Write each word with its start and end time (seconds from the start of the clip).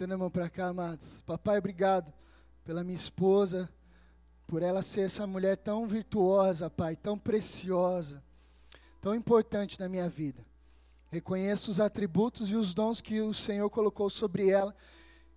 Estenda 0.00 0.14
a 0.14 0.16
mão 0.16 0.30
para 0.30 0.48
cá, 0.48 0.68
amados. 0.68 1.20
Papai, 1.26 1.58
obrigado 1.58 2.10
pela 2.64 2.82
minha 2.82 2.96
esposa, 2.96 3.68
por 4.46 4.62
ela 4.62 4.82
ser 4.82 5.02
essa 5.02 5.26
mulher 5.26 5.58
tão 5.58 5.86
virtuosa, 5.86 6.70
Pai, 6.70 6.96
tão 6.96 7.18
preciosa, 7.18 8.22
tão 8.98 9.14
importante 9.14 9.78
na 9.78 9.90
minha 9.90 10.08
vida. 10.08 10.42
Reconheço 11.10 11.70
os 11.70 11.80
atributos 11.80 12.50
e 12.50 12.56
os 12.56 12.72
dons 12.72 13.02
que 13.02 13.20
o 13.20 13.34
Senhor 13.34 13.68
colocou 13.68 14.08
sobre 14.08 14.48
ela 14.48 14.74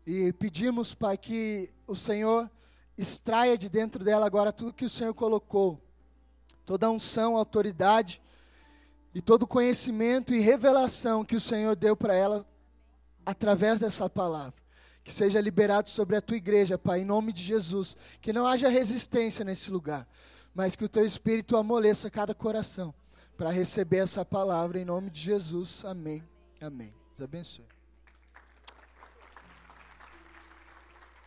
e 0.07 0.31
pedimos, 0.31 0.93
Pai, 0.93 1.17
que 1.17 1.69
o 1.85 1.93
Senhor 1.93 2.49
extraia 2.97 3.57
de 3.57 3.67
dentro 3.67 4.01
dela 4.01 4.25
agora 4.25 4.53
tudo 4.53 4.71
que 4.71 4.85
o 4.85 4.89
Senhor 4.89 5.13
colocou, 5.13 5.77
toda 6.65 6.87
a 6.87 6.89
unção, 6.89 7.35
autoridade 7.35 8.21
e 9.13 9.21
todo 9.21 9.43
o 9.43 9.47
conhecimento 9.47 10.33
e 10.33 10.39
revelação 10.39 11.25
que 11.25 11.35
o 11.35 11.41
Senhor 11.41 11.75
deu 11.75 11.97
para 11.97 12.15
ela 12.15 12.52
através 13.25 13.79
dessa 13.79 14.09
palavra. 14.09 14.61
Que 15.03 15.13
seja 15.13 15.41
liberado 15.41 15.89
sobre 15.89 16.15
a 16.15 16.21
tua 16.21 16.37
igreja, 16.37 16.77
Pai, 16.77 17.01
em 17.01 17.05
nome 17.05 17.33
de 17.33 17.43
Jesus. 17.43 17.97
Que 18.21 18.31
não 18.31 18.47
haja 18.47 18.69
resistência 18.69 19.43
nesse 19.43 19.69
lugar, 19.69 20.07
mas 20.53 20.75
que 20.75 20.85
o 20.85 20.89
teu 20.89 21.05
espírito 21.05 21.57
amoleça 21.57 22.09
cada 22.09 22.33
coração 22.33 22.93
para 23.35 23.49
receber 23.49 23.97
essa 23.97 24.23
palavra 24.23 24.79
em 24.79 24.85
nome 24.85 25.09
de 25.09 25.19
Jesus. 25.19 25.83
Amém. 25.83 26.23
Amém. 26.61 26.93
Deus 27.17 27.21
abençoe. 27.21 27.65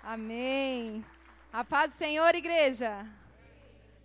Amém. 0.03 1.05
A 1.53 1.65
paz 1.65 1.93
do 1.93 1.97
Senhor, 1.97 2.35
igreja. 2.35 3.07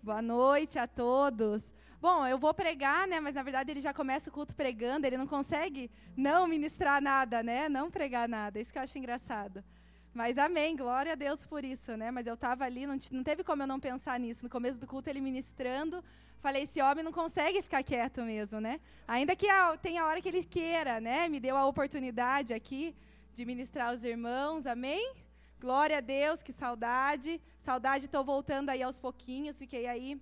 Boa 0.02 0.22
noite 0.22 0.80
a 0.80 0.88
todos. 0.88 1.72
Bom, 2.02 2.26
eu 2.26 2.40
vou 2.40 2.52
pregar, 2.52 3.08
né? 3.08 3.20
Mas 3.20 3.36
na 3.36 3.44
verdade 3.44 3.70
ele 3.70 3.80
já 3.80 3.94
começa 3.94 4.28
o 4.28 4.34
culto 4.34 4.56
pregando, 4.56 5.06
ele 5.06 5.18
não 5.18 5.28
consegue 5.28 5.92
não 6.18 6.48
ministrar 6.48 7.00
nada, 7.00 7.44
né? 7.44 7.70
Não 7.70 7.92
pregar 7.92 8.28
nada. 8.28 8.60
Isso 8.60 8.74
que 8.74 8.80
eu 8.80 8.82
acho 8.82 8.98
engraçado. 8.98 9.64
Mas 10.12 10.40
amém, 10.40 10.76
glória 10.76 11.12
a 11.12 11.16
Deus 11.16 11.46
por 11.46 11.64
isso, 11.64 11.96
né? 11.96 12.10
Mas 12.10 12.26
eu 12.26 12.34
estava 12.34 12.66
ali, 12.66 12.88
não, 12.88 12.98
não 13.12 13.24
teve 13.24 13.44
como 13.44 13.62
eu 13.62 13.68
não 13.68 13.80
pensar 13.80 14.20
nisso. 14.20 14.44
No 14.44 14.50
começo 14.50 14.80
do 14.80 14.88
culto 14.88 15.12
ele 15.12 15.22
ministrando, 15.22 16.04
falei, 16.40 16.64
esse 16.64 16.82
homem 16.82 17.04
não 17.04 17.12
consegue 17.12 17.62
ficar 17.62 17.84
quieto 17.84 18.24
mesmo, 18.24 18.60
né? 18.60 18.80
Ainda 19.08 19.36
que 19.36 19.46
tenha 19.84 20.02
a 20.02 20.08
hora 20.08 20.20
que 20.24 20.28
ele 20.28 20.44
queira, 20.44 21.00
né? 21.00 21.30
Me 21.30 21.40
deu 21.40 21.56
a 21.56 21.68
oportunidade 21.68 22.52
aqui 22.52 22.96
de 23.36 23.46
ministrar 23.46 23.90
aos 23.90 24.04
irmãos, 24.04 24.66
amém? 24.66 25.14
Glória 25.60 26.00
a 26.00 26.02
Deus, 26.02 26.42
que 26.42 26.52
saudade. 26.52 27.40
Saudade, 27.60 28.06
estou 28.06 28.24
voltando 28.26 28.72
aí 28.72 28.82
aos 28.82 28.98
pouquinhos, 28.98 29.60
fiquei 29.60 29.86
aí 29.86 30.20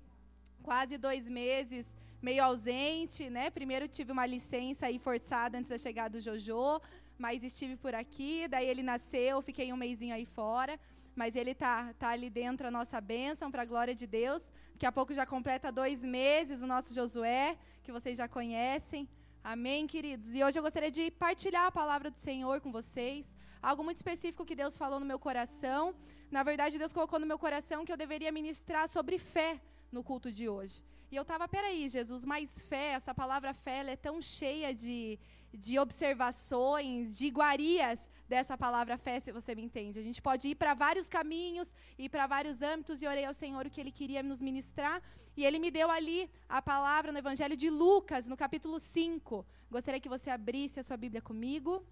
quase 0.63 0.97
dois 0.97 1.27
meses 1.27 1.95
meio 2.21 2.43
ausente, 2.43 3.29
né? 3.29 3.49
Primeiro 3.49 3.87
tive 3.87 4.11
uma 4.11 4.25
licença 4.25 4.87
aí 4.87 4.99
forçada 4.99 5.57
antes 5.57 5.69
da 5.69 5.77
chegada 5.77 6.17
do 6.17 6.21
Jojo, 6.21 6.81
mas 7.17 7.43
estive 7.43 7.75
por 7.75 7.95
aqui, 7.95 8.47
daí 8.47 8.67
ele 8.67 8.83
nasceu, 8.83 9.41
fiquei 9.41 9.71
um 9.71 9.77
mêsinho 9.77 10.13
aí 10.13 10.25
fora, 10.25 10.79
mas 11.15 11.35
ele 11.35 11.53
tá, 11.53 11.93
tá 11.97 12.09
ali 12.09 12.29
dentro 12.29 12.67
a 12.67 12.71
nossa 12.71 12.99
bênção, 12.99 13.49
para 13.51 13.61
a 13.63 13.65
glória 13.65 13.95
de 13.95 14.05
Deus. 14.05 14.51
Daqui 14.73 14.85
a 14.85 14.91
pouco 14.91 15.13
já 15.13 15.25
completa 15.25 15.71
dois 15.71 16.03
meses 16.03 16.61
o 16.61 16.67
nosso 16.67 16.93
Josué, 16.93 17.57
que 17.83 17.91
vocês 17.91 18.17
já 18.17 18.27
conhecem. 18.27 19.07
Amém, 19.43 19.87
queridos? 19.87 20.33
E 20.33 20.43
hoje 20.43 20.59
eu 20.59 20.63
gostaria 20.63 20.91
de 20.91 21.09
partilhar 21.11 21.65
a 21.65 21.71
palavra 21.71 22.11
do 22.11 22.19
Senhor 22.19 22.59
com 22.61 22.71
vocês. 22.71 23.35
Algo 23.61 23.83
muito 23.83 23.97
específico 23.97 24.45
que 24.45 24.55
Deus 24.55 24.77
falou 24.77 24.99
no 24.99 25.05
meu 25.05 25.19
coração. 25.19 25.95
Na 26.29 26.43
verdade, 26.43 26.77
Deus 26.77 26.93
colocou 26.93 27.19
no 27.19 27.25
meu 27.25 27.39
coração 27.39 27.83
que 27.85 27.91
eu 27.91 27.97
deveria 27.97 28.31
ministrar 28.31 28.87
sobre 28.87 29.17
fé 29.17 29.59
no 29.91 30.03
culto 30.03 30.31
de 30.31 30.47
hoje. 30.47 30.83
E 31.11 31.15
eu 31.15 31.23
estava, 31.23 31.47
peraí, 31.47 31.89
Jesus, 31.89 32.23
mas 32.23 32.61
fé, 32.61 32.91
essa 32.91 33.13
palavra 33.15 33.53
fé, 33.53 33.77
ela 33.79 33.91
é 33.91 33.95
tão 33.95 34.21
cheia 34.21 34.73
de, 34.73 35.17
de 35.51 35.79
observações, 35.79 37.17
de 37.17 37.25
iguarias 37.25 38.07
dessa 38.27 38.55
palavra 38.55 38.95
fé, 38.95 39.19
se 39.19 39.31
você 39.31 39.55
me 39.55 39.63
entende. 39.63 39.99
A 39.99 40.03
gente 40.03 40.21
pode 40.21 40.49
ir 40.49 40.55
para 40.55 40.75
vários 40.75 41.09
caminhos, 41.09 41.73
ir 41.97 42.09
para 42.09 42.27
vários 42.27 42.61
âmbitos, 42.61 43.01
e 43.01 43.07
orei 43.07 43.25
ao 43.25 43.33
Senhor 43.33 43.65
o 43.65 43.69
que 43.71 43.81
Ele 43.81 43.91
queria 43.91 44.21
nos 44.21 44.39
ministrar. 44.39 45.01
E 45.35 45.43
Ele 45.43 45.57
me 45.57 45.71
deu 45.71 45.89
ali 45.89 46.29
a 46.47 46.61
palavra 46.61 47.11
no 47.11 47.17
Evangelho 47.17 47.57
de 47.57 47.69
Lucas, 47.71 48.27
no 48.27 48.37
capítulo 48.37 48.79
5. 48.79 49.43
Gostaria 49.71 49.99
que 49.99 50.09
você 50.09 50.29
abrisse 50.29 50.79
a 50.79 50.83
sua 50.83 50.97
Bíblia 50.97 51.23
comigo. 51.23 51.83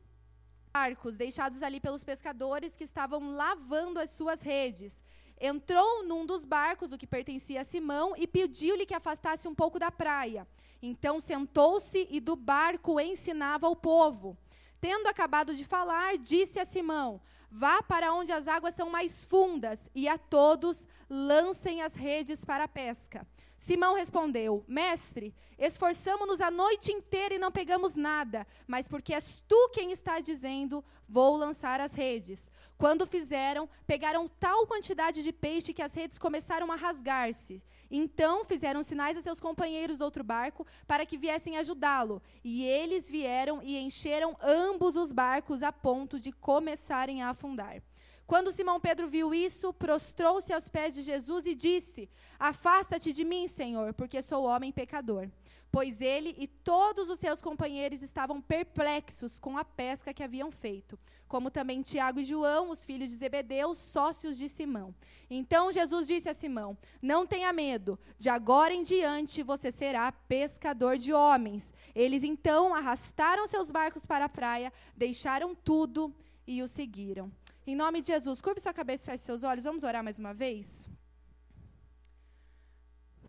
Barcos 0.71 1.17
deixados 1.17 1.63
ali 1.63 1.79
pelos 1.79 2.03
pescadores 2.03 2.75
que 2.75 2.83
estavam 2.83 3.31
lavando 3.31 3.99
as 3.99 4.11
suas 4.11 4.41
redes 4.41 5.03
entrou 5.39 6.03
num 6.03 6.25
dos 6.25 6.45
barcos, 6.45 6.91
o 6.91 6.97
que 6.97 7.07
pertencia 7.07 7.61
a 7.61 7.63
Simão, 7.63 8.13
e 8.17 8.25
pediu-lhe 8.27 8.85
que 8.85 8.93
afastasse 8.93 9.47
um 9.47 9.55
pouco 9.55 9.79
da 9.79 9.91
praia. 9.91 10.47
Então 10.81 11.19
sentou-se 11.19 12.07
e 12.09 12.19
do 12.19 12.35
barco 12.35 12.99
ensinava 12.99 13.67
ao 13.67 13.75
povo. 13.75 14.37
Tendo 14.79 15.07
acabado 15.07 15.55
de 15.55 15.65
falar, 15.65 16.17
disse 16.17 16.59
a 16.59 16.65
Simão: 16.65 17.19
Vá 17.49 17.81
para 17.81 18.13
onde 18.13 18.31
as 18.31 18.47
águas 18.47 18.75
são 18.75 18.89
mais 18.89 19.23
fundas, 19.23 19.89
e 19.95 20.07
a 20.07 20.17
todos 20.17 20.87
lancem 21.09 21.81
as 21.81 21.95
redes 21.95 22.43
para 22.43 22.65
a 22.65 22.67
pesca. 22.67 23.25
Simão 23.57 23.95
respondeu: 23.95 24.63
Mestre, 24.67 25.33
esforçamo-nos 25.57 26.41
a 26.41 26.51
noite 26.51 26.91
inteira 26.91 27.35
e 27.35 27.39
não 27.39 27.51
pegamos 27.51 27.95
nada, 27.95 28.45
mas 28.67 28.87
porque 28.87 29.13
és 29.13 29.43
tu 29.47 29.69
quem 29.69 29.91
está 29.91 30.19
dizendo, 30.19 30.83
vou 31.07 31.35
lançar 31.35 31.79
as 31.79 31.93
redes. 31.93 32.51
Quando 32.77 33.07
fizeram, 33.07 33.67
pegaram 33.87 34.29
tal 34.39 34.67
quantidade 34.67 35.23
de 35.23 35.33
peixe 35.33 35.73
que 35.73 35.81
as 35.81 35.93
redes 35.93 36.17
começaram 36.17 36.71
a 36.71 36.75
rasgar-se. 36.75 37.63
Então 37.89 38.43
fizeram 38.45 38.83
sinais 38.83 39.17
a 39.17 39.21
seus 39.21 39.39
companheiros 39.39 39.97
do 39.97 40.05
outro 40.05 40.23
barco 40.23 40.65
para 40.85 41.05
que 41.05 41.17
viessem 41.17 41.57
ajudá-lo. 41.57 42.21
E 42.43 42.63
eles 42.65 43.09
vieram 43.09 43.61
e 43.63 43.77
encheram 43.77 44.37
ambos 44.41 44.95
os 44.95 45.11
barcos 45.11 45.63
a 45.63 45.71
ponto 45.71 46.19
de 46.19 46.31
começarem 46.31 47.21
a 47.21 47.29
afundar. 47.29 47.81
Quando 48.27 48.51
Simão 48.51 48.77
Pedro 48.77 49.07
viu 49.07 49.33
isso, 49.33 49.71
prostrou-se 49.71 50.51
aos 50.51 50.67
pés 50.67 50.93
de 50.93 51.01
Jesus 51.01 51.45
e 51.45 51.55
disse: 51.55 52.09
Afasta-te 52.37 53.13
de 53.13 53.23
mim, 53.23 53.47
Senhor, 53.47 53.93
porque 53.93 54.21
sou 54.21 54.43
homem 54.43 54.69
pecador. 54.69 55.29
Pois 55.71 56.01
ele 56.01 56.33
e 56.37 56.47
todos 56.47 57.09
os 57.09 57.19
seus 57.19 57.41
companheiros 57.41 58.01
estavam 58.01 58.41
perplexos 58.41 59.37
com 59.37 59.57
a 59.57 59.65
pesca 59.65 60.13
que 60.13 60.23
haviam 60.23 60.49
feito, 60.49 60.97
como 61.27 61.51
também 61.51 61.81
Tiago 61.81 62.19
e 62.19 62.25
João, 62.25 62.69
os 62.69 62.85
filhos 62.85 63.09
de 63.09 63.17
Zebedeu, 63.17 63.75
sócios 63.75 64.37
de 64.37 64.47
Simão. 64.47 64.95
Então 65.29 65.71
Jesus 65.71 66.07
disse 66.07 66.29
a 66.29 66.33
Simão: 66.33 66.77
Não 67.01 67.27
tenha 67.27 67.51
medo, 67.51 67.99
de 68.17 68.29
agora 68.29 68.73
em 68.73 68.81
diante 68.81 69.43
você 69.43 69.71
será 69.71 70.11
pescador 70.11 70.97
de 70.97 71.11
homens. 71.11 71.73
Eles 71.93 72.23
então 72.23 72.73
arrastaram 72.73 73.45
seus 73.45 73.69
barcos 73.69 74.05
para 74.05 74.25
a 74.25 74.29
praia, 74.29 74.71
deixaram 74.95 75.53
tudo 75.53 76.15
e 76.47 76.63
o 76.63 76.67
seguiram. 76.67 77.31
Em 77.65 77.75
nome 77.75 77.99
de 77.99 78.07
Jesus, 78.07 78.39
curve 78.39 78.61
sua 78.61 78.73
cabeça 78.73 79.03
e 79.03 79.05
feche 79.07 79.25
seus 79.25 79.43
olhos. 79.43 79.65
Vamos 79.65 79.83
orar 79.83 80.01
mais 80.01 80.17
uma 80.17 80.33
vez? 80.33 80.87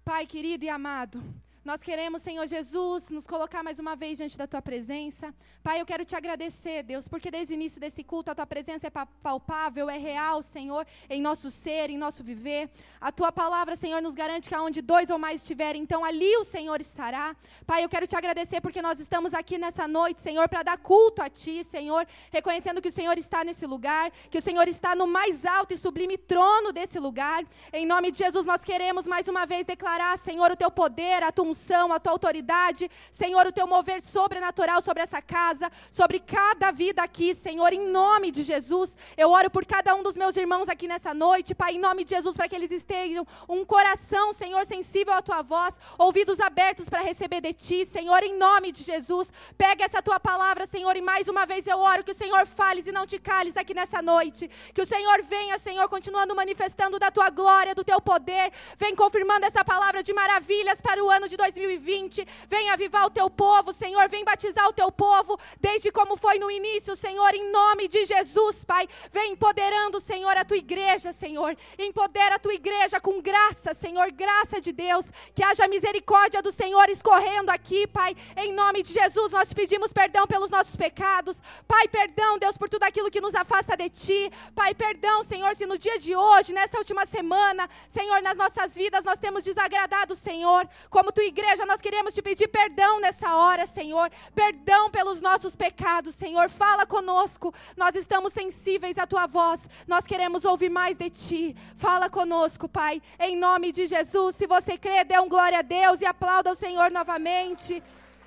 Pai 0.05 0.25
querido 0.27 0.65
e 0.65 0.69
amado, 0.71 1.23
nós 1.69 1.83
queremos, 1.83 2.23
Senhor 2.23 2.47
Jesus, 2.47 3.11
nos 3.11 3.27
colocar 3.27 3.63
mais 3.63 3.79
uma 3.79 3.95
vez 3.95 4.17
diante 4.17 4.39
da 4.39 4.47
tua 4.47 4.63
presença. 4.63 5.35
Pai, 5.63 5.79
eu 5.79 5.85
quero 5.85 6.03
te 6.03 6.17
agradecer, 6.17 6.83
Deus, 6.83 7.07
porque 7.07 7.31
desde 7.31 7.53
o 7.53 7.57
início 7.57 7.79
desse 7.79 8.03
culto 8.03 8.31
a 8.31 8.35
tua 8.35 8.47
presença 8.47 8.87
é 8.87 8.91
palpável, 9.23 9.91
é 9.91 9.99
real, 9.99 10.43
Senhor, 10.43 10.87
em 11.11 11.21
nosso 11.21 11.51
ser, 11.51 11.91
em 11.91 11.99
nosso 11.99 12.25
viver. 12.25 12.71
A 12.99 13.13
tua 13.13 13.31
palavra, 13.31 13.77
Senhor, 13.77 14.01
nos 14.01 14.15
garante 14.15 14.49
que 14.49 14.55
aonde 14.55 14.81
dois 14.81 15.11
ou 15.11 15.19
mais 15.19 15.43
estiverem, 15.43 15.83
então 15.83 16.07
ali 16.07 16.35
o 16.39 16.45
Senhor 16.45 16.81
estará. 16.81 17.37
Pai, 17.67 17.85
eu 17.85 17.89
quero 17.91 18.07
te 18.07 18.17
agradecer 18.17 18.63
porque 18.63 18.81
nós 18.81 18.99
estamos 18.99 19.35
aqui 19.35 19.59
nessa 19.59 19.87
noite, 19.87 20.23
Senhor, 20.23 20.49
para 20.49 20.63
dar 20.63 20.79
culto 20.79 21.21
a 21.21 21.29
ti, 21.29 21.63
Senhor, 21.65 22.07
reconhecendo 22.31 22.81
que 22.81 22.89
o 22.89 22.93
Senhor 22.93 23.19
está 23.19 23.45
nesse 23.45 23.67
lugar, 23.67 24.11
que 24.31 24.39
o 24.39 24.43
Senhor 24.43 24.67
está 24.69 24.97
no 24.97 25.07
mais 25.07 25.45
alto 25.45 25.75
e 25.75 25.77
sublime 25.77 26.17
trono 26.17 26.73
desse 26.73 26.99
lugar. 26.99 27.45
Em 27.75 27.85
nome 27.85 28.11
de 28.11 28.17
Jesus, 28.17 28.47
nós 28.47 28.65
queremos 28.65 29.07
mais 29.07 29.29
uma 29.29 29.45
vez 29.45 29.67
declarar, 29.67 30.17
Senhor, 30.17 30.51
o 30.51 30.57
teu 30.57 30.71
poder, 30.71 31.23
a 31.23 31.31
tua 31.31 31.45
unção, 31.45 31.58
a 31.93 32.01
tua 32.01 32.13
autoridade, 32.13 32.91
Senhor, 33.11 33.47
o 33.47 33.53
teu 33.53 33.67
mover 33.67 34.01
sobrenatural 34.01 34.81
sobre 34.83 35.03
essa 35.03 35.21
casa, 35.21 35.71
sobre 35.91 36.19
cada 36.19 36.71
vida 36.71 37.03
aqui, 37.03 37.35
Senhor, 37.35 37.73
em 37.73 37.89
nome 37.91 38.31
de 38.31 38.43
Jesus. 38.43 38.97
Eu 39.17 39.31
oro 39.31 39.51
por 39.51 39.65
cada 39.65 39.95
um 39.95 40.03
dos 40.03 40.17
meus 40.17 40.37
irmãos 40.37 40.69
aqui 40.69 40.89
nessa 40.89 41.13
noite, 41.13 41.55
Pai, 41.55 41.75
em 41.75 41.79
nome 41.79 42.05
de 42.05 42.11
Jesus, 42.11 42.37
para 42.37 42.49
que 42.49 42.55
eles 42.55 42.71
estejam 42.71 43.27
um 43.49 43.65
coração, 43.65 44.33
Senhor, 44.33 44.65
sensível 44.67 45.15
à 45.15 45.23
tua 45.23 45.43
voz, 45.43 45.75
ouvidos 45.99 46.41
abertos 46.41 46.89
para 46.89 47.03
receber 47.03 47.41
de 47.41 47.53
ti, 47.53 47.87
Senhor, 47.87 48.23
em 48.23 48.37
nome 48.37 48.73
de 48.73 48.83
Jesus. 48.83 49.33
Pega 49.57 49.85
essa 49.85 50.03
tua 50.03 50.21
palavra, 50.21 50.67
Senhor, 50.67 50.97
e 50.97 51.01
mais 51.01 51.29
uma 51.29 51.47
vez 51.47 51.67
eu 51.67 51.79
oro 51.79 52.05
que 52.05 52.13
o 52.13 52.17
Senhor 52.17 52.47
fales 52.47 52.87
e 52.87 52.93
não 52.93 53.07
te 53.07 53.19
cales 53.19 53.57
aqui 53.57 53.75
nessa 53.75 54.03
noite. 54.03 54.51
Que 54.75 54.83
o 54.83 54.87
Senhor 54.87 55.23
venha, 55.23 55.59
Senhor, 55.59 55.89
continuando 55.89 56.35
manifestando 56.35 56.99
da 56.99 57.11
tua 57.11 57.31
glória, 57.31 57.75
do 57.75 57.85
teu 57.85 58.01
poder. 58.01 58.53
Vem 58.77 58.95
confirmando 58.95 59.47
essa 59.47 59.65
palavra 59.65 60.03
de 60.03 60.13
maravilhas 60.13 60.81
para 60.81 61.03
o 61.03 61.11
ano 61.11 61.29
de 61.29 61.37
2020. 61.39 62.27
Vem 62.49 62.69
avivar 62.69 63.07
o 63.07 63.11
teu 63.11 63.31
povo, 63.31 63.73
Senhor. 63.73 64.09
Vem 64.09 64.25
batizar 64.25 64.69
o 64.69 64.73
teu 64.73 64.93
povo, 64.93 65.39
desde 65.59 65.91
como 65.91 66.17
foi 66.17 66.39
no 66.39 66.51
início, 66.51 66.95
Senhor, 66.97 67.33
em 67.35 67.51
nome 67.51 67.89
de 67.89 68.05
Jesus, 68.05 68.65
Pai. 68.65 68.87
Vem 69.11 69.33
empoderando, 69.33 70.01
Senhor, 70.01 70.37
a 70.37 70.45
tua 70.45 70.57
igreja, 70.57 71.13
Senhor. 71.13 71.57
Empodera 71.79 72.35
a 72.35 72.39
tua 72.39 72.53
igreja 72.53 73.01
com 73.01 73.23
graça, 73.23 73.73
Senhor, 73.73 74.11
graça 74.11 74.61
de 74.61 74.73
Deus. 74.73 75.07
Que 75.35 75.43
haja 75.43 75.69
misericórdia 75.69 76.43
do 76.43 76.53
Senhor 76.53 76.91
escorrendo 76.91 77.51
aqui, 77.51 77.87
Pai. 77.87 78.15
Em 78.37 78.53
nome 78.53 78.83
de 78.83 78.93
Jesus, 78.93 79.33
nós 79.33 79.53
pedimos 79.53 79.93
perdão 79.93 80.27
pelos 80.27 80.51
nossos 80.51 80.75
pecados. 80.77 81.41
Pai, 81.67 81.87
perdão, 81.89 82.39
Deus, 82.39 82.59
por 82.59 82.69
tudo 82.69 82.83
aquilo 82.83 83.11
que 83.11 83.21
nos 83.21 83.35
afasta 83.35 83.77
de 83.77 83.89
ti. 83.89 84.33
Pai, 84.55 84.75
perdão, 84.75 85.23
Senhor, 85.23 85.55
se 85.55 85.67
no 85.67 85.79
dia 85.79 85.99
de 85.99 86.17
hoje, 86.17 86.53
nessa 86.53 86.79
última 86.79 87.07
semana, 87.07 87.69
Senhor, 87.89 88.21
nas 88.23 88.37
nossas 88.37 88.75
vidas 88.75 89.05
nós 89.05 89.19
temos 89.19 89.45
desagradado, 89.45 90.17
Senhor. 90.17 90.69
Como 90.91 91.13
tua 91.13 91.28
igreja, 91.29 91.65
nós 91.67 91.81
queremos 91.81 92.15
te 92.15 92.21
pedir 92.21 92.49
perdão 92.49 93.01
nessa 93.01 93.35
hora, 93.35 93.67
Senhor. 93.67 94.11
Perdão 94.35 94.91
pelos 94.91 95.21
nossos 95.21 95.55
pecados, 95.55 96.15
Senhor. 96.15 96.51
Fala 96.51 96.87
conosco. 96.87 97.55
Nós 97.77 97.95
estamos 97.95 98.33
sensíveis 98.33 98.99
à 98.99 99.07
tua 99.07 99.27
voz. 99.27 99.69
Nós 99.87 100.05
queremos 100.05 100.45
ouvir 100.45 100.71
mais 100.71 100.97
de 100.97 101.11
ti. 101.11 101.57
Fala 101.77 102.11
conosco, 102.11 102.69
Pai. 102.69 103.01
Em 103.19 103.37
nome 103.37 103.73
de 103.73 103.87
Jesus. 103.87 104.37
Se 104.37 104.47
você 104.47 104.77
crê, 104.77 105.05
dê 105.05 105.19
um 105.19 105.29
glória 105.29 105.61
a 105.61 105.63
Deus 105.63 106.01
e 106.01 106.07
aplauda 106.07 106.51
o 106.51 106.57
Senhor 106.57 106.91
novamente. 106.91 107.83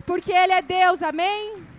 Porque 0.05 0.31
Ele 0.31 0.53
é 0.53 0.61
Deus, 0.61 1.01
amém? 1.03 1.70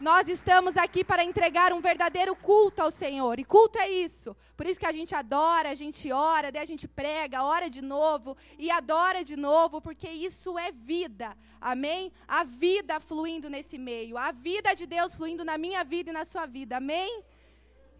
Nós 0.00 0.26
estamos 0.28 0.76
aqui 0.76 1.04
para 1.04 1.22
entregar 1.22 1.72
um 1.72 1.80
verdadeiro 1.80 2.34
culto 2.34 2.82
ao 2.82 2.90
Senhor. 2.90 3.38
E 3.38 3.44
culto 3.44 3.78
é 3.78 3.88
isso. 3.88 4.36
Por 4.56 4.66
isso 4.66 4.80
que 4.80 4.86
a 4.86 4.92
gente 4.92 5.14
adora, 5.14 5.70
a 5.70 5.74
gente 5.74 6.10
ora, 6.10 6.50
daí 6.50 6.62
a 6.62 6.66
gente 6.66 6.88
prega, 6.88 7.44
ora 7.44 7.70
de 7.70 7.80
novo 7.80 8.36
e 8.58 8.70
adora 8.70 9.22
de 9.22 9.36
novo, 9.36 9.80
porque 9.80 10.08
isso 10.08 10.58
é 10.58 10.72
vida. 10.72 11.36
Amém? 11.60 12.12
A 12.26 12.42
vida 12.42 12.98
fluindo 12.98 13.48
nesse 13.48 13.78
meio. 13.78 14.18
A 14.18 14.32
vida 14.32 14.74
de 14.74 14.84
Deus 14.84 15.14
fluindo 15.14 15.44
na 15.44 15.56
minha 15.56 15.84
vida 15.84 16.10
e 16.10 16.12
na 16.12 16.24
sua 16.24 16.44
vida. 16.44 16.76
Amém? 16.78 17.22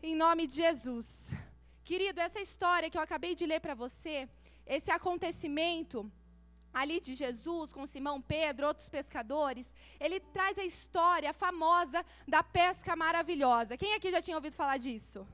Em 0.03 0.17
nome 0.17 0.47
de 0.49 0.57
Jesus. 0.57 1.33
Querido, 1.85 2.21
essa 2.21 2.41
história 2.41 2.91
que 2.91 2.99
eu 2.99 3.03
acabei 3.03 3.35
de 3.35 3.47
ler 3.47 3.61
para 3.61 3.75
você, 3.75 4.29
esse 4.67 4.91
acontecimento 4.91 6.11
ali 6.75 7.01
de 7.01 7.15
Jesus 7.15 7.73
com 7.73 7.87
Simão 7.87 8.21
Pedro, 8.21 8.67
outros 8.67 8.89
pescadores, 8.89 9.73
ele 10.01 10.19
traz 10.19 10.59
a 10.59 10.65
história 10.65 11.33
famosa 11.33 12.05
da 12.27 12.43
pesca 12.43 12.97
maravilhosa. 12.97 13.77
Quem 13.77 13.95
aqui 13.95 14.11
já 14.11 14.21
tinha 14.21 14.37
ouvido 14.37 14.57
falar 14.57 14.77
disso? 14.77 15.27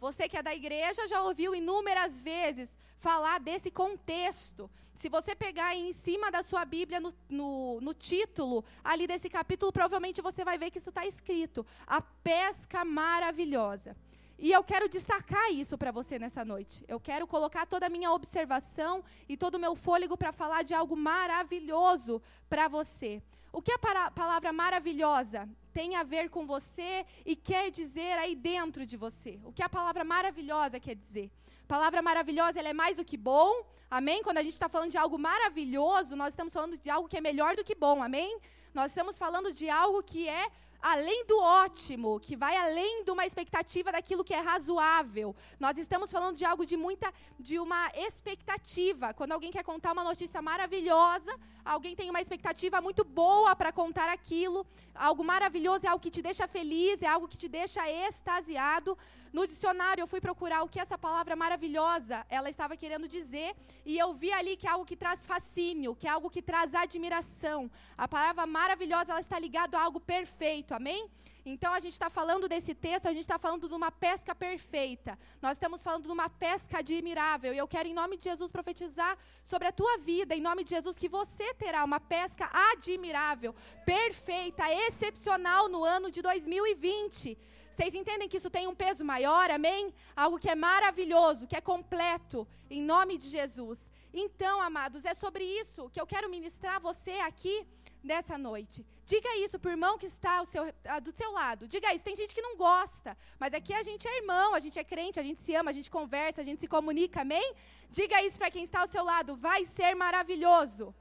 Você 0.00 0.28
que 0.28 0.36
é 0.36 0.42
da 0.42 0.54
igreja 0.54 1.06
já 1.06 1.22
ouviu 1.22 1.54
inúmeras 1.54 2.22
vezes 2.22 2.76
falar 2.96 3.38
desse 3.38 3.70
contexto. 3.70 4.70
Se 4.94 5.08
você 5.08 5.34
pegar 5.34 5.76
em 5.76 5.92
cima 5.92 6.30
da 6.30 6.42
sua 6.42 6.64
Bíblia, 6.64 6.98
no, 6.98 7.12
no, 7.28 7.80
no 7.80 7.94
título 7.94 8.64
ali 8.82 9.06
desse 9.06 9.28
capítulo, 9.28 9.72
provavelmente 9.72 10.22
você 10.22 10.44
vai 10.44 10.58
ver 10.58 10.70
que 10.70 10.78
isso 10.78 10.88
está 10.88 11.06
escrito: 11.06 11.64
A 11.86 12.00
pesca 12.00 12.84
maravilhosa. 12.84 13.96
E 14.38 14.52
eu 14.52 14.62
quero 14.62 14.88
destacar 14.88 15.52
isso 15.52 15.76
para 15.76 15.90
você 15.90 16.16
nessa 16.16 16.44
noite. 16.44 16.84
Eu 16.86 17.00
quero 17.00 17.26
colocar 17.26 17.66
toda 17.66 17.86
a 17.86 17.88
minha 17.88 18.12
observação 18.12 19.04
e 19.28 19.36
todo 19.36 19.56
o 19.56 19.58
meu 19.58 19.74
fôlego 19.74 20.16
para 20.16 20.32
falar 20.32 20.62
de 20.62 20.74
algo 20.74 20.96
maravilhoso 20.96 22.22
para 22.48 22.68
você. 22.68 23.20
O 23.52 23.60
que 23.60 23.72
a 23.72 23.78
palavra 24.10 24.52
maravilhosa 24.52 25.48
tem 25.72 25.96
a 25.96 26.04
ver 26.04 26.30
com 26.30 26.46
você 26.46 27.04
e 27.26 27.34
quer 27.34 27.70
dizer 27.70 28.16
aí 28.18 28.36
dentro 28.36 28.86
de 28.86 28.96
você? 28.96 29.40
O 29.44 29.52
que 29.52 29.62
a 29.62 29.68
palavra 29.68 30.04
maravilhosa 30.04 30.78
quer 30.78 30.94
dizer? 30.94 31.30
Palavra 31.66 32.00
maravilhosa 32.00 32.60
ela 32.60 32.68
é 32.68 32.72
mais 32.72 32.96
do 32.96 33.04
que 33.04 33.16
bom, 33.16 33.66
amém? 33.90 34.22
Quando 34.22 34.38
a 34.38 34.42
gente 34.42 34.54
está 34.54 34.68
falando 34.68 34.92
de 34.92 34.98
algo 34.98 35.18
maravilhoso, 35.18 36.14
nós 36.14 36.28
estamos 36.28 36.52
falando 36.52 36.78
de 36.78 36.88
algo 36.88 37.08
que 37.08 37.16
é 37.16 37.20
melhor 37.20 37.56
do 37.56 37.64
que 37.64 37.74
bom, 37.74 38.02
amém? 38.02 38.38
Nós 38.72 38.92
estamos 38.92 39.18
falando 39.18 39.52
de 39.52 39.68
algo 39.68 40.02
que 40.02 40.28
é 40.28 40.48
além 40.80 41.26
do 41.26 41.38
ótimo, 41.38 42.20
que 42.20 42.36
vai 42.36 42.56
além 42.56 43.04
de 43.04 43.10
uma 43.10 43.26
expectativa 43.26 43.92
daquilo 43.92 44.24
que 44.24 44.34
é 44.34 44.40
razoável. 44.40 45.34
Nós 45.58 45.76
estamos 45.76 46.10
falando 46.10 46.36
de 46.36 46.44
algo 46.44 46.64
de 46.64 46.76
muita 46.76 47.12
de 47.38 47.58
uma 47.58 47.90
expectativa. 47.94 49.12
Quando 49.12 49.32
alguém 49.32 49.50
quer 49.50 49.64
contar 49.64 49.92
uma 49.92 50.04
notícia 50.04 50.40
maravilhosa, 50.40 51.34
alguém 51.64 51.96
tem 51.96 52.10
uma 52.10 52.20
expectativa 52.20 52.80
muito 52.80 53.04
boa 53.04 53.54
para 53.56 53.72
contar 53.72 54.08
aquilo. 54.08 54.66
Algo 54.94 55.24
maravilhoso 55.24 55.86
é 55.86 55.88
algo 55.88 56.02
que 56.02 56.10
te 56.10 56.22
deixa 56.22 56.46
feliz, 56.46 57.02
é 57.02 57.06
algo 57.06 57.28
que 57.28 57.36
te 57.36 57.48
deixa 57.48 57.88
extasiado. 57.90 58.96
No 59.32 59.46
dicionário 59.46 60.02
eu 60.02 60.06
fui 60.06 60.20
procurar 60.20 60.62
o 60.62 60.68
que 60.68 60.80
essa 60.80 60.96
palavra 60.96 61.36
maravilhosa 61.36 62.24
ela 62.30 62.48
estava 62.48 62.76
querendo 62.76 63.06
dizer 63.06 63.54
e 63.84 63.98
eu 63.98 64.12
vi 64.14 64.32
ali 64.32 64.56
que 64.56 64.66
é 64.66 64.70
algo 64.70 64.86
que 64.86 64.96
traz 64.96 65.26
fascínio, 65.26 65.94
que 65.94 66.06
é 66.06 66.10
algo 66.10 66.30
que 66.30 66.40
traz 66.40 66.74
admiração. 66.74 67.70
A 67.96 68.08
palavra 68.08 68.46
maravilhosa 68.46 69.12
ela 69.12 69.20
está 69.20 69.38
ligada 69.38 69.78
a 69.78 69.82
algo 69.82 70.00
perfeito, 70.00 70.67
amém? 70.74 71.08
Então 71.44 71.72
a 71.72 71.80
gente 71.80 71.94
está 71.94 72.10
falando 72.10 72.48
desse 72.48 72.74
texto, 72.74 73.06
a 73.06 73.12
gente 73.12 73.22
está 73.22 73.38
falando 73.38 73.68
de 73.68 73.74
uma 73.74 73.90
pesca 73.90 74.34
perfeita. 74.34 75.18
Nós 75.40 75.52
estamos 75.52 75.82
falando 75.82 76.04
de 76.04 76.12
uma 76.12 76.28
pesca 76.28 76.78
admirável. 76.78 77.54
E 77.54 77.58
eu 77.58 77.66
quero, 77.66 77.88
em 77.88 77.94
nome 77.94 78.16
de 78.16 78.24
Jesus, 78.24 78.52
profetizar 78.52 79.16
sobre 79.42 79.68
a 79.68 79.72
tua 79.72 79.98
vida, 79.98 80.34
em 80.34 80.40
nome 80.40 80.62
de 80.64 80.70
Jesus, 80.70 80.98
que 80.98 81.08
você 81.08 81.54
terá 81.54 81.84
uma 81.84 82.00
pesca 82.00 82.50
admirável, 82.72 83.54
perfeita, 83.86 84.64
excepcional 84.86 85.68
no 85.68 85.84
ano 85.84 86.10
de 86.10 86.20
2020. 86.20 87.38
Vocês 87.70 87.94
entendem 87.94 88.28
que 88.28 88.38
isso 88.38 88.50
tem 88.50 88.66
um 88.66 88.74
peso 88.74 89.04
maior, 89.04 89.50
amém? 89.50 89.94
Algo 90.16 90.38
que 90.38 90.50
é 90.50 90.54
maravilhoso, 90.56 91.46
que 91.46 91.56
é 91.56 91.60
completo, 91.60 92.46
em 92.68 92.82
nome 92.82 93.16
de 93.16 93.28
Jesus. 93.28 93.90
Então, 94.12 94.60
amados, 94.60 95.04
é 95.04 95.14
sobre 95.14 95.44
isso 95.44 95.90
que 95.90 96.00
eu 96.00 96.06
quero 96.06 96.30
ministrar 96.30 96.76
a 96.76 96.78
você 96.78 97.12
aqui 97.30 97.66
nessa 98.02 98.38
noite. 98.38 98.84
Diga 99.04 99.36
isso 99.36 99.58
para 99.58 99.68
o 99.68 99.72
irmão 99.72 99.98
que 99.98 100.06
está 100.06 100.44
seu, 100.44 100.64
do 101.02 101.12
seu 101.12 101.30
lado. 101.32 101.66
Diga 101.66 101.92
isso. 101.94 102.04
Tem 102.04 102.16
gente 102.16 102.34
que 102.34 102.42
não 102.42 102.56
gosta, 102.56 103.16
mas 103.38 103.54
aqui 103.54 103.72
a 103.74 103.82
gente 103.82 104.06
é 104.06 104.18
irmão, 104.18 104.54
a 104.54 104.60
gente 104.60 104.78
é 104.78 104.84
crente, 104.84 105.20
a 105.20 105.22
gente 105.22 105.40
se 105.42 105.54
ama, 105.54 105.70
a 105.70 105.74
gente 105.78 105.90
conversa, 105.90 106.40
a 106.40 106.44
gente 106.44 106.60
se 106.60 106.68
comunica, 106.68 107.22
amém? 107.22 107.54
Diga 107.90 108.22
isso 108.22 108.38
para 108.38 108.50
quem 108.50 108.64
está 108.64 108.80
ao 108.80 108.86
seu 108.86 109.04
lado. 109.04 109.36
Vai 109.36 109.64
ser 109.64 109.94
maravilhoso. 109.94 110.94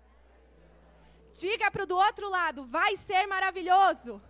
Diga 1.33 1.69
para 1.69 1.83
o 1.83 1.85
do 1.85 1.97
outro 1.97 2.29
lado. 2.29 2.65
Vai 2.65 2.97
ser 2.97 3.25
maravilhoso. 3.27 4.21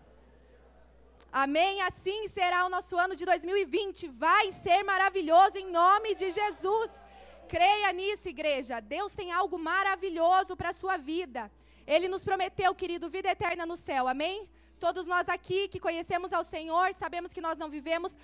Amém? 1.31 1.81
Assim 1.81 2.27
será 2.27 2.65
o 2.65 2.69
nosso 2.69 2.97
ano 2.97 3.15
de 3.15 3.25
2020. 3.25 4.07
Vai 4.07 4.51
ser 4.51 4.83
maravilhoso 4.83 5.57
em 5.57 5.69
nome 5.69 6.15
de 6.15 6.31
Jesus. 6.31 6.91
Creia 7.47 7.91
nisso, 7.93 8.27
igreja. 8.27 8.79
Deus 8.79 9.13
tem 9.13 9.31
algo 9.31 9.57
maravilhoso 9.57 10.55
para 10.55 10.69
a 10.69 10.73
sua 10.73 10.97
vida. 10.97 11.49
Ele 11.85 12.07
nos 12.09 12.23
prometeu, 12.23 12.75
querido, 12.75 13.09
vida 13.09 13.29
eterna 13.29 13.65
no 13.65 13.77
céu. 13.77 14.07
Amém? 14.07 14.49
Todos 14.79 15.07
nós 15.07 15.29
aqui 15.29 15.67
que 15.69 15.79
conhecemos 15.79 16.33
ao 16.33 16.43
Senhor, 16.43 16.93
sabemos 16.93 17.31
que 17.33 17.41
nós 17.41 17.57
não 17.57 17.69
vivemos 17.69 18.17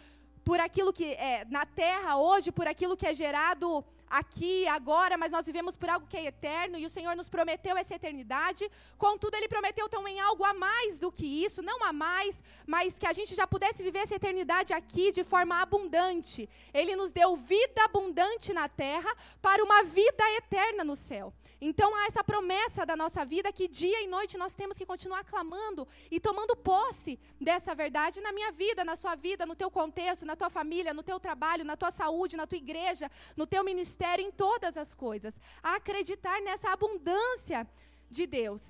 por 0.44 0.60
aquilo 0.60 0.92
que 0.92 1.14
é 1.14 1.46
na 1.50 1.66
terra 1.66 2.18
hoje, 2.18 2.52
por 2.52 2.68
aquilo 2.68 2.98
que 2.98 3.08
é 3.08 3.14
gerado 3.14 3.84
aqui, 4.14 4.68
agora, 4.68 5.18
mas 5.18 5.32
nós 5.32 5.46
vivemos 5.48 5.76
por 5.76 5.90
algo 5.90 6.06
que 6.08 6.16
é 6.16 6.26
eterno 6.26 6.78
e 6.78 6.86
o 6.86 6.90
Senhor 6.90 7.16
nos 7.16 7.28
prometeu 7.28 7.76
essa 7.76 7.96
eternidade. 7.96 8.70
Contudo, 8.96 9.36
Ele 9.36 9.48
prometeu 9.48 9.90
também 9.90 10.20
algo 10.20 10.46
a 10.46 10.54
mais 10.54 11.00
do 11.00 11.12
que 11.12 11.26
isso, 11.46 11.64
não 11.64 11.84
a 11.84 11.92
mais, 11.92 12.44
mas 12.68 13.00
que 13.00 13.08
a 13.08 13.14
gente 13.14 13.34
já 13.34 13.48
pudesse 13.48 13.82
viver 13.82 14.00
essa 14.00 14.16
eternidade 14.16 14.72
aqui 14.72 15.12
de 15.12 15.24
forma 15.24 15.60
abundante. 15.60 16.48
Ele 16.72 16.96
nos 16.96 17.12
deu 17.12 17.36
vida 17.36 17.84
abundante 17.84 18.54
na 18.54 18.70
terra 18.70 19.12
para 19.42 19.64
uma 19.64 19.82
vida 19.82 20.24
eterna 20.38 20.84
no 20.84 20.96
céu. 20.96 21.34
Então 21.66 21.96
há 21.96 22.08
essa 22.08 22.22
promessa 22.22 22.86
da 22.86 22.94
nossa 22.94 23.24
vida 23.24 23.50
que 23.50 23.70
dia 23.70 24.04
e 24.04 24.08
noite 24.08 24.38
nós 24.38 24.54
temos 24.54 24.78
que 24.78 24.86
continuar 24.86 25.24
clamando 25.24 25.88
e 26.12 26.20
tomando 26.20 26.58
posse 26.58 27.18
dessa 27.40 27.74
verdade 27.74 28.20
na 28.20 28.34
minha 28.34 28.52
vida, 28.52 28.84
na 28.84 28.98
sua 28.98 29.16
vida, 29.16 29.46
no 29.46 29.56
teu 29.56 29.72
contexto, 29.72 30.26
na 30.26 30.36
tua 30.36 30.50
família, 30.50 30.94
no 30.94 31.02
teu 31.02 31.22
trabalho, 31.22 31.64
na 31.64 31.78
tua 31.78 31.90
saúde, 31.90 32.36
na 32.36 32.46
tua 32.46 32.58
igreja, 32.58 33.10
no 33.38 33.48
teu 33.48 33.64
ministério, 33.64 34.03
em 34.20 34.32
todas 34.32 34.78
as 34.78 34.94
coisas. 34.94 35.40
A 35.62 35.76
acreditar 35.76 36.42
nessa 36.42 36.70
abundância 36.72 37.68
de 38.10 38.26
Deus. 38.28 38.64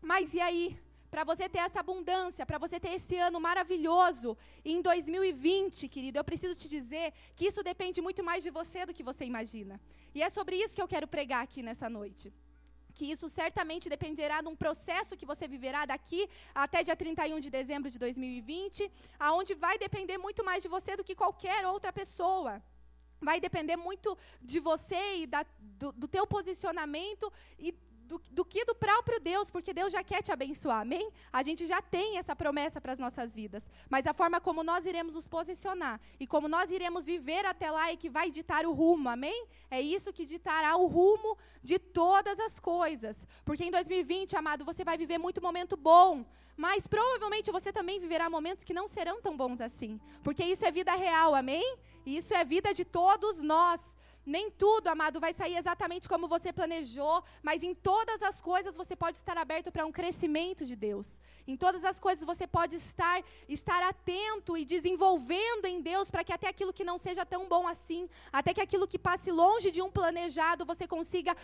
Mas 0.00 0.34
e 0.34 0.40
aí? 0.40 0.78
para 1.10 1.24
você 1.24 1.48
ter 1.48 1.58
essa 1.58 1.80
abundância, 1.80 2.44
para 2.44 2.58
você 2.58 2.78
ter 2.78 2.92
esse 2.98 3.16
ano 3.16 3.40
maravilhoso 3.40 4.36
em 4.64 4.80
2020, 4.82 5.88
querido, 5.88 6.18
eu 6.18 6.24
preciso 6.24 6.54
te 6.60 6.68
dizer 6.68 7.12
que 7.34 7.46
isso 7.46 7.62
depende 7.62 8.00
muito 8.00 8.22
mais 8.22 8.42
de 8.42 8.50
você 8.50 8.84
do 8.84 8.94
que 8.96 9.02
você 9.10 9.24
imagina. 9.24 9.80
E 10.14 10.22
é 10.22 10.28
sobre 10.28 10.56
isso 10.56 10.74
que 10.76 10.82
eu 10.82 10.92
quero 10.94 11.08
pregar 11.08 11.42
aqui 11.42 11.62
nessa 11.62 11.88
noite. 11.88 12.32
Que 12.94 13.06
isso 13.12 13.28
certamente 13.28 13.88
dependerá 13.88 14.40
de 14.42 14.48
um 14.48 14.56
processo 14.56 15.16
que 15.16 15.24
você 15.24 15.46
viverá 15.48 15.86
daqui 15.86 16.28
até 16.54 16.82
dia 16.82 16.96
31 16.96 17.40
de 17.40 17.50
dezembro 17.58 17.90
de 17.90 17.98
2020, 17.98 18.90
aonde 19.18 19.54
vai 19.54 19.78
depender 19.78 20.18
muito 20.18 20.44
mais 20.44 20.62
de 20.62 20.68
você 20.68 20.96
do 20.96 21.04
que 21.04 21.14
qualquer 21.14 21.66
outra 21.66 21.92
pessoa 21.92 22.62
vai 23.20 23.40
depender 23.40 23.76
muito 23.76 24.16
de 24.40 24.60
você 24.60 25.16
e 25.16 25.26
da, 25.26 25.44
do, 25.58 25.92
do 25.92 26.08
teu 26.08 26.26
posicionamento 26.26 27.32
e 27.58 27.74
do, 28.08 28.20
do, 28.30 28.44
que 28.44 28.64
do 28.64 28.74
próprio 28.74 29.20
Deus, 29.20 29.50
porque 29.50 29.74
Deus 29.74 29.92
já 29.92 30.02
quer 30.02 30.22
te 30.22 30.32
abençoar, 30.32 30.80
amém? 30.80 31.12
A 31.30 31.42
gente 31.42 31.66
já 31.66 31.82
tem 31.82 32.16
essa 32.16 32.34
promessa 32.34 32.80
para 32.80 32.92
as 32.92 32.98
nossas 32.98 33.34
vidas. 33.34 33.70
Mas 33.88 34.06
a 34.06 34.14
forma 34.14 34.40
como 34.40 34.64
nós 34.64 34.86
iremos 34.86 35.12
nos 35.12 35.28
posicionar 35.28 36.00
e 36.18 36.26
como 36.26 36.48
nós 36.48 36.70
iremos 36.70 37.04
viver 37.04 37.44
até 37.44 37.70
lá 37.70 37.92
é 37.92 37.96
que 37.96 38.08
vai 38.08 38.30
ditar 38.30 38.64
o 38.64 38.72
rumo, 38.72 39.10
amém? 39.10 39.46
É 39.70 39.80
isso 39.80 40.12
que 40.12 40.24
ditará 40.24 40.74
o 40.76 40.86
rumo 40.86 41.36
de 41.62 41.78
todas 41.78 42.40
as 42.40 42.58
coisas. 42.58 43.26
Porque 43.44 43.64
em 43.64 43.70
2020, 43.70 44.34
amado, 44.36 44.64
você 44.64 44.82
vai 44.84 44.96
viver 44.96 45.18
muito 45.18 45.42
momento 45.42 45.76
bom, 45.76 46.24
mas 46.56 46.86
provavelmente 46.86 47.52
você 47.52 47.70
também 47.70 48.00
viverá 48.00 48.30
momentos 48.30 48.64
que 48.64 48.72
não 48.72 48.88
serão 48.88 49.20
tão 49.20 49.36
bons 49.36 49.60
assim. 49.60 50.00
Porque 50.24 50.42
isso 50.42 50.64
é 50.64 50.70
vida 50.72 50.94
real, 50.94 51.34
amém? 51.34 51.76
Isso 52.16 52.32
é 52.34 52.44
vida 52.44 52.72
de 52.72 52.84
todos 52.84 53.42
nós. 53.42 53.80
Nem 54.28 54.50
tudo, 54.50 54.88
amado, 54.88 55.18
vai 55.18 55.32
sair 55.32 55.56
exatamente 55.56 56.06
como 56.06 56.28
você 56.28 56.52
planejou, 56.52 57.24
mas 57.42 57.62
em 57.62 57.74
todas 57.74 58.22
as 58.22 58.42
coisas 58.42 58.76
você 58.76 58.94
pode 58.94 59.16
estar 59.16 59.38
aberto 59.38 59.72
para 59.72 59.86
um 59.86 59.90
crescimento 59.90 60.66
de 60.66 60.76
Deus. 60.76 61.18
Em 61.46 61.56
todas 61.56 61.82
as 61.82 61.98
coisas 61.98 62.26
você 62.26 62.46
pode 62.46 62.76
estar 62.76 63.24
estar 63.48 63.82
atento 63.82 64.54
e 64.54 64.66
desenvolvendo 64.66 65.64
em 65.64 65.80
Deus 65.80 66.10
para 66.10 66.22
que 66.22 66.30
até 66.30 66.46
aquilo 66.46 66.74
que 66.74 66.84
não 66.84 66.98
seja 66.98 67.24
tão 67.24 67.48
bom 67.48 67.66
assim, 67.66 68.06
até 68.30 68.52
que 68.52 68.60
aquilo 68.60 68.86
que 68.86 68.98
passe 68.98 69.30
longe 69.30 69.70
de 69.70 69.80
um 69.80 69.90
planejado, 69.90 70.66
você 70.66 70.86
consiga 70.86 71.34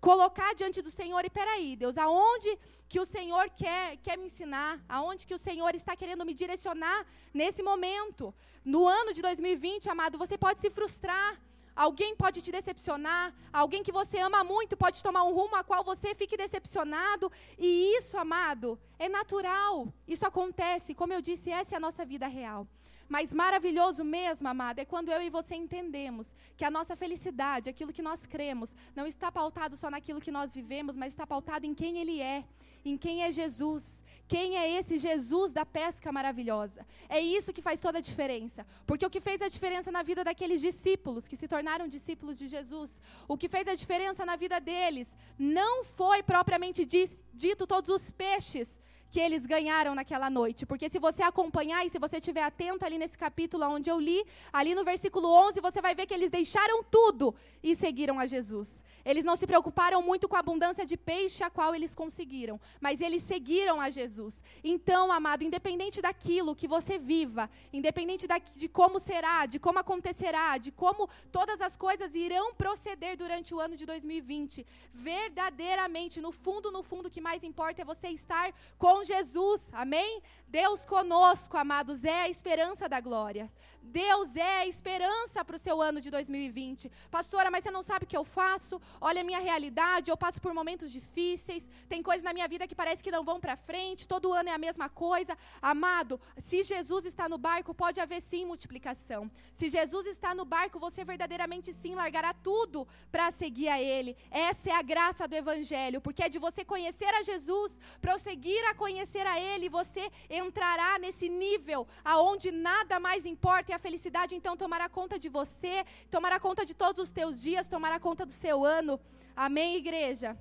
colocar 0.00 0.52
diante 0.56 0.82
do 0.82 0.90
Senhor 0.90 1.24
e 1.24 1.30
peraí, 1.30 1.76
Deus, 1.76 1.96
aonde 1.96 2.58
que 2.88 2.98
o 2.98 3.06
Senhor 3.06 3.50
quer, 3.50 3.98
quer 3.98 4.18
me 4.18 4.26
ensinar, 4.26 4.80
aonde 4.88 5.28
que 5.28 5.34
o 5.34 5.38
Senhor 5.38 5.72
está 5.76 5.94
querendo 5.94 6.26
me 6.26 6.34
direcionar 6.34 7.06
nesse 7.32 7.62
momento. 7.62 8.34
No 8.64 8.84
ano 8.88 9.14
de 9.14 9.22
2020, 9.22 9.88
amado, 9.88 10.18
você 10.18 10.36
pode 10.36 10.60
se 10.60 10.70
frustrar. 10.70 11.40
Alguém 11.74 12.14
pode 12.14 12.42
te 12.42 12.52
decepcionar, 12.52 13.34
alguém 13.52 13.82
que 13.82 13.92
você 13.92 14.18
ama 14.18 14.44
muito 14.44 14.76
pode 14.76 15.02
tomar 15.02 15.24
um 15.24 15.32
rumo 15.32 15.56
a 15.56 15.64
qual 15.64 15.82
você 15.82 16.14
fique 16.14 16.36
decepcionado, 16.36 17.32
e 17.58 17.96
isso, 17.98 18.16
amado, 18.18 18.78
é 18.98 19.08
natural. 19.08 19.92
Isso 20.06 20.26
acontece, 20.26 20.94
como 20.94 21.12
eu 21.12 21.22
disse, 21.22 21.50
essa 21.50 21.74
é 21.74 21.78
a 21.78 21.80
nossa 21.80 22.04
vida 22.04 22.26
real. 22.26 22.66
Mas 23.08 23.34
maravilhoso 23.34 24.04
mesmo, 24.04 24.48
amado, 24.48 24.78
é 24.78 24.84
quando 24.84 25.10
eu 25.10 25.20
e 25.20 25.28
você 25.28 25.54
entendemos 25.54 26.34
que 26.56 26.64
a 26.64 26.70
nossa 26.70 26.96
felicidade, 26.96 27.68
aquilo 27.68 27.92
que 27.92 28.00
nós 28.00 28.24
cremos, 28.24 28.74
não 28.94 29.06
está 29.06 29.30
pautado 29.30 29.76
só 29.76 29.90
naquilo 29.90 30.20
que 30.20 30.30
nós 30.30 30.54
vivemos, 30.54 30.96
mas 30.96 31.12
está 31.12 31.26
pautado 31.26 31.66
em 31.66 31.74
quem 31.74 31.98
Ele 31.98 32.20
é, 32.20 32.44
em 32.84 32.96
quem 32.96 33.22
é 33.22 33.30
Jesus. 33.30 34.01
Quem 34.32 34.56
é 34.56 34.66
esse 34.78 34.96
Jesus 34.96 35.52
da 35.52 35.66
pesca 35.66 36.10
maravilhosa? 36.10 36.86
É 37.06 37.20
isso 37.20 37.52
que 37.52 37.60
faz 37.60 37.82
toda 37.82 37.98
a 37.98 38.00
diferença. 38.10 38.66
Porque 38.86 39.04
o 39.04 39.10
que 39.10 39.20
fez 39.20 39.42
a 39.42 39.48
diferença 39.56 39.92
na 39.92 40.02
vida 40.02 40.24
daqueles 40.24 40.62
discípulos, 40.62 41.28
que 41.28 41.36
se 41.36 41.46
tornaram 41.46 41.86
discípulos 41.86 42.38
de 42.38 42.48
Jesus, 42.48 42.98
o 43.28 43.36
que 43.36 43.46
fez 43.46 43.68
a 43.68 43.74
diferença 43.74 44.24
na 44.24 44.36
vida 44.36 44.58
deles, 44.58 45.14
não 45.38 45.84
foi 45.84 46.22
propriamente 46.22 46.86
dito 46.86 47.66
todos 47.66 47.90
os 47.94 48.10
peixes 48.10 48.80
que 49.12 49.20
eles 49.20 49.44
ganharam 49.44 49.94
naquela 49.94 50.30
noite. 50.30 50.64
Porque 50.64 50.88
se 50.88 50.98
você 50.98 51.22
acompanhar 51.22 51.84
e 51.84 51.90
se 51.90 51.98
você 51.98 52.16
estiver 52.16 52.42
atento 52.42 52.82
ali 52.82 52.96
nesse 52.96 53.16
capítulo 53.18 53.66
onde 53.66 53.90
eu 53.90 54.00
li, 54.00 54.24
ali 54.50 54.74
no 54.74 54.82
versículo 54.82 55.28
11, 55.48 55.60
você 55.60 55.82
vai 55.82 55.94
ver 55.94 56.06
que 56.06 56.14
eles 56.14 56.30
deixaram 56.30 56.82
tudo 56.82 57.34
e 57.62 57.76
seguiram 57.76 58.18
a 58.18 58.24
Jesus. 58.24 58.82
Eles 59.04 59.22
não 59.22 59.36
se 59.36 59.46
preocuparam 59.46 60.00
muito 60.00 60.26
com 60.26 60.34
a 60.34 60.38
abundância 60.38 60.86
de 60.86 60.96
peixe 60.96 61.44
a 61.44 61.50
qual 61.50 61.74
eles 61.74 61.94
conseguiram, 61.94 62.58
mas 62.80 63.02
eles 63.02 63.22
seguiram 63.22 63.82
a 63.82 63.90
Jesus. 63.90 64.42
Então, 64.64 65.12
amado, 65.12 65.44
independente 65.44 66.00
daquilo 66.00 66.56
que 66.56 66.66
você 66.66 66.98
viva, 66.98 67.50
independente 67.70 68.26
da, 68.26 68.38
de 68.38 68.66
como 68.66 68.98
será, 68.98 69.44
de 69.44 69.58
como 69.58 69.78
acontecerá, 69.78 70.56
de 70.56 70.72
como 70.72 71.06
todas 71.30 71.60
as 71.60 71.76
coisas 71.76 72.14
irão 72.14 72.54
proceder 72.54 73.14
durante 73.16 73.54
o 73.54 73.60
ano 73.60 73.76
de 73.76 73.84
2020, 73.84 74.66
verdadeiramente, 74.94 76.18
no 76.18 76.32
fundo, 76.32 76.72
no 76.72 76.82
fundo, 76.82 77.08
o 77.08 77.10
que 77.10 77.20
mais 77.20 77.44
importa 77.44 77.82
é 77.82 77.84
você 77.84 78.08
estar 78.08 78.54
com 78.78 79.01
Jesus, 79.04 79.68
amém? 79.72 80.22
Deus 80.52 80.84
conosco, 80.84 81.56
amados, 81.56 82.04
é 82.04 82.20
a 82.24 82.28
esperança 82.28 82.86
da 82.86 83.00
glória. 83.00 83.48
Deus 83.82 84.36
é 84.36 84.58
a 84.60 84.66
esperança 84.66 85.44
para 85.44 85.56
o 85.56 85.58
seu 85.58 85.80
ano 85.82 86.00
de 86.00 86.10
2020. 86.10 86.90
Pastora, 87.10 87.50
mas 87.50 87.64
você 87.64 87.70
não 87.70 87.82
sabe 87.82 88.04
o 88.04 88.08
que 88.08 88.16
eu 88.16 88.24
faço? 88.24 88.80
Olha 89.00 89.22
a 89.22 89.24
minha 89.24 89.40
realidade, 89.40 90.10
eu 90.10 90.16
passo 90.16 90.40
por 90.40 90.54
momentos 90.54 90.92
difíceis, 90.92 91.68
tem 91.88 92.02
coisas 92.02 92.22
na 92.22 92.32
minha 92.32 92.46
vida 92.46 92.68
que 92.68 92.74
parece 92.74 93.02
que 93.02 93.10
não 93.10 93.24
vão 93.24 93.40
para 93.40 93.56
frente, 93.56 94.06
todo 94.06 94.32
ano 94.32 94.50
é 94.50 94.52
a 94.52 94.58
mesma 94.58 94.88
coisa. 94.88 95.36
Amado, 95.60 96.20
se 96.38 96.62
Jesus 96.62 97.06
está 97.06 97.28
no 97.28 97.38
barco, 97.38 97.74
pode 97.74 97.98
haver 97.98 98.20
sim 98.20 98.44
multiplicação. 98.44 99.30
Se 99.52 99.68
Jesus 99.68 100.06
está 100.06 100.34
no 100.34 100.44
barco, 100.44 100.78
você 100.78 101.04
verdadeiramente 101.04 101.72
sim 101.72 101.94
largará 101.94 102.32
tudo 102.32 102.86
para 103.10 103.30
seguir 103.30 103.68
a 103.68 103.80
Ele. 103.80 104.16
Essa 104.30 104.70
é 104.70 104.74
a 104.74 104.82
graça 104.82 105.26
do 105.26 105.34
Evangelho, 105.34 106.00
porque 106.00 106.22
é 106.22 106.28
de 106.28 106.38
você 106.38 106.64
conhecer 106.64 107.12
a 107.14 107.22
Jesus, 107.22 107.80
prosseguir 108.00 108.62
a 108.70 108.74
conhecer 108.74 109.26
a 109.26 109.40
Ele, 109.40 109.68
você 109.68 110.10
entrará 110.44 110.98
nesse 110.98 111.28
nível 111.28 111.86
aonde 112.04 112.50
nada 112.50 112.98
mais 113.00 113.24
importa 113.24 113.70
e 113.70 113.74
a 113.74 113.78
felicidade 113.78 114.34
então 114.34 114.56
tomará 114.56 114.88
conta 114.88 115.18
de 115.18 115.28
você, 115.28 115.84
tomará 116.10 116.38
conta 116.38 116.64
de 116.64 116.74
todos 116.74 117.02
os 117.04 117.12
teus 117.12 117.40
dias, 117.40 117.68
tomará 117.68 117.98
conta 117.98 118.26
do 118.26 118.32
seu 118.32 118.64
ano. 118.64 119.00
Amém, 119.34 119.76
igreja? 119.76 120.36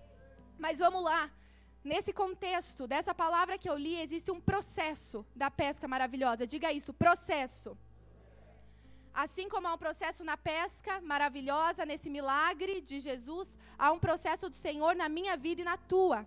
Mas 0.57 0.79
vamos 0.79 1.03
lá. 1.03 1.29
Nesse 1.83 2.13
contexto 2.13 2.87
dessa 2.87 3.13
palavra 3.13 3.57
que 3.57 3.69
eu 3.69 3.77
li, 3.77 3.95
existe 3.99 4.29
um 4.29 4.39
processo 4.39 5.25
da 5.35 5.49
pesca 5.49 5.87
maravilhosa. 5.87 6.45
Diga 6.45 6.71
isso, 6.71 6.93
processo. 6.93 7.75
Assim 9.13 9.49
como 9.49 9.67
há 9.67 9.73
um 9.73 9.77
processo 9.77 10.23
na 10.23 10.37
pesca 10.37 11.01
maravilhosa, 11.01 11.85
nesse 11.85 12.09
milagre 12.09 12.81
de 12.81 12.99
Jesus, 12.99 13.57
há 13.77 13.91
um 13.91 13.99
processo 13.99 14.47
do 14.47 14.55
Senhor 14.55 14.95
na 14.95 15.09
minha 15.09 15.35
vida 15.35 15.61
e 15.61 15.65
na 15.65 15.75
tua. 15.75 16.25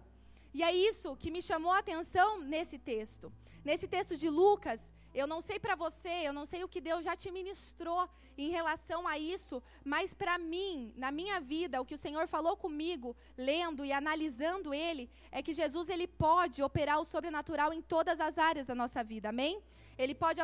E 0.52 0.62
é 0.62 0.72
isso 0.72 1.16
que 1.16 1.30
me 1.30 1.40
chamou 1.40 1.72
a 1.72 1.78
atenção 1.78 2.40
nesse 2.40 2.78
texto. 2.78 3.32
Nesse 3.64 3.88
texto 3.88 4.16
de 4.16 4.28
Lucas, 4.28 4.92
eu 5.14 5.26
não 5.26 5.40
sei 5.40 5.58
para 5.58 5.74
você, 5.74 6.08
eu 6.08 6.32
não 6.32 6.44
sei 6.44 6.64
o 6.64 6.68
que 6.68 6.80
Deus 6.80 7.04
já 7.04 7.16
te 7.16 7.30
ministrou 7.30 8.08
em 8.36 8.50
relação 8.50 9.06
a 9.06 9.16
isso, 9.16 9.62
mas 9.84 10.12
para 10.12 10.36
mim, 10.36 10.92
na 10.96 11.10
minha 11.12 11.40
vida, 11.40 11.80
o 11.80 11.84
que 11.84 11.94
o 11.94 11.98
Senhor 11.98 12.26
falou 12.26 12.56
comigo, 12.56 13.16
lendo 13.38 13.84
e 13.84 13.92
analisando 13.92 14.74
ele, 14.74 15.08
é 15.30 15.40
que 15.40 15.54
Jesus 15.54 15.88
ele 15.88 16.08
pode 16.08 16.62
operar 16.62 17.00
o 17.00 17.04
sobrenatural 17.04 17.72
em 17.72 17.80
todas 17.80 18.20
as 18.20 18.38
áreas 18.38 18.66
da 18.66 18.74
nossa 18.74 19.04
vida. 19.04 19.28
Amém? 19.28 19.62
Ele 19.96 20.14
pode, 20.14 20.40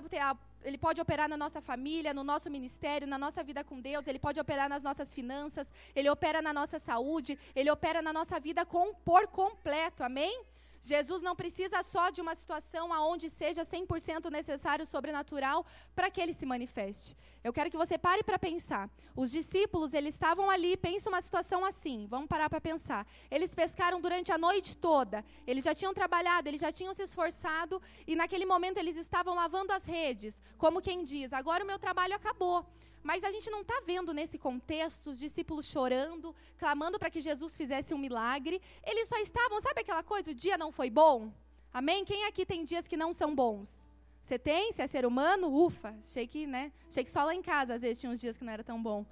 ele 0.62 0.78
pode 0.78 1.00
operar 1.00 1.28
na 1.28 1.36
nossa 1.36 1.60
família, 1.60 2.14
no 2.14 2.22
nosso 2.22 2.48
ministério, 2.48 3.08
na 3.08 3.18
nossa 3.18 3.42
vida 3.42 3.64
com 3.64 3.80
Deus, 3.80 4.06
ele 4.06 4.20
pode 4.20 4.38
operar 4.38 4.68
nas 4.68 4.84
nossas 4.84 5.12
finanças, 5.12 5.72
ele 5.94 6.08
opera 6.08 6.40
na 6.40 6.52
nossa 6.52 6.78
saúde, 6.78 7.36
ele 7.56 7.70
opera 7.70 8.00
na 8.00 8.12
nossa 8.12 8.38
vida 8.38 8.64
com, 8.64 8.94
por 8.94 9.26
completo. 9.26 10.04
Amém? 10.04 10.44
Jesus 10.82 11.22
não 11.22 11.36
precisa 11.36 11.82
só 11.82 12.10
de 12.10 12.20
uma 12.20 12.34
situação 12.34 12.92
aonde 12.92 13.28
seja 13.28 13.64
100% 13.64 14.30
necessário 14.30 14.86
sobrenatural 14.86 15.66
para 15.94 16.10
que 16.10 16.20
ele 16.20 16.32
se 16.32 16.46
manifeste. 16.46 17.16
Eu 17.44 17.52
quero 17.52 17.70
que 17.70 17.76
você 17.76 17.98
pare 17.98 18.22
para 18.22 18.38
pensar. 18.38 18.88
Os 19.14 19.30
discípulos, 19.30 19.92
eles 19.92 20.14
estavam 20.14 20.48
ali, 20.48 20.76
pensa 20.76 21.08
uma 21.08 21.20
situação 21.20 21.64
assim, 21.64 22.06
vamos 22.08 22.28
parar 22.28 22.48
para 22.48 22.60
pensar. 22.60 23.06
Eles 23.30 23.54
pescaram 23.54 24.00
durante 24.00 24.32
a 24.32 24.38
noite 24.38 24.76
toda, 24.76 25.24
eles 25.46 25.64
já 25.64 25.74
tinham 25.74 25.92
trabalhado, 25.92 26.48
eles 26.48 26.60
já 26.60 26.72
tinham 26.72 26.94
se 26.94 27.02
esforçado, 27.02 27.80
e 28.06 28.16
naquele 28.16 28.46
momento 28.46 28.78
eles 28.78 28.96
estavam 28.96 29.34
lavando 29.34 29.72
as 29.72 29.84
redes, 29.84 30.40
como 30.56 30.82
quem 30.82 31.04
diz: 31.04 31.32
agora 31.32 31.64
o 31.64 31.66
meu 31.66 31.78
trabalho 31.78 32.14
acabou. 32.14 32.66
Mas 33.02 33.24
a 33.24 33.30
gente 33.30 33.48
não 33.50 33.62
está 33.62 33.80
vendo 33.86 34.12
nesse 34.12 34.38
contexto 34.38 35.10
os 35.10 35.18
discípulos 35.18 35.66
chorando, 35.66 36.34
clamando 36.58 36.98
para 36.98 37.10
que 37.10 37.20
Jesus 37.20 37.56
fizesse 37.56 37.94
um 37.94 37.98
milagre. 37.98 38.60
Eles 38.84 39.08
só 39.08 39.16
estavam, 39.18 39.60
sabe 39.60 39.80
aquela 39.80 40.02
coisa, 40.02 40.30
o 40.30 40.34
dia 40.34 40.58
não 40.58 40.70
foi 40.70 40.90
bom? 40.90 41.32
Amém? 41.72 42.04
Quem 42.04 42.24
aqui 42.26 42.44
tem 42.44 42.64
dias 42.64 42.86
que 42.86 42.96
não 42.96 43.14
são 43.14 43.34
bons? 43.34 43.88
Você 44.22 44.38
tem? 44.38 44.72
Se 44.72 44.82
é 44.82 44.86
ser 44.86 45.06
humano? 45.06 45.52
Ufa, 45.52 45.96
achei 46.00 46.26
que, 46.26 46.46
né? 46.46 46.72
Achei 46.88 47.02
que 47.02 47.10
só 47.10 47.24
lá 47.24 47.34
em 47.34 47.42
casa 47.42 47.74
às 47.74 47.82
vezes 47.82 48.00
tinha 48.00 48.12
uns 48.12 48.20
dias 48.20 48.36
que 48.36 48.44
não 48.44 48.52
era 48.52 48.62
tão 48.62 48.82
bom. 48.82 49.06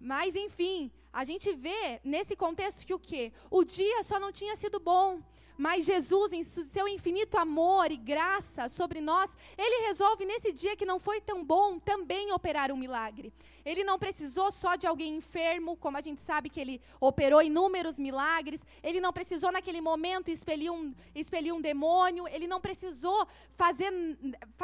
Mas 0.00 0.36
enfim, 0.36 0.90
a 1.12 1.24
gente 1.24 1.52
vê 1.54 2.00
nesse 2.04 2.36
contexto 2.36 2.86
que 2.86 2.94
o 2.94 2.98
quê? 2.98 3.32
O 3.50 3.64
dia 3.64 4.02
só 4.02 4.20
não 4.20 4.30
tinha 4.30 4.54
sido 4.56 4.78
bom. 4.78 5.20
Mas 5.56 5.84
Jesus, 5.84 6.32
em 6.32 6.42
seu 6.42 6.88
infinito 6.88 7.38
amor 7.38 7.90
e 7.90 7.96
graça 7.96 8.68
sobre 8.68 9.00
nós, 9.00 9.36
ele 9.56 9.86
resolve 9.86 10.24
nesse 10.24 10.52
dia 10.52 10.76
que 10.76 10.84
não 10.84 10.98
foi 10.98 11.20
tão 11.20 11.44
bom 11.44 11.78
também 11.78 12.32
operar 12.32 12.72
um 12.72 12.76
milagre. 12.76 13.32
Ele 13.64 13.84
não 13.84 13.98
precisou 13.98 14.50
só 14.50 14.74
de 14.74 14.86
alguém 14.86 15.16
enfermo, 15.16 15.76
como 15.76 15.96
a 15.96 16.00
gente 16.00 16.20
sabe 16.20 16.50
que 16.50 16.60
ele 16.60 16.80
operou 17.00 17.40
inúmeros 17.40 17.98
milagres. 17.98 18.60
Ele 18.82 19.00
não 19.00 19.12
precisou 19.12 19.50
naquele 19.52 19.80
momento 19.80 20.30
expelir 20.30 20.70
um, 20.72 20.92
expelir 21.14 21.54
um 21.54 21.60
demônio. 21.60 22.28
Ele 22.28 22.46
não 22.46 22.60
precisou 22.60 23.26
fazer, 23.56 23.90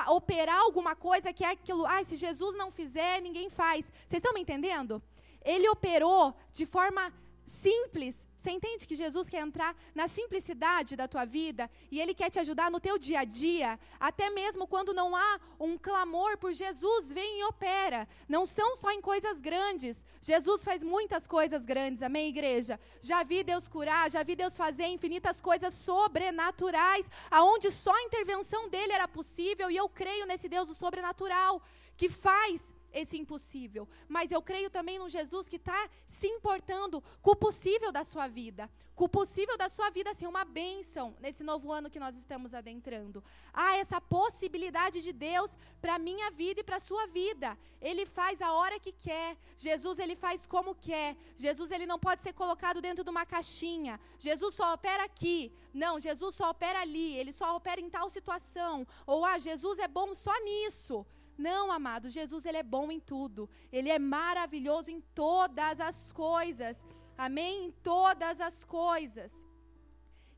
operar 0.09 0.61
alguma 0.61 0.94
coisa 0.94 1.32
que 1.32 1.44
é 1.44 1.50
aquilo. 1.50 1.87
Ah, 1.87 2.04
se 2.04 2.16
Jesus 2.16 2.54
não 2.56 2.70
fizer, 2.70 3.23
ninguém 3.23 3.49
faz. 3.49 3.87
Vocês 4.06 4.18
estão 4.18 4.35
me 4.35 4.40
entendendo? 4.40 5.00
Ele 5.42 5.68
operou 5.68 6.35
de 6.52 6.66
forma 6.66 7.12
simples. 7.47 8.28
Você 8.40 8.52
entende 8.52 8.87
que 8.87 8.97
Jesus 8.97 9.28
quer 9.28 9.42
entrar 9.42 9.76
na 9.94 10.09
simplicidade 10.09 10.97
da 10.97 11.06
tua 11.06 11.26
vida 11.26 11.70
e 11.90 12.00
ele 12.00 12.14
quer 12.14 12.30
te 12.30 12.38
ajudar 12.40 12.70
no 12.70 12.80
teu 12.80 12.97
dia 12.97 13.20
a 13.20 13.25
dia, 13.25 13.78
até 14.09 14.30
mesmo 14.30 14.66
quando 14.66 14.94
não 14.94 15.14
há 15.14 15.38
um 15.59 15.76
clamor 15.76 16.38
por 16.38 16.54
Jesus, 16.54 17.12
vem 17.12 17.40
e 17.40 17.44
opera. 17.44 18.09
Não 18.26 18.47
são 18.47 18.78
só 18.78 18.90
em 18.92 19.02
coisas 19.02 19.42
grandes. 19.42 20.02
Jesus 20.23 20.64
faz 20.64 20.82
muitas 20.82 21.26
coisas 21.26 21.66
grandes, 21.66 22.02
amém, 22.02 22.28
igreja? 22.28 22.80
Já 23.02 23.23
vi 23.23 23.44
Deus 23.44 23.68
curar, 23.68 24.11
já 24.11 24.23
vi 24.23 24.35
Deus 24.35 24.56
fazer 24.56 24.87
infinitas 24.87 25.38
coisas 25.38 25.75
sobrenaturais, 25.75 27.11
aonde 27.30 27.70
só 27.70 27.94
a 27.94 28.04
intervenção 28.04 28.70
dele 28.70 28.94
era 28.94 29.06
possível, 29.06 29.70
e 29.70 29.76
eu 29.76 29.87
creio 29.87 30.25
nesse 30.25 30.49
Deus 30.49 30.66
do 30.66 30.75
sobrenatural 30.75 31.62
que 31.94 32.09
faz 32.09 32.73
esse 32.92 33.16
impossível. 33.18 33.88
Mas 34.09 34.30
eu 34.30 34.42
creio 34.42 34.70
também 34.70 34.99
no 34.99 35.09
Jesus 35.09 35.49
que 35.49 35.56
está 35.56 35.88
se 36.06 36.26
importando 36.26 37.02
com 37.23 37.32
o 37.32 37.37
possível 37.37 37.92
da 37.92 38.04
sua 38.04 38.26
vida. 38.26 38.70
Com 38.94 39.06
o 39.06 39.09
possível 39.09 39.56
da 39.56 39.70
sua 39.70 39.88
vida 39.88 40.12
ser 40.12 40.26
uma 40.26 40.44
bênção 40.44 41.16
nesse 41.20 41.42
novo 41.42 41.73
ano 41.73 41.88
que 41.88 41.99
nós 41.99 42.14
estamos 42.16 42.52
adentrando. 42.52 43.25
Há 43.52 43.76
essa 43.78 43.99
possibilidade 43.99 45.00
de 45.00 45.12
Deus 45.12 45.56
para 45.80 45.94
a 45.94 45.99
minha 45.99 46.30
vida 46.30 46.61
e 46.61 46.62
para 46.62 46.76
a 46.76 46.80
sua 46.80 47.06
vida. 47.06 47.56
Ele 47.80 48.04
faz 48.04 48.42
a 48.42 48.52
hora 48.52 48.78
que 48.78 48.92
quer. 48.92 49.38
Jesus, 49.56 49.99
ele 49.99 50.14
faz 50.14 50.47
como 50.47 50.75
quer. 50.75 51.16
Jesus, 51.35 51.70
ele 51.70 51.87
não 51.87 51.99
pode 51.99 52.23
ser 52.23 52.35
colocado 52.35 52.82
dentro 52.82 53.02
de 53.02 53.11
uma 53.11 53.25
caixinha. 53.25 53.99
Jesus 54.18 54.54
só 54.54 54.75
opera 54.75 55.04
aqui. 55.04 55.50
Não, 55.73 55.99
Jesus 55.99 56.35
só 56.35 56.50
opera 56.50 56.80
ali. 56.80 57.16
Ele 57.16 57.32
só 57.32 57.56
opera 57.56 57.80
em 57.80 57.88
tal 57.88 58.11
situação. 58.11 58.87
Ou, 59.06 59.25
ah, 59.25 59.38
Jesus 59.38 59.78
é 59.78 59.88
bom 59.88 60.14
só 60.14 60.38
nisso. 60.44 61.06
Não, 61.49 61.64
amado, 61.73 62.14
Jesus 62.18 62.44
ele 62.44 62.59
é 62.62 62.62
bom 62.76 62.87
em 62.97 63.00
tudo. 63.12 63.49
Ele 63.76 63.90
é 63.97 63.99
maravilhoso 63.99 64.90
em 64.90 65.00
todas 65.25 65.80
as 65.80 66.12
coisas. 66.12 66.85
Amém? 67.26 67.54
Em 67.66 67.73
todas 67.92 68.40
as 68.49 68.64
coisas. 68.64 69.32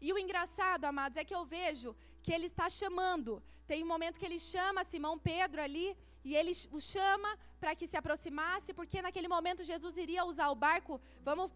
E 0.00 0.12
o 0.12 0.18
engraçado, 0.24 0.84
amados, 0.84 1.16
é 1.18 1.24
que 1.28 1.34
eu 1.38 1.44
vejo 1.44 1.90
que 2.22 2.32
ele 2.36 2.46
está 2.52 2.68
chamando. 2.68 3.42
Tem 3.66 3.82
um 3.82 3.92
momento 3.94 4.18
que 4.20 4.28
ele 4.28 4.38
chama 4.38 4.84
Simão 4.84 5.16
Pedro 5.18 5.60
ali, 5.66 5.88
e 6.24 6.36
ele 6.36 6.52
o 6.70 6.80
chama 6.80 7.30
para 7.60 7.74
que 7.74 7.86
se 7.86 7.96
aproximasse, 7.96 8.72
porque 8.72 9.02
naquele 9.02 9.28
momento 9.28 9.68
Jesus 9.72 9.96
iria 9.96 10.24
usar 10.24 10.48
o 10.50 10.60
barco, 10.66 11.00
vamos 11.28 11.50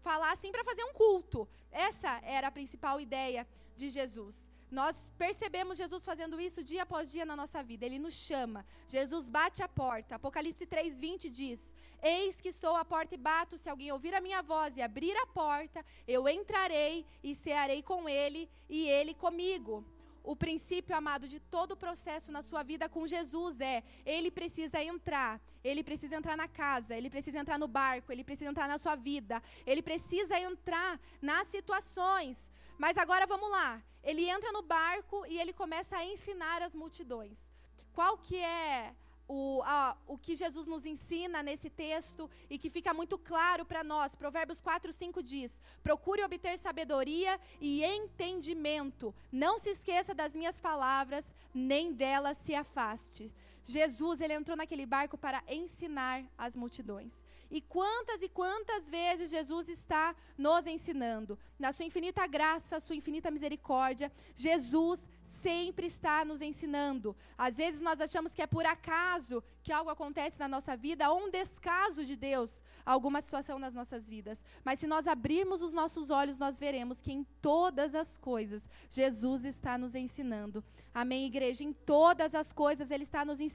falar 0.00 0.32
assim, 0.32 0.50
para 0.52 0.68
fazer 0.70 0.84
um 0.84 0.92
culto. 0.92 1.48
Essa 1.70 2.20
era 2.22 2.48
a 2.48 2.56
principal 2.58 3.00
ideia 3.00 3.46
de 3.76 3.88
Jesus. 3.90 4.51
Nós 4.72 5.12
percebemos 5.18 5.76
Jesus 5.76 6.02
fazendo 6.02 6.40
isso 6.40 6.64
dia 6.64 6.84
após 6.84 7.12
dia 7.12 7.26
na 7.26 7.36
nossa 7.36 7.62
vida. 7.62 7.84
Ele 7.84 7.98
nos 7.98 8.14
chama. 8.14 8.64
Jesus 8.88 9.28
bate 9.28 9.62
a 9.62 9.68
porta. 9.68 10.14
Apocalipse 10.14 10.66
3:20 10.66 11.28
diz: 11.28 11.74
Eis 12.02 12.40
que 12.40 12.48
estou 12.48 12.74
à 12.74 12.82
porta 12.82 13.14
e 13.14 13.18
bato. 13.18 13.58
Se 13.58 13.68
alguém 13.68 13.92
ouvir 13.92 14.14
a 14.14 14.20
minha 14.26 14.40
voz 14.40 14.78
e 14.78 14.80
abrir 14.80 15.14
a 15.18 15.26
porta, 15.26 15.84
eu 16.08 16.26
entrarei 16.26 17.04
e 17.22 17.34
cearei 17.34 17.82
com 17.82 18.08
ele 18.08 18.48
e 18.66 18.88
ele 18.88 19.12
comigo. 19.12 19.84
O 20.24 20.34
princípio, 20.34 20.96
amado, 20.96 21.28
de 21.28 21.38
todo 21.38 21.72
o 21.72 21.76
processo 21.76 22.32
na 22.32 22.42
sua 22.42 22.62
vida 22.62 22.88
com 22.88 23.06
Jesus 23.06 23.60
é: 23.60 23.84
ele 24.06 24.30
precisa 24.30 24.82
entrar, 24.82 25.38
ele 25.62 25.84
precisa 25.84 26.16
entrar 26.16 26.36
na 26.36 26.48
casa, 26.48 26.96
ele 26.96 27.10
precisa 27.10 27.38
entrar 27.38 27.58
no 27.58 27.68
barco, 27.68 28.10
ele 28.10 28.24
precisa 28.24 28.50
entrar 28.50 28.68
na 28.68 28.78
sua 28.78 28.96
vida, 28.96 29.42
ele 29.66 29.82
precisa 29.82 30.40
entrar 30.40 30.98
nas 31.20 31.46
situações. 31.48 32.50
Mas 32.78 32.96
agora 32.96 33.26
vamos 33.26 33.50
lá. 33.50 33.82
Ele 34.02 34.28
entra 34.28 34.50
no 34.52 34.62
barco 34.62 35.24
e 35.26 35.38
ele 35.38 35.52
começa 35.52 35.96
a 35.96 36.04
ensinar 36.04 36.62
as 36.62 36.74
multidões. 36.74 37.50
Qual 37.92 38.18
que 38.18 38.36
é 38.36 38.94
o, 39.28 39.62
a, 39.64 39.96
o 40.06 40.18
que 40.18 40.36
Jesus 40.36 40.66
nos 40.66 40.84
ensina 40.84 41.42
nesse 41.42 41.70
texto 41.70 42.28
e 42.50 42.58
que 42.58 42.68
fica 42.68 42.92
muito 42.92 43.16
claro 43.16 43.64
para 43.64 43.82
nós. 43.82 44.14
Provérbios 44.14 44.60
4, 44.60 44.92
5 44.92 45.22
diz: 45.22 45.60
Procure 45.82 46.22
obter 46.22 46.58
sabedoria 46.58 47.40
e 47.60 47.82
entendimento. 47.82 49.14
Não 49.30 49.58
se 49.58 49.70
esqueça 49.70 50.14
das 50.14 50.34
minhas 50.34 50.60
palavras, 50.60 51.34
nem 51.54 51.92
delas 51.92 52.36
se 52.36 52.54
afaste. 52.54 53.32
Jesus, 53.64 54.20
ele 54.20 54.34
entrou 54.34 54.56
naquele 54.56 54.84
barco 54.84 55.16
para 55.16 55.42
ensinar 55.48 56.24
as 56.36 56.56
multidões. 56.56 57.24
E 57.50 57.60
quantas 57.60 58.22
e 58.22 58.28
quantas 58.28 58.88
vezes 58.88 59.30
Jesus 59.30 59.68
está 59.68 60.16
nos 60.38 60.66
ensinando? 60.66 61.38
Na 61.58 61.70
sua 61.70 61.84
infinita 61.84 62.26
graça, 62.26 62.80
sua 62.80 62.96
infinita 62.96 63.30
misericórdia, 63.30 64.10
Jesus 64.34 65.06
sempre 65.22 65.86
está 65.86 66.24
nos 66.24 66.40
ensinando. 66.40 67.14
Às 67.36 67.58
vezes 67.58 67.80
nós 67.82 68.00
achamos 68.00 68.32
que 68.32 68.40
é 68.40 68.46
por 68.46 68.64
acaso 68.64 69.44
que 69.62 69.70
algo 69.70 69.90
acontece 69.90 70.40
na 70.40 70.48
nossa 70.48 70.74
vida, 70.76 71.10
ou 71.10 71.26
um 71.26 71.30
descaso 71.30 72.04
de 72.04 72.16
Deus, 72.16 72.62
alguma 72.84 73.20
situação 73.20 73.58
nas 73.58 73.74
nossas 73.74 74.08
vidas. 74.08 74.42
Mas 74.64 74.78
se 74.78 74.86
nós 74.86 75.06
abrirmos 75.06 75.60
os 75.60 75.74
nossos 75.74 76.10
olhos, 76.10 76.38
nós 76.38 76.58
veremos 76.58 77.00
que 77.02 77.12
em 77.12 77.22
todas 77.40 77.94
as 77.94 78.16
coisas 78.16 78.68
Jesus 78.88 79.44
está 79.44 79.76
nos 79.76 79.94
ensinando. 79.94 80.64
Amém, 80.92 81.26
igreja? 81.26 81.62
Em 81.62 81.72
todas 81.72 82.34
as 82.34 82.50
coisas 82.50 82.90
Ele 82.90 83.04
está 83.04 83.24
nos 83.24 83.40
ensinando. 83.40 83.51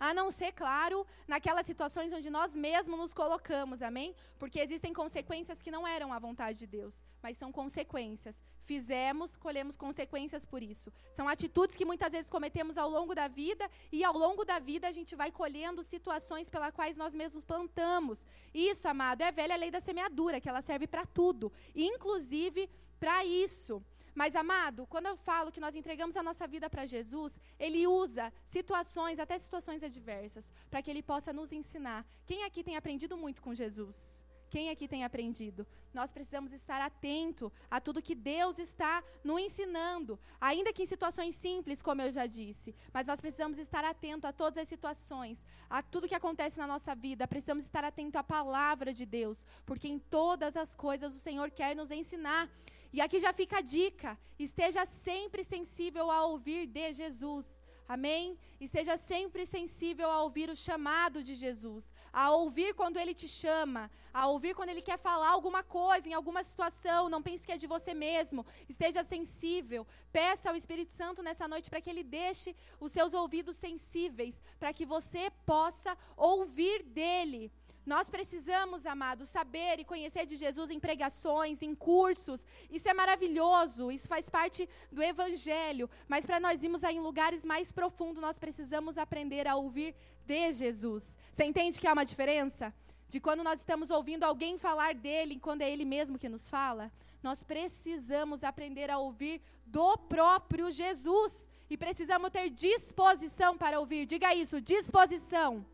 A 0.00 0.14
não 0.14 0.30
ser, 0.30 0.52
claro, 0.52 1.04
naquelas 1.26 1.66
situações 1.66 2.12
onde 2.12 2.30
nós 2.30 2.54
mesmos 2.54 2.98
nos 2.98 3.12
colocamos, 3.12 3.82
amém? 3.82 4.14
Porque 4.38 4.60
existem 4.60 4.92
consequências 4.92 5.60
que 5.60 5.72
não 5.72 5.84
eram 5.86 6.12
a 6.12 6.20
vontade 6.20 6.60
de 6.60 6.66
Deus, 6.68 7.02
mas 7.20 7.36
são 7.36 7.50
consequências. 7.50 8.40
Fizemos, 8.62 9.36
colhemos 9.36 9.76
consequências 9.76 10.44
por 10.44 10.62
isso. 10.62 10.92
São 11.10 11.26
atitudes 11.26 11.74
que 11.74 11.84
muitas 11.84 12.12
vezes 12.12 12.30
cometemos 12.30 12.78
ao 12.78 12.88
longo 12.88 13.12
da 13.12 13.26
vida 13.26 13.68
e 13.90 14.04
ao 14.04 14.16
longo 14.16 14.44
da 14.44 14.60
vida 14.60 14.86
a 14.86 14.92
gente 14.92 15.16
vai 15.16 15.32
colhendo 15.32 15.82
situações 15.82 16.48
pelas 16.48 16.72
quais 16.72 16.96
nós 16.96 17.12
mesmos 17.14 17.44
plantamos. 17.44 18.24
Isso, 18.54 18.86
amado, 18.86 19.22
é 19.22 19.28
a 19.28 19.32
velha 19.32 19.56
lei 19.56 19.70
da 19.70 19.80
semeadura, 19.80 20.40
que 20.40 20.48
ela 20.48 20.62
serve 20.62 20.86
para 20.86 21.04
tudo, 21.06 21.52
inclusive 21.74 22.70
para 23.00 23.24
isso. 23.24 23.82
Mas, 24.20 24.34
amado, 24.34 24.84
quando 24.92 25.06
eu 25.06 25.16
falo 25.16 25.52
que 25.52 25.60
nós 25.64 25.76
entregamos 25.76 26.16
a 26.16 26.24
nossa 26.24 26.44
vida 26.44 26.68
para 26.68 26.84
Jesus, 26.84 27.38
Ele 27.56 27.86
usa 27.86 28.32
situações, 28.44 29.20
até 29.20 29.38
situações 29.38 29.80
adversas, 29.80 30.52
para 30.68 30.82
que 30.82 30.90
Ele 30.90 31.04
possa 31.04 31.32
nos 31.32 31.52
ensinar. 31.52 32.04
Quem 32.26 32.42
aqui 32.42 32.64
tem 32.64 32.76
aprendido 32.76 33.16
muito 33.16 33.40
com 33.40 33.54
Jesus? 33.54 34.20
Quem 34.50 34.70
aqui 34.70 34.88
tem 34.88 35.04
aprendido? 35.04 35.64
Nós 35.94 36.10
precisamos 36.10 36.52
estar 36.52 36.80
atento 36.80 37.52
a 37.70 37.80
tudo 37.80 38.02
que 38.02 38.16
Deus 38.16 38.58
está 38.58 39.04
nos 39.22 39.40
ensinando, 39.40 40.18
ainda 40.40 40.72
que 40.72 40.82
em 40.82 40.86
situações 40.86 41.36
simples, 41.36 41.80
como 41.80 42.02
eu 42.02 42.10
já 42.10 42.26
disse. 42.26 42.74
Mas 42.92 43.06
nós 43.06 43.20
precisamos 43.20 43.56
estar 43.56 43.84
atento 43.84 44.26
a 44.26 44.32
todas 44.32 44.58
as 44.62 44.68
situações, 44.68 45.46
a 45.70 45.80
tudo 45.80 46.08
que 46.08 46.14
acontece 46.14 46.58
na 46.58 46.66
nossa 46.66 46.92
vida. 46.92 47.28
Precisamos 47.28 47.64
estar 47.64 47.84
atento 47.84 48.18
à 48.18 48.24
palavra 48.24 48.92
de 48.92 49.06
Deus, 49.06 49.46
porque 49.64 49.86
em 49.86 50.00
todas 50.00 50.56
as 50.56 50.74
coisas 50.74 51.14
o 51.14 51.20
Senhor 51.20 51.52
quer 51.52 51.76
nos 51.76 51.92
ensinar. 51.92 52.50
E 52.92 53.00
aqui 53.00 53.20
já 53.20 53.32
fica 53.32 53.58
a 53.58 53.60
dica: 53.60 54.18
esteja 54.38 54.84
sempre 54.86 55.44
sensível 55.44 56.10
a 56.10 56.24
ouvir 56.26 56.66
de 56.66 56.92
Jesus. 56.92 57.62
Amém? 57.88 58.38
E 58.60 58.68
seja 58.68 58.98
sempre 58.98 59.46
sensível 59.46 60.10
a 60.10 60.22
ouvir 60.22 60.50
o 60.50 60.56
chamado 60.56 61.22
de 61.22 61.34
Jesus, 61.34 61.90
a 62.12 62.30
ouvir 62.32 62.74
quando 62.74 62.98
ele 62.98 63.14
te 63.14 63.26
chama, 63.26 63.90
a 64.12 64.26
ouvir 64.26 64.54
quando 64.54 64.68
ele 64.68 64.82
quer 64.82 64.98
falar 64.98 65.30
alguma 65.30 65.62
coisa, 65.62 66.06
em 66.06 66.12
alguma 66.12 66.42
situação. 66.42 67.08
Não 67.08 67.22
pense 67.22 67.46
que 67.46 67.52
é 67.52 67.56
de 67.56 67.66
você 67.66 67.94
mesmo. 67.94 68.44
Esteja 68.68 69.02
sensível. 69.02 69.86
Peça 70.12 70.50
ao 70.50 70.56
Espírito 70.56 70.92
Santo 70.92 71.22
nessa 71.22 71.48
noite 71.48 71.70
para 71.70 71.80
que 71.80 71.88
ele 71.88 72.04
deixe 72.04 72.54
os 72.78 72.92
seus 72.92 73.14
ouvidos 73.14 73.56
sensíveis, 73.56 74.38
para 74.60 74.74
que 74.74 74.84
você 74.84 75.30
possa 75.46 75.96
ouvir 76.14 76.82
dele. 76.82 77.50
Nós 77.88 78.10
precisamos, 78.10 78.84
amados, 78.84 79.30
saber 79.30 79.80
e 79.80 79.84
conhecer 79.92 80.26
de 80.26 80.36
Jesus 80.36 80.70
em 80.70 80.78
pregações, 80.78 81.62
em 81.62 81.74
cursos. 81.74 82.44
Isso 82.70 82.86
é 82.86 82.92
maravilhoso, 82.92 83.90
isso 83.90 84.06
faz 84.06 84.28
parte 84.28 84.68
do 84.92 85.02
Evangelho. 85.02 85.88
Mas 86.06 86.26
para 86.26 86.38
nós 86.38 86.62
irmos 86.62 86.84
em 86.84 87.00
lugares 87.00 87.46
mais 87.46 87.72
profundos, 87.72 88.20
nós 88.20 88.38
precisamos 88.38 88.98
aprender 88.98 89.48
a 89.48 89.56
ouvir 89.56 89.94
de 90.26 90.52
Jesus. 90.52 91.16
Você 91.32 91.44
entende 91.44 91.80
que 91.80 91.86
há 91.86 91.94
uma 91.94 92.04
diferença? 92.04 92.74
De 93.08 93.18
quando 93.20 93.42
nós 93.42 93.60
estamos 93.60 93.88
ouvindo 93.88 94.24
alguém 94.24 94.58
falar 94.58 94.94
dele, 94.94 95.40
quando 95.40 95.62
é 95.62 95.70
ele 95.70 95.86
mesmo 95.86 96.18
que 96.18 96.28
nos 96.28 96.46
fala? 96.50 96.92
Nós 97.22 97.42
precisamos 97.42 98.44
aprender 98.44 98.90
a 98.90 98.98
ouvir 98.98 99.40
do 99.64 99.96
próprio 99.96 100.70
Jesus. 100.70 101.48
E 101.70 101.76
precisamos 101.78 102.28
ter 102.28 102.50
disposição 102.50 103.56
para 103.56 103.80
ouvir. 103.80 104.04
Diga 104.04 104.34
isso, 104.34 104.60
disposição. 104.60 105.64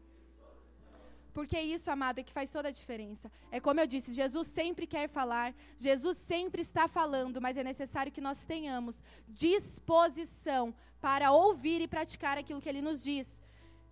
Porque 1.35 1.61
isso, 1.61 1.91
amado, 1.91 2.21
é 2.21 2.23
que 2.23 2.33
faz 2.33 2.51
toda 2.53 2.69
a 2.69 2.71
diferença. 2.71 3.31
É 3.51 3.59
como 3.59 3.81
eu 3.81 3.87
disse, 3.89 4.13
Jesus 4.13 4.47
sempre 4.47 4.87
quer 4.87 5.09
falar, 5.09 5.53
Jesus 5.77 6.17
sempre 6.17 6.63
está 6.63 6.87
falando, 6.87 7.41
mas 7.41 7.57
é 7.57 7.65
necessário 7.65 8.13
que 8.13 8.21
nós 8.21 8.45
tenhamos 8.45 9.03
disposição 9.27 10.73
para 11.01 11.33
ouvir 11.33 11.81
e 11.81 11.89
praticar 11.89 12.39
aquilo 12.39 12.61
que 12.61 12.69
ele 12.69 12.81
nos 12.81 13.03
diz. 13.03 13.43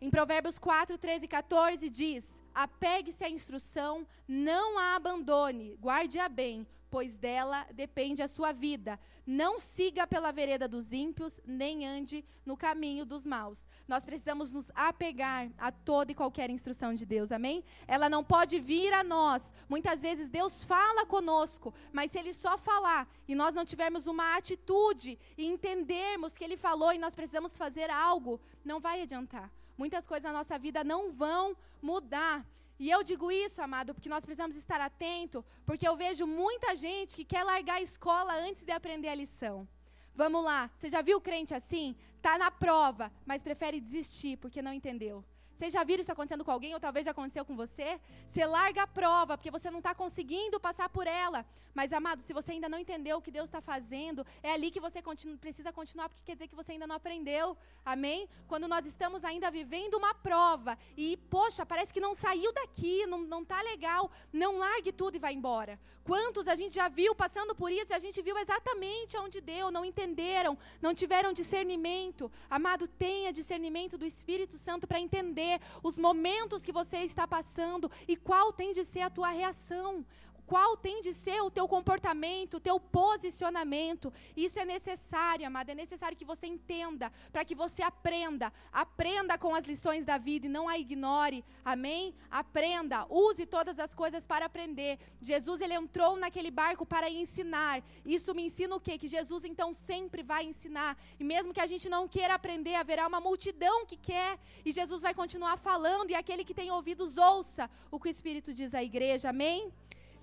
Em 0.01 0.09
Provérbios 0.09 0.57
4, 0.57 0.97
13 0.97 1.25
e 1.25 1.29
14 1.29 1.91
diz: 1.91 2.41
Apegue-se 2.55 3.25
à 3.25 3.29
instrução, 3.29 4.07
não 4.29 4.79
a 4.79 4.95
abandone, 4.95 5.77
guarde-a 5.81 6.29
bem, 6.29 6.65
pois 6.93 7.17
dela 7.17 7.67
depende 7.73 8.23
a 8.23 8.29
sua 8.29 8.53
vida. 8.53 9.01
Não 9.27 9.59
siga 9.59 10.07
pela 10.07 10.31
vereda 10.31 10.69
dos 10.69 10.93
ímpios, 10.93 11.41
nem 11.43 11.87
ande 11.87 12.23
no 12.45 12.55
caminho 12.55 13.07
dos 13.07 13.25
maus. 13.25 13.67
Nós 13.89 14.05
precisamos 14.05 14.53
nos 14.53 14.71
apegar 14.75 15.51
a 15.57 15.73
toda 15.73 16.13
e 16.13 16.15
qualquer 16.15 16.51
instrução 16.51 16.95
de 16.95 17.07
Deus, 17.07 17.33
amém? 17.33 17.65
Ela 17.89 18.11
não 18.11 18.23
pode 18.23 18.61
vir 18.61 18.93
a 18.93 19.03
nós. 19.03 19.55
Muitas 19.71 20.03
vezes 20.03 20.29
Deus 20.29 20.65
fala 20.65 21.07
conosco, 21.07 21.73
mas 21.95 22.11
se 22.11 22.19
Ele 22.19 22.35
só 22.35 22.59
falar 22.59 23.09
e 23.27 23.35
nós 23.35 23.55
não 23.55 23.65
tivermos 23.65 24.07
uma 24.07 24.37
atitude 24.37 25.19
e 25.39 25.47
entendermos 25.47 26.37
que 26.37 26.45
Ele 26.45 26.59
falou 26.59 26.93
e 26.93 26.99
nós 26.99 27.15
precisamos 27.15 27.57
fazer 27.57 27.89
algo, 27.89 28.39
não 28.63 28.81
vai 28.81 29.01
adiantar. 29.01 29.51
Muitas 29.79 30.07
coisas 30.07 30.31
na 30.31 30.39
nossa 30.41 30.59
vida 30.59 30.85
não 30.85 31.11
vão 31.11 31.57
mudar. 31.81 32.45
E 32.85 32.91
eu 32.91 33.01
digo 33.05 33.31
isso, 33.31 33.63
amado, 33.63 33.95
porque 33.95 34.09
nós 34.09 34.25
precisamos 34.25 34.57
estar 34.57 34.81
atento, 34.81 35.45
porque 35.65 35.87
eu 35.87 35.97
vejo 35.97 36.27
muita 36.27 36.75
gente 36.75 37.15
que 37.15 37.25
quer 37.25 37.45
largar 37.45 37.77
a 37.77 37.81
escola 37.81 38.35
antes 38.35 38.65
de 38.65 38.73
aprender 38.73 39.07
a 39.09 39.15
lição. 39.15 39.69
Vamos 40.17 40.43
lá, 40.43 40.69
você 40.77 40.89
já 40.91 41.01
viu 41.01 41.21
crente 41.21 41.55
assim? 41.55 41.95
Está 42.17 42.37
na 42.37 42.51
prova, 42.51 43.13
mas 43.25 43.41
prefere 43.41 43.81
desistir 43.81 44.37
porque 44.37 44.61
não 44.61 44.73
entendeu. 44.73 45.25
Vocês 45.63 45.75
já 45.75 45.85
viram 45.85 46.01
isso 46.01 46.11
acontecendo 46.11 46.45
com 46.45 46.51
alguém, 46.51 46.75
ou 46.75 46.81
talvez 46.81 47.05
já 47.05 47.13
aconteceu 47.13 47.45
com 47.45 47.55
você? 47.55 48.01
Você 48.27 48.45
larga 48.45 48.83
a 48.83 48.87
prova, 48.89 49.39
porque 49.39 49.49
você 49.49 49.71
não 49.71 49.79
está 49.79 49.95
conseguindo 49.95 50.59
passar 50.59 50.89
por 50.89 51.07
ela. 51.07 51.47
Mas, 51.73 51.93
amado, 51.93 52.21
se 52.21 52.33
você 52.33 52.51
ainda 52.51 52.69
não 52.69 52.81
entendeu 52.81 53.19
o 53.19 53.23
que 53.23 53.31
Deus 53.31 53.45
está 53.45 53.61
fazendo, 53.61 54.27
é 54.43 54.53
ali 54.53 54.73
que 54.73 54.81
você 54.81 55.01
continu 55.01 55.39
precisa 55.39 55.73
continuar, 55.73 56.09
porque 56.09 56.25
quer 56.25 56.33
dizer 56.33 56.49
que 56.49 56.57
você 56.57 56.73
ainda 56.73 56.89
não 56.89 56.97
aprendeu. 56.97 57.57
Amém? 57.85 58.29
Quando 58.49 58.67
nós 58.67 58.85
estamos 58.87 59.25
ainda 59.25 59.53
vivendo 59.53 59.95
uma 59.95 60.13
prova 60.13 60.77
e, 60.97 61.17
poxa, 61.31 61.65
parece 61.65 61.93
que 61.93 62.01
não 62.01 62.13
saiu 62.13 62.53
daqui, 62.53 63.07
não 63.07 63.43
está 63.43 63.63
legal, 63.63 64.11
não 64.33 64.59
largue 64.59 64.91
tudo 64.91 65.15
e 65.15 65.21
vá 65.21 65.31
embora. 65.31 65.79
Quantos 66.05 66.49
a 66.49 66.57
gente 66.57 66.75
já 66.75 66.89
viu 66.89 67.15
passando 67.15 67.55
por 67.55 67.71
isso 67.71 67.93
e 67.93 67.95
a 67.95 67.99
gente 68.01 68.21
viu 68.21 68.37
exatamente 68.37 69.17
onde 69.17 69.41
deu, 69.41 69.71
não 69.71 69.85
entenderam, 69.85 70.59
não 70.81 70.93
tiveram 70.93 71.33
discernimento. 71.33 72.31
Amado, 72.51 72.89
tenha 72.89 73.33
discernimento 73.33 73.97
do 73.97 74.05
Espírito 74.05 74.59
Santo 74.59 74.87
para 74.87 74.99
entender 74.99 75.52
os 75.83 75.99
momentos 75.99 76.63
que 76.63 76.73
você 76.73 76.99
está 76.99 77.27
passando 77.27 77.91
e 78.07 78.17
qual 78.17 78.53
tem 78.53 78.73
de 78.73 78.85
ser 78.85 79.01
a 79.01 79.11
tua 79.11 79.31
reação 79.31 80.05
qual 80.47 80.77
tem 80.77 81.01
de 81.01 81.13
ser 81.13 81.41
o 81.43 81.51
teu 81.51 81.67
comportamento, 81.67 82.55
o 82.55 82.61
teu 82.61 82.79
posicionamento. 82.79 84.13
Isso 84.37 84.59
é 84.59 84.65
necessário, 84.65 85.47
amada, 85.47 85.73
é 85.73 85.75
necessário 85.75 86.17
que 86.17 86.25
você 86.25 86.47
entenda, 86.47 87.13
para 87.33 87.45
que 87.45 87.55
você 87.55 87.83
aprenda. 87.83 88.53
Aprenda 88.73 89.39
com 89.39 89.55
as 89.55 89.65
lições 89.65 90.05
da 90.05 90.19
vida 90.19 90.47
e 90.47 90.51
não 90.51 90.69
a 90.69 90.79
ignore. 90.79 91.45
Amém? 91.65 92.15
Aprenda, 92.31 93.07
use 93.09 93.47
todas 93.47 93.79
as 93.79 93.95
coisas 93.95 94.27
para 94.27 94.47
aprender. 94.47 94.99
Jesus 95.21 95.61
ele 95.61 95.75
entrou 95.75 96.17
naquele 96.17 96.51
barco 96.51 96.85
para 96.85 97.09
ensinar. 97.09 97.83
Isso 98.05 98.35
me 98.35 98.45
ensina 98.45 98.75
o 98.77 98.81
quê? 98.81 98.99
Que 98.99 99.09
Jesus 99.09 99.45
então 99.45 99.73
sempre 99.73 100.23
vai 100.23 100.45
ensinar. 100.45 100.97
E 101.19 101.25
mesmo 101.25 101.53
que 101.53 101.61
a 101.61 101.67
gente 101.67 101.89
não 101.89 102.07
queira 102.09 102.35
aprender, 102.35 102.75
haverá 102.75 103.07
uma 103.07 103.21
multidão 103.21 103.87
que 103.87 103.97
quer, 103.97 104.39
e 104.65 104.73
Jesus 104.73 105.03
vai 105.03 105.15
continuar 105.15 105.57
falando 105.57 106.11
e 106.11 106.15
aquele 106.15 106.45
que 106.45 106.55
tem 106.55 106.71
ouvidos 106.71 107.17
ouça 107.17 107.71
o 107.91 107.99
que 107.99 108.09
o 108.09 108.11
Espírito 108.11 108.53
diz 108.53 108.75
à 108.75 108.83
igreja. 108.83 109.31
Amém? 109.31 109.73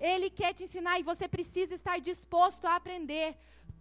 Ele 0.00 0.30
quer 0.30 0.54
te 0.54 0.64
ensinar 0.64 0.98
e 0.98 1.02
você 1.02 1.28
precisa 1.28 1.74
estar 1.74 2.00
disposto 2.00 2.64
a 2.66 2.74
aprender. 2.76 3.36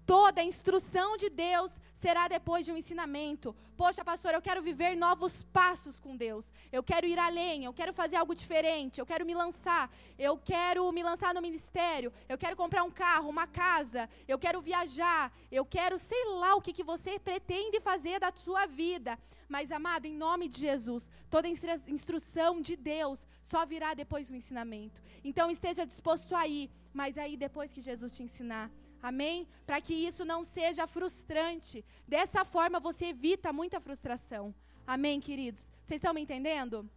Toda 0.10 0.42
a 0.42 0.44
instrução 0.44 1.16
de 1.18 1.30
Deus 1.30 1.80
será 1.94 2.28
depois 2.28 2.66
de 2.66 2.72
um 2.72 2.78
ensinamento. 2.82 3.56
Poxa, 3.78 4.04
pastor, 4.04 4.34
eu 4.34 4.42
quero 4.42 4.60
viver 4.60 4.96
novos 4.96 5.44
passos 5.44 6.00
com 6.00 6.18
Deus. 6.18 6.52
Eu 6.72 6.82
quero 6.82 7.06
ir 7.06 7.20
além, 7.20 7.66
eu 7.66 7.72
quero 7.72 7.94
fazer 7.94 8.16
algo 8.16 8.34
diferente, 8.34 9.00
eu 9.00 9.06
quero 9.06 9.24
me 9.24 9.36
lançar. 9.36 9.86
Eu 10.18 10.36
quero 10.36 10.92
me 10.92 11.04
lançar 11.04 11.32
no 11.32 11.44
ministério. 11.44 12.12
Eu 12.28 12.40
quero 12.40 12.56
comprar 12.56 12.84
um 12.84 12.90
carro, 12.90 13.30
uma 13.30 13.46
casa. 13.46 14.10
Eu 14.28 14.40
quero 14.40 14.60
viajar. 14.62 15.32
Eu 15.52 15.64
quero, 15.64 16.00
sei 16.00 16.26
lá 16.42 16.56
o 16.56 16.62
que, 16.62 16.74
que 16.74 16.90
você 16.92 17.20
pretende 17.20 17.80
fazer 17.80 18.20
da 18.20 18.32
sua 18.32 18.66
vida. 18.66 19.16
Mas, 19.48 19.72
amado, 19.72 20.08
em 20.08 20.16
nome 20.16 20.48
de 20.48 20.60
Jesus, 20.60 21.08
toda 21.30 21.48
instrução 21.48 22.60
de 22.62 22.76
Deus 22.76 23.24
só 23.44 23.64
virá 23.64 23.94
depois 23.94 24.28
do 24.28 24.36
ensinamento. 24.36 25.04
Então, 25.24 25.52
esteja 25.52 25.86
disposto 25.86 26.36
a 26.36 26.48
ir, 26.48 26.72
mas 26.92 27.16
aí 27.16 27.38
depois 27.38 27.72
que 27.72 27.80
Jesus 27.80 28.16
te 28.18 28.24
ensinar. 28.24 28.72
Amém? 29.02 29.48
Para 29.66 29.82
que 29.82 29.94
isso 29.94 30.26
não 30.26 30.44
seja 30.44 30.86
frustrante. 30.88 31.86
Dessa 32.08 32.44
forma 32.44 32.80
você 32.80 33.08
evita 33.08 33.54
muita 33.54 33.80
frustração. 33.80 34.54
Amém, 34.86 35.20
queridos? 35.20 35.70
Vocês 35.84 36.00
estão 36.00 36.14
me 36.14 36.22
entendendo? 36.22 36.90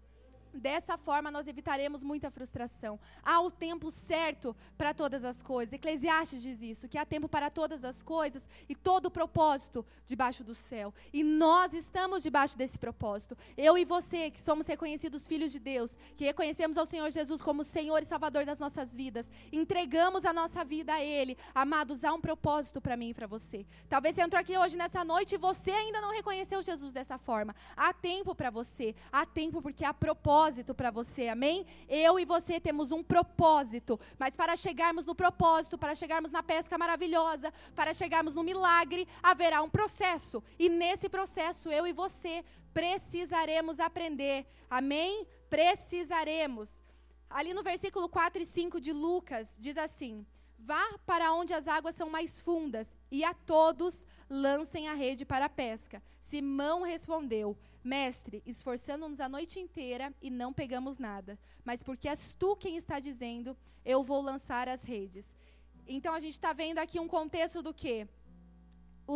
Dessa 0.54 0.98
forma, 0.98 1.30
nós 1.30 1.48
evitaremos 1.48 2.02
muita 2.02 2.30
frustração. 2.30 3.00
Há 3.22 3.40
o 3.40 3.50
tempo 3.50 3.90
certo 3.90 4.54
para 4.76 4.92
todas 4.92 5.24
as 5.24 5.40
coisas. 5.40 5.72
Eclesiastes 5.72 6.42
diz 6.42 6.60
isso: 6.60 6.88
que 6.88 6.98
há 6.98 7.06
tempo 7.06 7.28
para 7.28 7.48
todas 7.48 7.84
as 7.84 8.02
coisas 8.02 8.46
e 8.68 8.74
todo 8.74 9.06
o 9.06 9.10
propósito 9.10 9.84
debaixo 10.06 10.44
do 10.44 10.54
céu. 10.54 10.92
E 11.12 11.24
nós 11.24 11.72
estamos 11.72 12.22
debaixo 12.22 12.58
desse 12.58 12.78
propósito. 12.78 13.36
Eu 13.56 13.78
e 13.78 13.84
você, 13.84 14.30
que 14.30 14.40
somos 14.40 14.66
reconhecidos 14.66 15.26
filhos 15.26 15.50
de 15.52 15.58
Deus, 15.58 15.96
que 16.16 16.24
reconhecemos 16.24 16.76
ao 16.76 16.84
Senhor 16.84 17.10
Jesus 17.10 17.40
como 17.40 17.64
Senhor 17.64 18.02
e 18.02 18.06
Salvador 18.06 18.44
das 18.44 18.58
nossas 18.58 18.94
vidas, 18.94 19.30
entregamos 19.50 20.26
a 20.26 20.34
nossa 20.34 20.62
vida 20.64 20.92
a 20.92 21.02
Ele. 21.02 21.36
Amados, 21.54 22.04
há 22.04 22.12
um 22.12 22.20
propósito 22.20 22.80
para 22.80 22.96
mim 22.96 23.10
e 23.10 23.14
para 23.14 23.26
você. 23.26 23.64
Talvez 23.88 24.14
você 24.14 24.22
entrou 24.22 24.40
aqui 24.40 24.56
hoje 24.58 24.76
nessa 24.76 25.02
noite 25.02 25.34
e 25.34 25.38
você 25.38 25.70
ainda 25.70 26.00
não 26.00 26.12
reconheceu 26.12 26.62
Jesus 26.62 26.92
dessa 26.92 27.16
forma. 27.16 27.54
Há 27.74 27.94
tempo 27.94 28.34
para 28.34 28.50
você. 28.50 28.94
Há 29.10 29.24
tempo 29.24 29.62
porque 29.62 29.84
há 29.84 29.94
propósito 29.94 30.41
propósito 30.42 30.74
para 30.74 30.90
você, 30.90 31.28
amém? 31.28 31.64
Eu 31.88 32.18
e 32.18 32.24
você 32.24 32.58
temos 32.58 32.90
um 32.90 33.00
propósito, 33.00 33.98
mas 34.18 34.34
para 34.34 34.56
chegarmos 34.56 35.06
no 35.06 35.14
propósito, 35.14 35.78
para 35.78 35.94
chegarmos 35.94 36.32
na 36.32 36.42
pesca 36.42 36.76
maravilhosa, 36.76 37.52
para 37.76 37.94
chegarmos 37.94 38.34
no 38.34 38.42
milagre, 38.42 39.06
haverá 39.22 39.62
um 39.62 39.70
processo. 39.70 40.42
E 40.58 40.68
nesse 40.68 41.08
processo, 41.08 41.70
eu 41.70 41.86
e 41.86 41.92
você 41.92 42.44
precisaremos 42.74 43.78
aprender, 43.78 44.44
amém? 44.68 45.24
Precisaremos. 45.48 46.82
Ali 47.30 47.54
no 47.54 47.62
versículo 47.62 48.08
4 48.08 48.42
e 48.42 48.46
5 48.46 48.80
de 48.80 48.92
Lucas, 48.92 49.54
diz 49.56 49.78
assim: 49.78 50.26
Vá 50.64 50.96
para 51.04 51.32
onde 51.32 51.52
as 51.52 51.66
águas 51.66 51.96
são 51.96 52.08
mais 52.08 52.40
fundas, 52.40 52.96
e 53.10 53.24
a 53.24 53.34
todos 53.34 54.06
lancem 54.30 54.88
a 54.88 54.94
rede 54.94 55.24
para 55.24 55.46
a 55.46 55.48
pesca. 55.48 56.00
Simão 56.20 56.82
respondeu: 56.82 57.58
Mestre, 57.82 58.40
esforçando-nos 58.46 59.20
a 59.20 59.28
noite 59.28 59.58
inteira 59.58 60.14
e 60.22 60.30
não 60.30 60.52
pegamos 60.52 60.98
nada, 60.98 61.36
mas 61.64 61.82
porque 61.82 62.08
és 62.08 62.34
tu 62.34 62.54
quem 62.54 62.76
está 62.76 63.00
dizendo, 63.00 63.56
eu 63.84 64.04
vou 64.04 64.22
lançar 64.22 64.68
as 64.68 64.84
redes. 64.84 65.34
Então 65.84 66.14
a 66.14 66.20
gente 66.20 66.34
está 66.34 66.52
vendo 66.52 66.78
aqui 66.78 67.00
um 67.00 67.08
contexto 67.08 67.60
do 67.60 67.74
quê? 67.74 68.06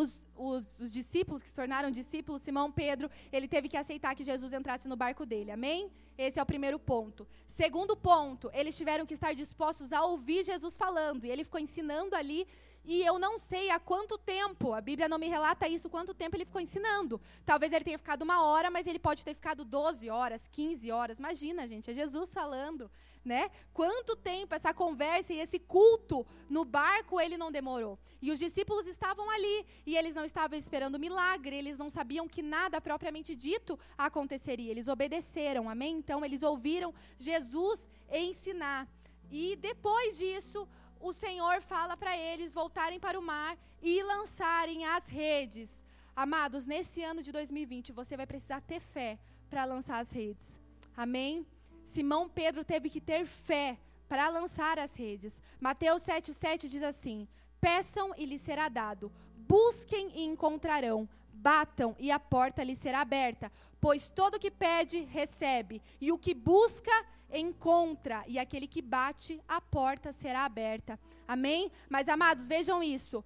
Os, 0.00 0.28
os, 0.37 0.64
os, 0.78 0.92
discípulos 0.92 1.42
que 1.42 1.48
se 1.48 1.56
tornaram 1.61 1.90
discípulos, 1.90 2.42
Simão 2.42 2.70
Pedro, 2.70 3.11
ele 3.32 3.48
teve 3.54 3.66
que 3.70 3.78
aceitar 3.78 4.14
que 4.14 4.24
Jesus 4.30 4.52
entrasse 4.52 4.87
no 4.88 4.96
barco 5.04 5.24
dele, 5.24 5.50
amém? 5.50 5.90
Esse 6.18 6.38
é 6.38 6.42
o 6.42 6.46
primeiro 6.52 6.78
ponto. 6.78 7.26
Segundo 7.48 7.96
ponto, 7.96 8.50
eles 8.52 8.76
tiveram 8.76 9.06
que 9.06 9.14
estar 9.14 9.32
dispostos 9.35 9.92
a 9.92 10.02
ouvir 10.04 10.44
Jesus 10.44 10.76
falando, 10.76 11.24
e 11.24 11.30
ele 11.30 11.44
ficou 11.44 11.61
ensinando 11.61 12.14
ali 12.14 12.46
e 12.88 13.02
eu 13.04 13.18
não 13.18 13.37
sei 13.37 13.68
há 13.70 13.80
quanto 13.80 14.16
tempo, 14.16 14.72
a 14.72 14.80
Bíblia 14.80 15.09
não 15.09 15.18
me 15.18 15.28
relata 15.28 15.66
isso, 15.66 15.90
quanto 15.90 16.14
tempo 16.14 16.37
ele 16.37 16.44
ficou 16.44 16.61
ensinando. 16.61 17.20
Talvez 17.44 17.72
ele 17.72 17.85
tenha 17.85 17.98
ficado 17.98 18.22
uma 18.22 18.44
hora, 18.44 18.70
mas 18.70 18.87
ele 18.87 19.00
pode 19.00 19.24
ter 19.24 19.35
ficado 19.35 19.64
12 19.64 20.09
horas, 20.09 20.48
15 20.52 20.92
horas. 20.92 21.18
Imagina, 21.18 21.66
gente, 21.66 21.90
é 21.90 21.94
Jesus 21.94 22.32
falando, 22.32 22.88
né? 23.27 23.51
Quanto 23.75 24.17
tempo 24.17 24.55
essa 24.55 24.73
conversa 24.73 25.33
e 25.33 25.41
esse 25.41 25.59
culto 25.59 26.25
no 26.49 26.65
barco 26.65 27.21
ele 27.21 27.37
não 27.37 27.51
demorou. 27.51 27.99
E 28.23 28.31
os 28.31 28.39
discípulos 28.39 28.87
estavam 28.87 29.29
ali, 29.29 29.67
e 29.85 29.97
eles 29.97 30.15
não 30.15 30.25
estavam 30.25 30.59
esperando 30.59 30.99
milagre, 30.99 31.57
eles 31.57 31.77
não 31.77 31.91
sabiam 31.91 32.29
que 32.29 32.43
nada 32.43 32.81
propriamente 32.81 33.35
dito 33.35 33.79
aconteceria. 33.99 34.71
Eles 34.71 34.89
obedeceram, 34.89 35.69
amém? 35.69 35.97
Então 35.99 36.25
eles 36.25 36.43
ouviram 36.43 36.95
Jesus 37.19 37.89
ensinar. 38.11 38.89
E 39.31 39.57
depois 39.57 40.17
disso, 40.17 40.67
o 41.01 41.12
Senhor 41.12 41.61
fala 41.61 41.97
para 41.97 42.17
eles 42.17 42.55
voltarem 42.55 43.01
para 43.01 43.19
o 43.19 43.23
mar 43.23 43.59
e 43.83 44.03
lançarem 44.03 44.87
as 44.87 45.07
redes. 45.09 45.85
Amados, 46.15 46.67
nesse 46.67 47.03
ano 47.03 47.23
de 47.23 47.31
2020, 47.33 47.93
você 47.93 48.17
vai 48.17 48.27
precisar 48.27 48.61
ter 48.61 48.81
fé 48.81 49.19
para 49.51 49.65
lançar 49.65 49.99
as 49.99 50.11
redes. 50.11 50.59
Amém? 50.97 51.47
Simão 51.96 52.28
Pedro 52.28 52.62
teve 52.62 52.90
que 52.90 53.00
ter 53.00 53.24
fé 53.24 53.78
para 54.06 54.28
lançar 54.28 54.78
as 54.78 54.94
redes. 54.94 55.40
Mateus 55.59 56.02
7,7 56.02 56.68
diz 56.68 56.82
assim: 56.82 57.26
Peçam 57.59 58.12
e 58.18 58.26
lhes 58.26 58.42
será 58.42 58.68
dado, 58.68 59.11
busquem 59.35 60.12
e 60.14 60.22
encontrarão, 60.22 61.09
batam 61.32 61.96
e 61.98 62.11
a 62.11 62.20
porta 62.20 62.62
lhes 62.62 62.76
será 62.76 63.00
aberta, 63.00 63.50
pois 63.80 64.11
todo 64.11 64.38
que 64.38 64.50
pede, 64.50 65.04
recebe, 65.04 65.80
e 65.98 66.12
o 66.12 66.18
que 66.18 66.35
busca, 66.35 66.92
encontra, 67.32 68.22
e 68.26 68.38
aquele 68.38 68.66
que 68.66 68.82
bate, 68.82 69.40
a 69.48 69.59
porta 69.59 70.12
será 70.12 70.44
aberta. 70.44 71.00
Amém? 71.26 71.72
Mas, 71.88 72.11
amados, 72.11 72.46
vejam 72.46 72.82
isso. 72.82 73.24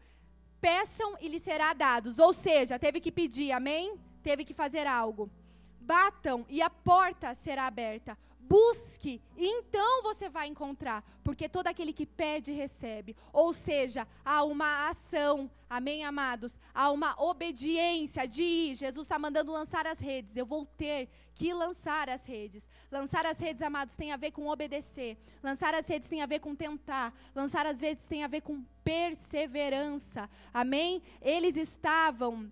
Peçam 0.60 1.16
e 1.20 1.26
lhes 1.26 1.42
será 1.42 1.72
dados. 1.72 2.20
Ou 2.20 2.32
seja, 2.32 2.78
teve 2.78 3.00
que 3.00 3.10
pedir, 3.10 3.50
amém? 3.50 3.98
Teve 4.22 4.44
que 4.44 4.54
fazer 4.54 4.86
algo. 4.86 5.28
Batam 5.80 6.46
e 6.48 6.62
a 6.62 6.70
porta 6.70 7.34
será 7.34 7.66
aberta. 7.66 8.16
Busque, 8.50 9.22
então 9.36 10.02
você 10.02 10.28
vai 10.28 10.48
encontrar, 10.48 11.04
porque 11.22 11.48
todo 11.48 11.68
aquele 11.68 11.92
que 11.92 12.04
pede, 12.04 12.50
recebe. 12.50 13.16
Ou 13.32 13.52
seja, 13.52 14.08
há 14.24 14.42
uma 14.42 14.88
ação, 14.88 15.48
amém, 15.68 16.04
amados? 16.04 16.58
Há 16.74 16.90
uma 16.90 17.14
obediência 17.22 18.26
de 18.26 18.42
ir. 18.42 18.74
Jesus 18.74 19.04
está 19.04 19.20
mandando 19.20 19.52
lançar 19.52 19.86
as 19.86 20.00
redes, 20.00 20.36
eu 20.36 20.44
vou 20.44 20.66
ter 20.66 21.08
que 21.32 21.54
lançar 21.54 22.10
as 22.10 22.26
redes. 22.26 22.68
Lançar 22.90 23.24
as 23.24 23.38
redes, 23.38 23.62
amados, 23.62 23.94
tem 23.94 24.10
a 24.10 24.16
ver 24.16 24.32
com 24.32 24.48
obedecer. 24.48 25.16
Lançar 25.44 25.72
as 25.72 25.86
redes 25.86 26.08
tem 26.08 26.20
a 26.20 26.26
ver 26.26 26.40
com 26.40 26.56
tentar. 26.56 27.14
Lançar 27.32 27.64
as 27.66 27.80
redes 27.80 28.08
tem 28.08 28.24
a 28.24 28.28
ver 28.28 28.40
com 28.40 28.64
perseverança, 28.82 30.28
amém? 30.52 31.00
Eles 31.22 31.54
estavam 31.54 32.50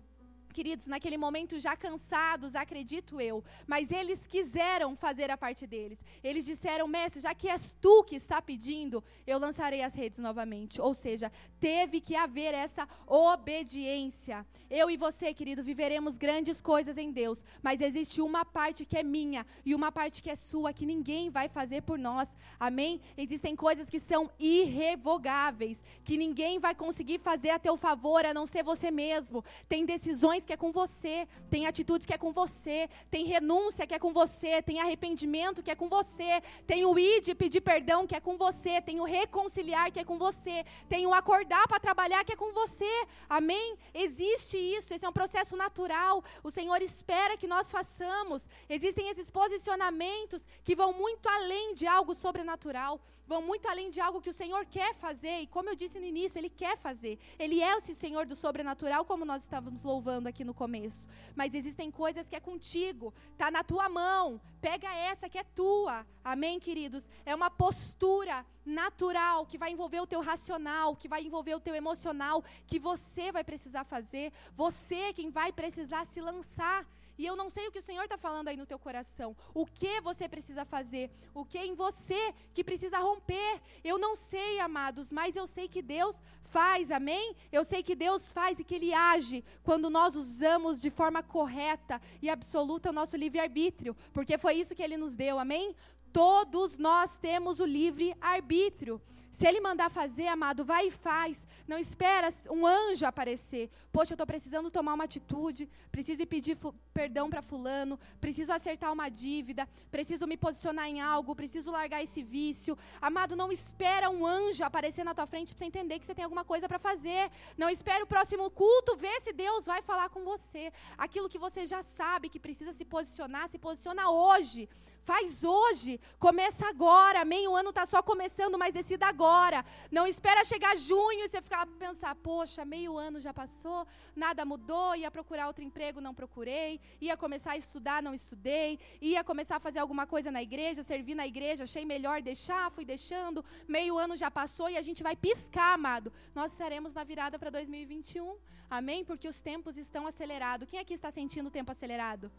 queridos, 0.59 0.87
naquele 0.87 1.17
momento 1.17 1.57
já 1.57 1.73
cansados, 1.73 2.53
acredito 2.53 3.21
eu, 3.21 3.41
mas 3.65 3.91
eles 3.91 4.27
quiseram 4.27 4.93
fazer 4.93 5.31
a 5.31 5.37
parte 5.37 5.65
deles. 5.65 6.03
Eles 6.21 6.45
disseram, 6.45 6.85
mestre, 6.85 7.21
já 7.21 7.33
que 7.33 7.47
és 7.47 7.73
tu 7.79 8.03
que 8.03 8.17
está 8.17 8.41
pedindo, 8.41 9.01
eu 9.25 9.39
lançarei 9.39 9.81
as 9.81 9.93
redes 9.93 10.19
novamente. 10.19 10.81
Ou 10.81 10.93
seja, 10.93 11.31
teve 11.61 12.01
que 12.01 12.13
haver 12.13 12.53
essa 12.53 12.85
obediência. 13.07 14.45
Eu 14.69 14.91
e 14.91 14.97
você, 14.97 15.33
querido, 15.33 15.63
viveremos 15.63 16.17
grandes 16.17 16.59
coisas 16.59 16.97
em 16.97 17.09
Deus, 17.09 17.41
mas 17.63 17.79
existe 17.79 18.21
uma 18.21 18.43
parte 18.43 18.83
que 18.83 18.97
é 18.97 19.03
minha 19.03 19.45
e 19.65 19.73
uma 19.73 19.93
parte 19.93 20.21
que 20.21 20.29
é 20.29 20.35
sua, 20.35 20.73
que 20.73 20.85
ninguém 20.85 21.29
vai 21.29 21.47
fazer 21.47 21.83
por 21.83 21.97
nós. 21.97 22.35
Amém? 22.59 22.99
Existem 23.15 23.55
coisas 23.55 23.89
que 23.89 23.97
são 23.97 24.29
irrevogáveis, 24.37 25.81
que 26.03 26.17
ninguém 26.17 26.59
vai 26.59 26.75
conseguir 26.75 27.19
fazer 27.19 27.51
a 27.51 27.59
teu 27.59 27.77
favor, 27.77 28.25
a 28.25 28.33
não 28.33 28.45
ser 28.45 28.61
você 28.61 28.91
mesmo. 28.91 29.41
Tem 29.69 29.85
decisões 29.85 30.48
que 30.49 30.53
é 30.53 30.57
com 30.57 30.71
você, 30.71 31.27
tem 31.47 31.67
atitudes 31.67 32.07
que 32.07 32.13
é 32.13 32.17
com 32.17 32.33
você, 32.33 32.89
tem 33.11 33.23
renúncia 33.23 33.85
que 33.85 33.93
é 33.93 33.99
com 33.99 34.11
você, 34.11 34.63
tem 34.63 34.79
arrependimento 34.79 35.61
que 35.61 35.69
é 35.69 35.75
com 35.75 35.87
você, 35.87 36.41
tem 36.65 36.83
o 36.83 36.97
ir 36.97 37.21
de 37.21 37.35
pedir 37.35 37.61
perdão 37.61 38.07
que 38.07 38.15
é 38.15 38.19
com 38.19 38.35
você, 38.35 38.81
tem 38.81 38.99
o 38.99 39.03
reconciliar 39.03 39.91
que 39.91 39.99
é 39.99 40.03
com 40.03 40.17
você, 40.17 40.65
tem 40.87 41.05
o 41.05 41.13
acordar 41.13 41.67
para 41.67 41.79
trabalhar 41.79 42.25
que 42.25 42.33
é 42.33 42.35
com 42.35 42.51
você. 42.51 42.91
Amém? 43.29 43.77
Existe 43.93 44.57
isso, 44.57 44.91
esse 44.91 45.05
é 45.05 45.09
um 45.09 45.13
processo 45.13 45.55
natural. 45.55 46.23
O 46.43 46.49
Senhor 46.49 46.81
espera 46.81 47.37
que 47.37 47.45
nós 47.45 47.69
façamos. 47.69 48.47
Existem 48.67 49.07
esses 49.09 49.29
posicionamentos 49.29 50.47
que 50.63 50.75
vão 50.75 50.91
muito 50.93 51.29
além 51.29 51.75
de 51.75 51.85
algo 51.85 52.15
sobrenatural 52.15 52.99
vão 53.29 53.43
muito 53.43 53.67
além 53.67 53.91
de 53.91 54.01
algo 54.01 54.19
que 54.19 54.31
o 54.31 54.33
Senhor 54.33 54.65
quer 54.65 54.95
fazer. 54.95 55.41
E 55.41 55.47
como 55.47 55.69
eu 55.69 55.75
disse 55.75 55.99
no 55.99 56.05
início, 56.05 56.39
Ele 56.39 56.49
quer 56.49 56.75
fazer. 56.77 57.19
Ele 57.37 57.61
é 57.61 57.75
o 57.77 57.81
Senhor 57.81 58.25
do 58.25 58.35
sobrenatural, 58.35 59.05
como 59.05 59.23
nós 59.23 59.43
estávamos 59.43 59.83
louvando 59.83 60.27
aqui 60.27 60.43
no 60.43 60.53
começo. 60.53 61.07
Mas 61.35 61.53
existem 61.53 61.91
coisas 61.91 62.27
que 62.27 62.35
é 62.35 62.39
contigo, 62.39 63.13
está 63.31 63.51
na 63.51 63.63
tua 63.63 63.87
mão. 63.87 64.41
Pega 64.59 64.91
essa 64.93 65.29
que 65.29 65.37
é 65.37 65.43
tua. 65.43 66.07
Amém, 66.23 66.59
queridos? 66.59 67.07
É 67.23 67.35
uma 67.35 67.51
postura 67.51 68.43
natural 68.65 69.45
que 69.45 69.59
vai 69.59 69.71
envolver 69.71 69.99
o 69.99 70.07
teu 70.07 70.21
racional, 70.21 70.95
que 70.95 71.07
vai 71.07 71.21
envolver 71.23 71.53
o 71.53 71.59
teu 71.59 71.75
emocional, 71.75 72.43
que 72.65 72.79
você 72.79 73.31
vai 73.31 73.43
precisar 73.43 73.83
fazer. 73.83 74.33
Você 74.55 74.95
é 74.95 75.13
quem 75.13 75.29
vai 75.29 75.51
precisar 75.51 76.05
se 76.05 76.19
lançar. 76.19 76.83
E 77.19 77.25
eu 77.25 77.35
não 77.35 77.49
sei 77.49 77.67
o 77.67 77.71
que 77.71 77.79
o 77.79 77.87
Senhor 77.89 78.05
está 78.05 78.17
falando 78.17 78.47
aí 78.47 78.55
no 78.55 78.65
teu 78.65 78.79
coração. 78.79 79.35
O 79.53 79.65
que 79.65 79.99
você 79.99 80.25
precisa 80.29 80.63
fazer? 80.63 81.11
O 81.33 81.43
que 81.43 81.57
é 81.57 81.65
em 81.65 81.75
você 81.75 82.33
que 82.53 82.63
precisa 82.63 82.97
romper? 82.97 83.61
Eu 83.83 83.97
não 83.99 84.15
sei, 84.15 84.61
amados, 84.61 85.11
mas 85.11 85.35
eu 85.35 85.45
sei 85.45 85.67
que 85.67 85.81
Deus 85.81 86.23
faz, 86.43 86.89
amém? 86.89 87.35
Eu 87.51 87.65
sei 87.65 87.83
que 87.83 87.93
Deus 87.93 88.31
faz 88.31 88.57
e 88.57 88.63
que 88.63 88.73
Ele 88.73 88.93
age 88.93 89.43
quando 89.63 89.89
nós 89.89 90.15
usamos 90.15 90.79
de 90.79 90.89
forma 90.89 91.21
correta 91.21 92.01
e 92.21 92.29
absoluta 92.29 92.89
o 92.89 92.93
nosso 92.93 93.17
livre-arbítrio, 93.17 93.97
porque 94.13 94.37
foi 94.37 94.53
isso 94.53 94.73
que 94.73 94.81
Ele 94.81 94.95
nos 94.95 95.17
deu, 95.17 95.37
amém? 95.37 95.75
Todos 96.13 96.77
nós 96.77 97.17
temos 97.17 97.59
o 97.59 97.65
livre 97.65 98.15
arbítrio. 98.21 99.01
Se 99.31 99.47
ele 99.47 99.61
mandar 99.61 99.89
fazer, 99.89 100.27
amado, 100.27 100.65
vai 100.65 100.87
e 100.87 100.91
faz. 100.91 101.37
Não 101.67 101.77
espera 101.77 102.29
um 102.49 102.65
anjo 102.65 103.05
aparecer. 103.05 103.69
Poxa, 103.91 104.13
eu 104.13 104.15
estou 104.15 104.27
precisando 104.27 104.71
tomar 104.71 104.93
uma 104.93 105.03
atitude, 105.03 105.69
preciso 105.91 106.25
pedir 106.25 106.57
perdão 106.93 107.29
para 107.29 107.41
fulano, 107.41 107.99
preciso 108.19 108.51
acertar 108.51 108.91
uma 108.91 109.07
dívida, 109.07 109.67
preciso 109.91 110.25
me 110.27 110.35
posicionar 110.35 110.87
em 110.87 110.99
algo, 110.99 111.35
preciso 111.35 111.71
largar 111.71 112.03
esse 112.03 112.21
vício. 112.23 112.77
Amado, 113.01 113.35
não 113.35 113.51
espera 113.51 114.09
um 114.09 114.25
anjo 114.25 114.63
aparecer 114.63 115.03
na 115.03 115.13
tua 115.13 115.27
frente 115.27 115.53
para 115.53 115.59
você 115.59 115.65
entender 115.65 115.99
que 115.99 116.05
você 116.05 116.15
tem 116.15 116.23
alguma 116.23 116.43
coisa 116.43 116.67
para 116.67 116.79
fazer. 116.79 117.31
Não 117.57 117.69
espera 117.69 118.03
o 118.03 118.07
próximo 118.07 118.49
culto 118.49 118.97
ver 118.97 119.21
se 119.21 119.31
Deus 119.31 119.65
vai 119.65 119.81
falar 119.81 120.09
com 120.09 120.23
você. 120.23 120.73
Aquilo 120.97 121.29
que 121.29 121.37
você 121.37 121.65
já 121.65 121.83
sabe 121.83 122.29
que 122.29 122.39
precisa 122.39 122.73
se 122.73 122.83
posicionar, 122.83 123.47
se 123.47 123.57
posiciona 123.57 124.09
hoje. 124.09 124.67
Faz 125.03 125.43
hoje, 125.43 125.99
começa 126.19 126.67
agora, 126.67 127.21
amém? 127.21 127.47
O 127.47 127.55
ano 127.55 127.69
está 127.69 127.85
só 127.85 128.01
começando, 128.03 128.59
mas 128.59 128.73
decida 128.73 129.07
agora. 129.19 129.65
Não 129.91 130.07
espera 130.07 130.45
chegar 130.45 130.77
junho 130.77 131.25
e 131.25 131.29
você 131.29 131.41
ficar 131.41 131.65
pensar, 131.85 132.15
poxa, 132.15 132.63
meio 132.63 132.97
ano 132.97 133.19
já 133.19 133.33
passou, 133.33 133.85
nada 134.15 134.45
mudou, 134.45 134.95
ia 134.95 135.11
procurar 135.11 135.47
outro 135.47 135.63
emprego, 135.63 135.99
não 135.99 136.13
procurei, 136.13 136.79
ia 137.01 137.17
começar 137.17 137.51
a 137.51 137.57
estudar, 137.57 138.01
não 138.01 138.13
estudei, 138.13 138.79
ia 139.01 139.23
começar 139.23 139.57
a 139.57 139.59
fazer 139.59 139.79
alguma 139.79 140.07
coisa 140.07 140.31
na 140.31 140.41
igreja, 140.41 140.83
servir 140.83 141.15
na 141.15 141.27
igreja, 141.27 141.65
achei 141.65 141.83
melhor 141.83 142.21
deixar, 142.21 142.71
fui 142.71 142.85
deixando, 142.85 143.43
meio 143.67 143.97
ano 143.97 144.15
já 144.15 144.31
passou 144.31 144.69
e 144.69 144.77
a 144.77 144.81
gente 144.81 145.03
vai 145.03 145.15
piscar, 145.15 145.73
amado. 145.73 146.13
Nós 146.33 146.51
estaremos 146.53 146.93
na 146.93 147.03
virada 147.03 147.37
para 147.37 147.49
2021. 147.49 148.37
Amém? 148.69 149.03
Porque 149.03 149.27
os 149.27 149.41
tempos 149.41 149.77
estão 149.77 150.07
acelerados. 150.07 150.69
Quem 150.69 150.79
aqui 150.79 150.93
está 150.93 151.11
sentindo 151.11 151.47
o 151.47 151.51
tempo 151.51 151.71
acelerado? 151.71 152.31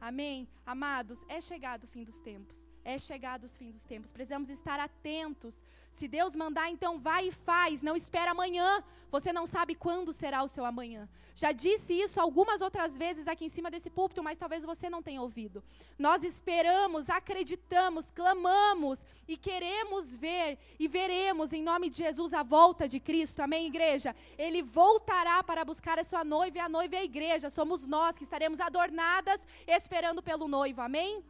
Amém? 0.00 0.46
Amados, 0.66 1.24
é 1.28 1.40
chegado 1.40 1.84
o 1.84 1.88
fim 1.88 2.04
dos 2.04 2.20
tempos. 2.20 2.71
É 2.84 2.98
chegado 2.98 3.44
o 3.44 3.48
fim 3.48 3.70
dos 3.70 3.84
tempos. 3.84 4.10
Precisamos 4.10 4.48
estar 4.48 4.80
atentos. 4.80 5.62
Se 5.90 6.08
Deus 6.08 6.34
mandar, 6.34 6.68
então 6.68 6.98
vai 6.98 7.28
e 7.28 7.32
faz. 7.32 7.80
Não 7.80 7.94
espera 7.94 8.32
amanhã. 8.32 8.82
Você 9.10 9.32
não 9.32 9.46
sabe 9.46 9.74
quando 9.74 10.12
será 10.12 10.42
o 10.42 10.48
seu 10.48 10.64
amanhã. 10.64 11.08
Já 11.34 11.52
disse 11.52 11.92
isso 11.92 12.20
algumas 12.20 12.60
outras 12.60 12.96
vezes 12.96 13.28
aqui 13.28 13.44
em 13.44 13.48
cima 13.48 13.70
desse 13.70 13.88
púlpito, 13.88 14.22
mas 14.22 14.38
talvez 14.38 14.64
você 14.64 14.90
não 14.90 15.02
tenha 15.02 15.20
ouvido. 15.20 15.62
Nós 15.98 16.22
esperamos, 16.22 17.08
acreditamos, 17.08 18.10
clamamos 18.10 19.04
e 19.28 19.36
queremos 19.36 20.16
ver 20.16 20.58
e 20.78 20.88
veremos 20.88 21.52
em 21.52 21.62
nome 21.62 21.88
de 21.88 21.98
Jesus 21.98 22.34
a 22.34 22.42
volta 22.42 22.88
de 22.88 22.98
Cristo. 22.98 23.40
Amém, 23.40 23.66
igreja? 23.66 24.16
Ele 24.36 24.62
voltará 24.62 25.42
para 25.42 25.64
buscar 25.64 25.98
a 25.98 26.04
sua 26.04 26.24
noiva 26.24 26.56
e 26.56 26.60
a 26.60 26.68
noiva 26.68 26.96
é 26.96 26.98
a 27.00 27.04
igreja. 27.04 27.50
Somos 27.50 27.86
nós 27.86 28.16
que 28.16 28.24
estaremos 28.24 28.60
adornadas 28.60 29.46
esperando 29.66 30.22
pelo 30.22 30.48
noivo. 30.48 30.80
Amém? 30.80 31.22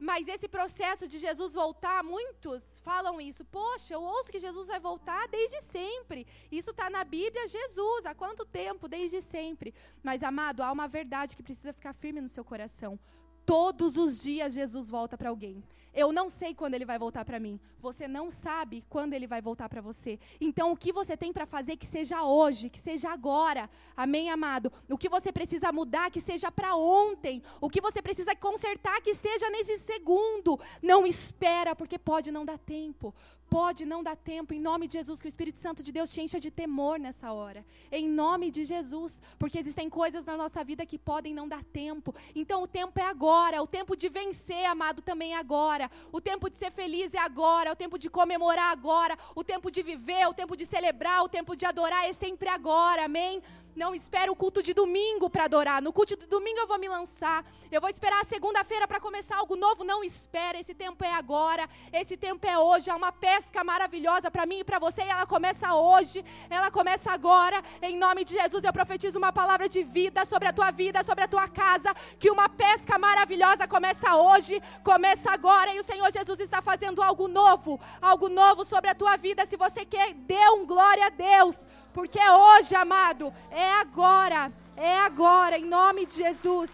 Mas 0.00 0.26
esse 0.26 0.48
processo 0.48 1.06
de 1.06 1.18
Jesus 1.18 1.52
voltar, 1.52 2.02
muitos 2.02 2.80
falam 2.82 3.20
isso. 3.20 3.44
Poxa, 3.44 3.92
eu 3.92 4.02
ouço 4.02 4.32
que 4.32 4.38
Jesus 4.38 4.66
vai 4.66 4.80
voltar 4.80 5.28
desde 5.28 5.60
sempre. 5.60 6.26
Isso 6.50 6.70
está 6.70 6.88
na 6.88 7.04
Bíblia, 7.04 7.46
Jesus. 7.46 8.06
Há 8.06 8.14
quanto 8.14 8.46
tempo? 8.46 8.88
Desde 8.88 9.20
sempre. 9.20 9.74
Mas, 10.02 10.22
amado, 10.22 10.62
há 10.62 10.72
uma 10.72 10.88
verdade 10.88 11.36
que 11.36 11.42
precisa 11.42 11.74
ficar 11.74 11.92
firme 11.92 12.22
no 12.22 12.30
seu 12.30 12.42
coração. 12.42 12.98
Todos 13.44 13.96
os 13.96 14.22
dias 14.22 14.54
Jesus 14.54 14.88
volta 14.88 15.16
para 15.16 15.30
alguém. 15.30 15.62
Eu 15.92 16.12
não 16.12 16.30
sei 16.30 16.54
quando 16.54 16.74
ele 16.74 16.84
vai 16.84 16.98
voltar 16.98 17.24
para 17.24 17.40
mim. 17.40 17.58
Você 17.80 18.06
não 18.06 18.30
sabe 18.30 18.84
quando 18.88 19.12
ele 19.12 19.26
vai 19.26 19.42
voltar 19.42 19.68
para 19.68 19.80
você. 19.80 20.20
Então, 20.40 20.70
o 20.70 20.76
que 20.76 20.92
você 20.92 21.16
tem 21.16 21.32
para 21.32 21.46
fazer 21.46 21.76
que 21.76 21.86
seja 21.86 22.22
hoje, 22.22 22.70
que 22.70 22.78
seja 22.78 23.10
agora. 23.10 23.68
Amém, 23.96 24.30
amado? 24.30 24.72
O 24.88 24.96
que 24.96 25.08
você 25.08 25.32
precisa 25.32 25.72
mudar 25.72 26.10
que 26.10 26.20
seja 26.20 26.50
para 26.52 26.76
ontem. 26.76 27.42
O 27.60 27.68
que 27.68 27.80
você 27.80 28.00
precisa 28.00 28.36
consertar 28.36 29.00
que 29.00 29.14
seja 29.14 29.50
nesse 29.50 29.78
segundo. 29.78 30.60
Não 30.80 31.04
espera, 31.06 31.74
porque 31.74 31.98
pode 31.98 32.30
não 32.30 32.44
dar 32.44 32.58
tempo 32.58 33.12
pode 33.50 33.84
não 33.84 34.00
dar 34.02 34.16
tempo, 34.16 34.54
em 34.54 34.60
nome 34.60 34.86
de 34.86 34.94
Jesus, 34.98 35.20
que 35.20 35.26
o 35.26 35.34
Espírito 35.34 35.58
Santo 35.58 35.82
de 35.82 35.90
Deus 35.90 36.10
te 36.12 36.20
encha 36.22 36.38
de 36.38 36.50
temor 36.52 37.00
nessa 37.00 37.32
hora. 37.32 37.66
Em 37.90 38.08
nome 38.08 38.48
de 38.56 38.64
Jesus, 38.64 39.20
porque 39.40 39.58
existem 39.58 39.90
coisas 39.90 40.24
na 40.24 40.36
nossa 40.36 40.62
vida 40.62 40.86
que 40.86 40.96
podem 40.96 41.34
não 41.34 41.48
dar 41.48 41.64
tempo. 41.64 42.14
Então 42.32 42.62
o 42.62 42.68
tempo 42.68 43.00
é 43.00 43.02
agora, 43.02 43.60
o 43.60 43.66
tempo 43.66 43.96
de 43.96 44.08
vencer, 44.08 44.64
amado, 44.66 45.02
também 45.02 45.32
é 45.34 45.36
agora. 45.36 45.90
O 46.12 46.20
tempo 46.20 46.48
de 46.48 46.56
ser 46.56 46.70
feliz 46.70 47.12
é 47.12 47.18
agora, 47.18 47.72
o 47.72 47.76
tempo 47.76 47.98
de 47.98 48.08
comemorar 48.08 48.70
agora, 48.70 49.18
o 49.34 49.42
tempo 49.42 49.68
de 49.68 49.82
viver, 49.82 50.28
o 50.28 50.34
tempo 50.34 50.56
de 50.56 50.64
celebrar, 50.64 51.24
o 51.24 51.28
tempo 51.28 51.56
de 51.56 51.66
adorar 51.66 52.08
é 52.08 52.12
sempre 52.12 52.48
agora. 52.48 53.04
Amém? 53.06 53.42
Não 53.76 53.94
espero 53.94 54.32
o 54.32 54.36
culto 54.36 54.62
de 54.62 54.74
domingo 54.74 55.30
para 55.30 55.44
adorar. 55.44 55.80
No 55.80 55.92
culto 55.92 56.16
de 56.16 56.26
domingo 56.26 56.58
eu 56.58 56.66
vou 56.66 56.78
me 56.78 56.88
lançar. 56.88 57.44
Eu 57.70 57.80
vou 57.80 57.88
esperar 57.88 58.20
a 58.20 58.24
segunda-feira 58.24 58.86
para 58.86 59.00
começar 59.00 59.36
algo 59.36 59.56
novo. 59.56 59.84
Não 59.84 60.02
espera. 60.02 60.58
Esse 60.58 60.74
tempo 60.74 61.04
é 61.04 61.12
agora. 61.12 61.68
Esse 61.92 62.16
tempo 62.16 62.46
é 62.46 62.58
hoje. 62.58 62.90
É 62.90 62.94
uma 62.94 63.12
pesca 63.12 63.62
maravilhosa 63.62 64.30
para 64.30 64.44
mim 64.46 64.60
e 64.60 64.64
para 64.64 64.78
você. 64.78 65.02
E 65.02 65.08
ela 65.08 65.26
começa 65.26 65.72
hoje. 65.74 66.24
Ela 66.48 66.70
começa 66.70 67.12
agora. 67.12 67.62
Em 67.80 67.96
nome 67.96 68.24
de 68.24 68.34
Jesus, 68.34 68.62
eu 68.64 68.72
profetizo 68.72 69.18
uma 69.18 69.32
palavra 69.32 69.68
de 69.68 69.82
vida 69.82 70.24
sobre 70.24 70.48
a 70.48 70.52
tua 70.52 70.70
vida, 70.70 71.04
sobre 71.04 71.24
a 71.24 71.28
tua 71.28 71.48
casa. 71.48 71.94
Que 72.18 72.30
uma 72.30 72.48
pesca 72.48 72.98
maravilhosa 72.98 73.68
começa 73.68 74.16
hoje. 74.16 74.60
Começa 74.82 75.30
agora. 75.30 75.72
E 75.74 75.80
o 75.80 75.84
Senhor 75.84 76.10
Jesus 76.10 76.40
está 76.40 76.60
fazendo 76.60 77.02
algo 77.02 77.28
novo. 77.28 77.80
Algo 78.02 78.28
novo 78.28 78.64
sobre 78.64 78.90
a 78.90 78.94
tua 78.94 79.16
vida. 79.16 79.46
Se 79.46 79.56
você 79.56 79.84
quer, 79.84 80.12
dê 80.14 80.48
um 80.50 80.66
glória 80.66 81.06
a 81.06 81.10
Deus 81.10 81.66
porque 81.92 82.18
hoje, 82.18 82.74
amado, 82.74 83.32
é 83.50 83.72
agora, 83.72 84.52
é 84.76 84.98
agora, 84.98 85.58
em 85.58 85.64
nome 85.64 86.06
de 86.06 86.14
Jesus. 86.14 86.70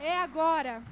É 0.00 0.18
agora. 0.18 0.82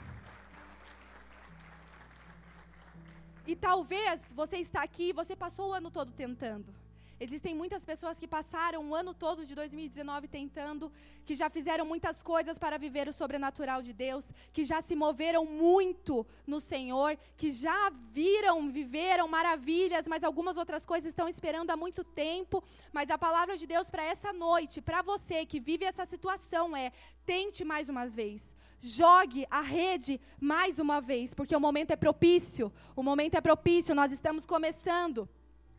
E 3.46 3.54
talvez 3.54 4.32
você 4.32 4.56
está 4.56 4.82
aqui, 4.82 5.12
você 5.12 5.36
passou 5.36 5.70
o 5.70 5.72
ano 5.72 5.90
todo 5.90 6.10
tentando. 6.10 6.75
Existem 7.18 7.54
muitas 7.54 7.82
pessoas 7.82 8.18
que 8.18 8.28
passaram 8.28 8.90
o 8.90 8.94
ano 8.94 9.14
todo 9.14 9.46
de 9.46 9.54
2019 9.54 10.28
tentando, 10.28 10.92
que 11.24 11.34
já 11.34 11.48
fizeram 11.48 11.86
muitas 11.86 12.22
coisas 12.22 12.58
para 12.58 12.76
viver 12.76 13.08
o 13.08 13.12
sobrenatural 13.12 13.80
de 13.80 13.94
Deus, 13.94 14.30
que 14.52 14.66
já 14.66 14.82
se 14.82 14.94
moveram 14.94 15.46
muito 15.46 16.26
no 16.46 16.60
Senhor, 16.60 17.18
que 17.34 17.50
já 17.52 17.90
viram, 18.12 18.70
viveram 18.70 19.26
maravilhas, 19.26 20.06
mas 20.06 20.22
algumas 20.22 20.58
outras 20.58 20.84
coisas 20.84 21.08
estão 21.08 21.26
esperando 21.26 21.70
há 21.70 21.76
muito 21.76 22.04
tempo. 22.04 22.62
Mas 22.92 23.10
a 23.10 23.16
palavra 23.16 23.56
de 23.56 23.66
Deus 23.66 23.88
para 23.88 24.04
essa 24.04 24.30
noite, 24.32 24.82
para 24.82 25.00
você 25.00 25.46
que 25.46 25.58
vive 25.58 25.86
essa 25.86 26.04
situação 26.04 26.76
é: 26.76 26.92
tente 27.24 27.64
mais 27.64 27.88
uma 27.88 28.06
vez. 28.06 28.54
Jogue 28.78 29.46
a 29.50 29.62
rede 29.62 30.20
mais 30.38 30.78
uma 30.78 31.00
vez, 31.00 31.32
porque 31.32 31.56
o 31.56 31.60
momento 31.60 31.92
é 31.92 31.96
propício. 31.96 32.70
O 32.94 33.02
momento 33.02 33.36
é 33.36 33.40
propício, 33.40 33.94
nós 33.94 34.12
estamos 34.12 34.44
começando. 34.44 35.26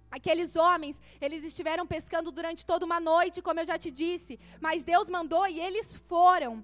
Aqueles 0.10 0.56
homens, 0.56 1.00
eles 1.20 1.44
estiveram 1.44 1.86
pescando 1.86 2.32
durante 2.32 2.66
toda 2.66 2.86
uma 2.86 3.00
noite, 3.00 3.42
como 3.42 3.60
eu 3.60 3.66
já 3.66 3.78
te 3.78 3.92
disse, 3.92 4.40
mas 4.60 4.84
Deus 4.84 5.10
mandou 5.10 5.46
e 5.48 5.60
eles 5.60 5.98
foram. 6.08 6.64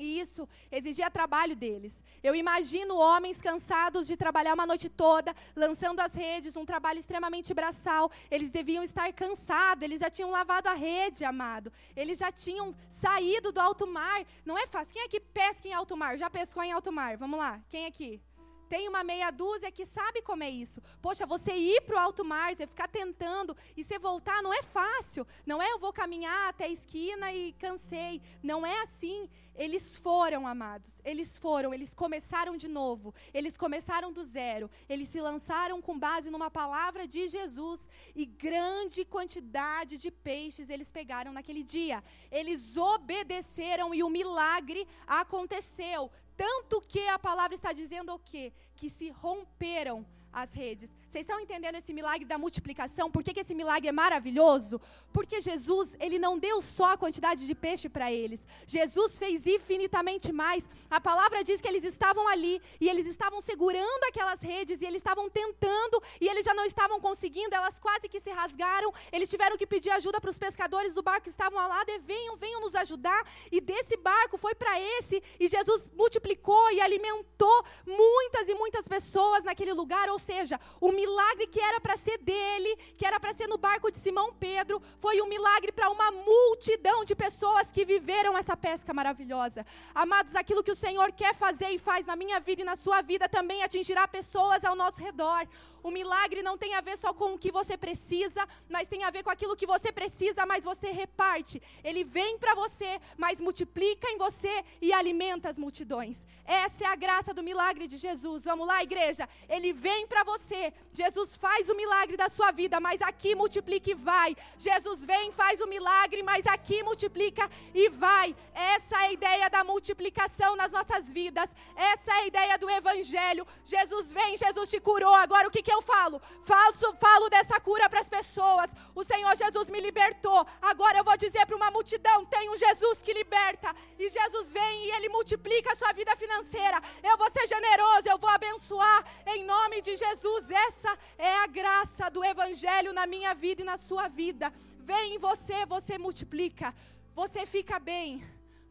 E 0.00 0.18
isso 0.18 0.48
exigia 0.72 1.10
trabalho 1.10 1.54
deles. 1.54 2.02
Eu 2.22 2.34
imagino 2.34 2.96
homens 2.96 3.40
cansados 3.40 4.06
de 4.06 4.16
trabalhar 4.16 4.54
uma 4.54 4.66
noite 4.66 4.88
toda, 4.88 5.36
lançando 5.54 6.00
as 6.00 6.14
redes, 6.14 6.56
um 6.56 6.64
trabalho 6.64 6.98
extremamente 6.98 7.52
braçal. 7.52 8.10
Eles 8.30 8.50
deviam 8.50 8.82
estar 8.82 9.12
cansados, 9.12 9.84
eles 9.84 10.00
já 10.00 10.08
tinham 10.08 10.30
lavado 10.30 10.68
a 10.68 10.74
rede, 10.74 11.22
amado. 11.22 11.70
Eles 11.94 12.18
já 12.18 12.32
tinham 12.32 12.74
saído 12.88 13.52
do 13.52 13.60
alto 13.60 13.86
mar. 13.86 14.24
Não 14.44 14.56
é 14.56 14.66
fácil. 14.66 14.94
Quem 14.94 15.04
aqui 15.04 15.20
pesca 15.20 15.68
em 15.68 15.74
alto 15.74 15.94
mar? 15.96 16.16
Já 16.16 16.30
pescou 16.30 16.62
em 16.62 16.72
alto 16.72 16.90
mar? 16.90 17.18
Vamos 17.18 17.38
lá. 17.38 17.60
Quem 17.68 17.84
aqui? 17.84 18.22
Tem 18.70 18.88
uma 18.88 19.02
meia 19.02 19.32
dúzia 19.32 19.72
que 19.72 19.84
sabe 19.84 20.22
como 20.22 20.44
é 20.44 20.48
isso. 20.48 20.80
Poxa, 21.02 21.26
você 21.26 21.52
ir 21.52 21.80
para 21.80 21.96
o 21.96 21.98
alto 21.98 22.24
mar, 22.24 22.54
você 22.54 22.68
ficar 22.68 22.86
tentando 22.86 23.56
e 23.76 23.82
você 23.82 23.98
voltar, 23.98 24.40
não 24.44 24.54
é 24.54 24.62
fácil. 24.62 25.26
Não 25.44 25.60
é 25.60 25.72
eu 25.72 25.78
vou 25.80 25.92
caminhar 25.92 26.48
até 26.48 26.66
a 26.66 26.68
esquina 26.68 27.32
e 27.32 27.52
cansei. 27.54 28.22
Não 28.40 28.64
é 28.64 28.80
assim. 28.82 29.28
Eles 29.56 29.96
foram, 29.96 30.46
amados. 30.46 31.00
Eles 31.04 31.36
foram, 31.36 31.74
eles 31.74 31.92
começaram 31.92 32.56
de 32.56 32.68
novo. 32.68 33.12
Eles 33.34 33.56
começaram 33.56 34.12
do 34.12 34.22
zero. 34.22 34.70
Eles 34.88 35.08
se 35.08 35.20
lançaram 35.20 35.82
com 35.82 35.98
base 35.98 36.30
numa 36.30 36.48
palavra 36.48 37.08
de 37.08 37.26
Jesus. 37.26 37.88
E 38.14 38.24
grande 38.24 39.04
quantidade 39.04 39.98
de 39.98 40.12
peixes 40.12 40.70
eles 40.70 40.92
pegaram 40.92 41.32
naquele 41.32 41.64
dia. 41.64 42.04
Eles 42.30 42.76
obedeceram 42.76 43.92
e 43.92 44.04
o 44.04 44.08
milagre 44.08 44.86
aconteceu. 45.08 46.08
Tanto 46.40 46.80
que 46.80 47.06
a 47.06 47.18
palavra 47.18 47.54
está 47.54 47.70
dizendo 47.70 48.14
o 48.14 48.18
quê? 48.18 48.50
Que 48.74 48.88
se 48.88 49.10
romperam 49.10 50.06
as 50.32 50.52
redes. 50.52 50.90
Vocês 51.10 51.22
estão 51.22 51.40
entendendo 51.40 51.74
esse 51.74 51.92
milagre 51.92 52.24
da 52.24 52.38
multiplicação? 52.38 53.10
Por 53.10 53.24
que, 53.24 53.34
que 53.34 53.40
esse 53.40 53.52
milagre 53.52 53.88
é 53.88 53.92
maravilhoso? 53.92 54.80
Porque 55.12 55.40
Jesus, 55.40 55.96
ele 55.98 56.20
não 56.20 56.38
deu 56.38 56.62
só 56.62 56.92
a 56.92 56.96
quantidade 56.96 57.48
de 57.48 57.54
peixe 57.54 57.88
para 57.88 58.12
eles. 58.12 58.46
Jesus 58.64 59.18
fez 59.18 59.44
infinitamente 59.44 60.32
mais. 60.32 60.68
A 60.88 61.00
palavra 61.00 61.42
diz 61.42 61.60
que 61.60 61.66
eles 61.66 61.82
estavam 61.82 62.28
ali 62.28 62.62
e 62.80 62.88
eles 62.88 63.06
estavam 63.06 63.40
segurando 63.40 64.04
aquelas 64.08 64.40
redes 64.40 64.80
e 64.80 64.86
eles 64.86 64.98
estavam 64.98 65.28
tentando 65.28 66.00
e 66.20 66.28
eles 66.28 66.44
já 66.44 66.54
não 66.54 66.64
estavam 66.64 67.00
conseguindo, 67.00 67.56
elas 67.56 67.80
quase 67.80 68.08
que 68.08 68.20
se 68.20 68.30
rasgaram. 68.30 68.94
Eles 69.10 69.28
tiveram 69.28 69.58
que 69.58 69.66
pedir 69.66 69.90
ajuda 69.90 70.20
para 70.20 70.30
os 70.30 70.38
pescadores 70.38 70.94
do 70.94 71.02
barco 71.02 71.24
que 71.24 71.30
estavam 71.30 71.58
ao 71.58 71.68
lado 71.68 71.90
e 71.90 71.98
venham, 71.98 72.36
venham 72.36 72.60
nos 72.60 72.76
ajudar. 72.76 73.26
E 73.50 73.60
desse 73.60 73.96
barco 73.96 74.38
foi 74.38 74.54
para 74.54 74.80
esse 74.80 75.20
e 75.40 75.48
Jesus 75.48 75.90
multiplicou 75.92 76.70
e 76.70 76.80
alimentou 76.80 77.64
muitas 77.84 78.48
e 78.48 78.54
muitas 78.54 78.86
pessoas 78.86 79.42
naquele 79.42 79.72
lugar. 79.72 80.08
Ou 80.08 80.19
seja, 80.20 80.60
o 80.80 80.92
milagre 80.92 81.46
que 81.48 81.60
era 81.60 81.80
para 81.80 81.96
ser 81.96 82.18
dele, 82.18 82.76
que 82.96 83.04
era 83.04 83.18
para 83.18 83.34
ser 83.34 83.48
no 83.48 83.58
barco 83.58 83.90
de 83.90 83.98
Simão 83.98 84.32
Pedro, 84.32 84.80
foi 85.00 85.20
um 85.20 85.26
milagre 85.26 85.72
para 85.72 85.90
uma 85.90 86.10
multidão 86.12 87.04
de 87.04 87.14
pessoas 87.16 87.72
que 87.72 87.84
viveram 87.84 88.38
essa 88.38 88.56
pesca 88.56 88.94
maravilhosa. 88.94 89.66
Amados, 89.94 90.36
aquilo 90.36 90.62
que 90.62 90.70
o 90.70 90.76
Senhor 90.76 91.10
quer 91.12 91.34
fazer 91.34 91.70
e 91.70 91.78
faz 91.78 92.06
na 92.06 92.14
minha 92.14 92.38
vida 92.38 92.62
e 92.62 92.64
na 92.64 92.76
sua 92.76 93.02
vida 93.02 93.28
também 93.28 93.62
atingirá 93.62 94.06
pessoas 94.06 94.64
ao 94.64 94.76
nosso 94.76 95.00
redor. 95.02 95.48
O 95.82 95.90
milagre 95.90 96.42
não 96.42 96.58
tem 96.58 96.74
a 96.74 96.80
ver 96.80 96.96
só 96.98 97.12
com 97.12 97.34
o 97.34 97.38
que 97.38 97.50
você 97.50 97.76
precisa, 97.76 98.46
mas 98.68 98.88
tem 98.88 99.02
a 99.04 99.10
ver 99.10 99.22
com 99.22 99.30
aquilo 99.30 99.56
que 99.56 99.66
você 99.66 99.90
precisa, 99.90 100.44
mas 100.44 100.64
você 100.64 100.90
reparte. 100.90 101.60
Ele 101.82 102.04
vem 102.04 102.38
para 102.38 102.54
você, 102.54 103.00
mas 103.16 103.40
multiplica 103.40 104.08
em 104.10 104.18
você 104.18 104.64
e 104.80 104.92
alimenta 104.92 105.48
as 105.48 105.58
multidões. 105.58 106.24
Essa 106.44 106.84
é 106.84 106.86
a 106.86 106.96
graça 106.96 107.32
do 107.32 107.42
milagre 107.42 107.86
de 107.86 107.96
Jesus. 107.96 108.44
Vamos 108.44 108.66
lá, 108.66 108.82
igreja. 108.82 109.28
Ele 109.48 109.72
vem 109.72 110.06
para 110.10 110.24
você. 110.24 110.72
Jesus 110.92 111.36
faz 111.36 111.70
o 111.70 111.76
milagre 111.82 112.16
da 112.16 112.28
sua 112.28 112.50
vida, 112.50 112.80
mas 112.80 113.00
aqui 113.00 113.34
multiplica 113.34 113.88
e 113.90 113.94
vai. 113.94 114.36
Jesus 114.58 115.04
vem, 115.10 115.30
faz 115.30 115.60
o 115.60 115.68
milagre, 115.74 116.20
mas 116.30 116.44
aqui 116.54 116.82
multiplica 116.82 117.48
e 117.72 117.88
vai. 117.88 118.34
Essa 118.52 118.96
é 118.96 119.06
a 119.06 119.12
ideia 119.12 119.48
da 119.48 119.62
multiplicação 119.62 120.56
nas 120.56 120.72
nossas 120.72 121.08
vidas. 121.18 121.48
Essa 121.76 122.10
é 122.10 122.14
a 122.14 122.26
ideia 122.26 122.58
do 122.58 122.68
evangelho. 122.68 123.46
Jesus 123.64 124.12
vem, 124.12 124.36
Jesus 124.36 124.68
te 124.68 124.80
curou. 124.80 125.14
Agora 125.14 125.46
o 125.46 125.50
que 125.50 125.62
que 125.62 125.72
eu 125.72 125.80
falo? 125.80 126.20
Falso, 126.42 126.92
falo 127.06 127.30
dessa 127.30 127.60
cura 127.60 127.88
para 127.88 128.00
as 128.00 128.08
pessoas. 128.08 128.68
O 128.94 129.04
Senhor 129.04 129.34
Jesus 129.36 129.70
me 129.70 129.80
libertou. 129.80 130.44
Agora 130.60 130.98
eu 130.98 131.04
vou 131.04 131.16
dizer 131.16 131.46
para 131.46 131.56
uma 131.56 131.70
multidão: 131.70 132.24
tem 132.24 132.50
um 132.50 132.58
Jesus 132.58 133.00
que 133.00 133.12
liberta. 133.12 133.74
E 133.96 134.10
Jesus 134.10 134.52
vem 134.52 134.86
e 134.86 134.90
ele 134.96 135.08
multiplica 135.08 135.72
a 135.72 135.76
sua 135.76 135.92
vida 135.92 136.16
financeira. 136.16 136.78
Eu 137.02 137.16
vou 137.16 137.30
ser 137.30 137.46
generoso, 137.46 138.08
eu 138.08 138.18
vou 138.18 138.30
abençoar 138.30 139.04
em 139.34 139.44
nome 139.44 139.80
de 139.80 139.99
Jesus. 140.04 140.50
Essa 140.50 140.92
é 141.18 141.32
a 141.44 141.46
graça 141.46 142.10
do 142.10 142.22
Evangelho 142.32 142.92
na 142.92 143.06
minha 143.06 143.32
vida 143.34 143.62
e 143.62 143.70
na 143.72 143.78
sua 143.88 144.06
vida. 144.08 144.52
Vem 144.90 145.14
em 145.14 145.18
você, 145.18 145.58
você 145.66 145.98
multiplica. 146.06 146.74
Você 147.14 147.44
fica 147.54 147.78
bem. 147.78 148.24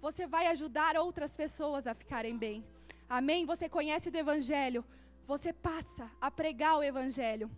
Você 0.06 0.26
vai 0.36 0.46
ajudar 0.48 0.98
outras 0.98 1.36
pessoas 1.36 1.86
a 1.88 1.94
ficarem 1.94 2.38
bem. 2.46 2.58
Amém? 3.18 3.46
Você 3.46 3.68
conhece 3.78 4.12
do 4.12 4.18
Evangelho 4.26 4.84
você 5.30 5.54
passa 5.54 6.10
a 6.20 6.32
pregar 6.32 6.80
o 6.80 6.84
Evangelho 6.84 7.52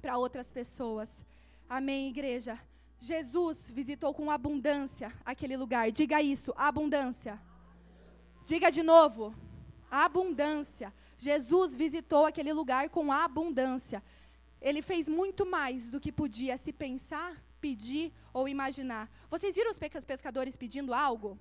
para 0.00 0.16
outras 0.16 0.50
pessoas. 0.50 1.10
Amém, 1.68 2.08
igreja? 2.08 2.58
Jesus 2.98 3.70
visitou 3.70 4.14
com 4.14 4.30
abundância 4.30 5.12
aquele 5.22 5.54
lugar. 5.54 5.92
Diga 5.92 6.22
isso, 6.22 6.54
abundância. 6.56 7.38
Diga 8.46 8.72
de 8.72 8.82
novo, 8.82 9.34
abundância. 9.90 10.90
Jesus 11.22 11.76
visitou 11.76 12.26
aquele 12.26 12.52
lugar 12.52 12.88
com 12.88 13.12
abundância. 13.12 14.02
Ele 14.60 14.82
fez 14.82 15.08
muito 15.08 15.46
mais 15.46 15.88
do 15.88 16.00
que 16.00 16.10
podia 16.10 16.56
se 16.58 16.72
pensar, 16.72 17.40
pedir 17.60 18.12
ou 18.32 18.48
imaginar. 18.48 19.08
Vocês 19.30 19.54
viram 19.54 19.70
os 19.70 20.04
pescadores 20.04 20.56
pedindo 20.56 20.92
algo? 20.92 21.38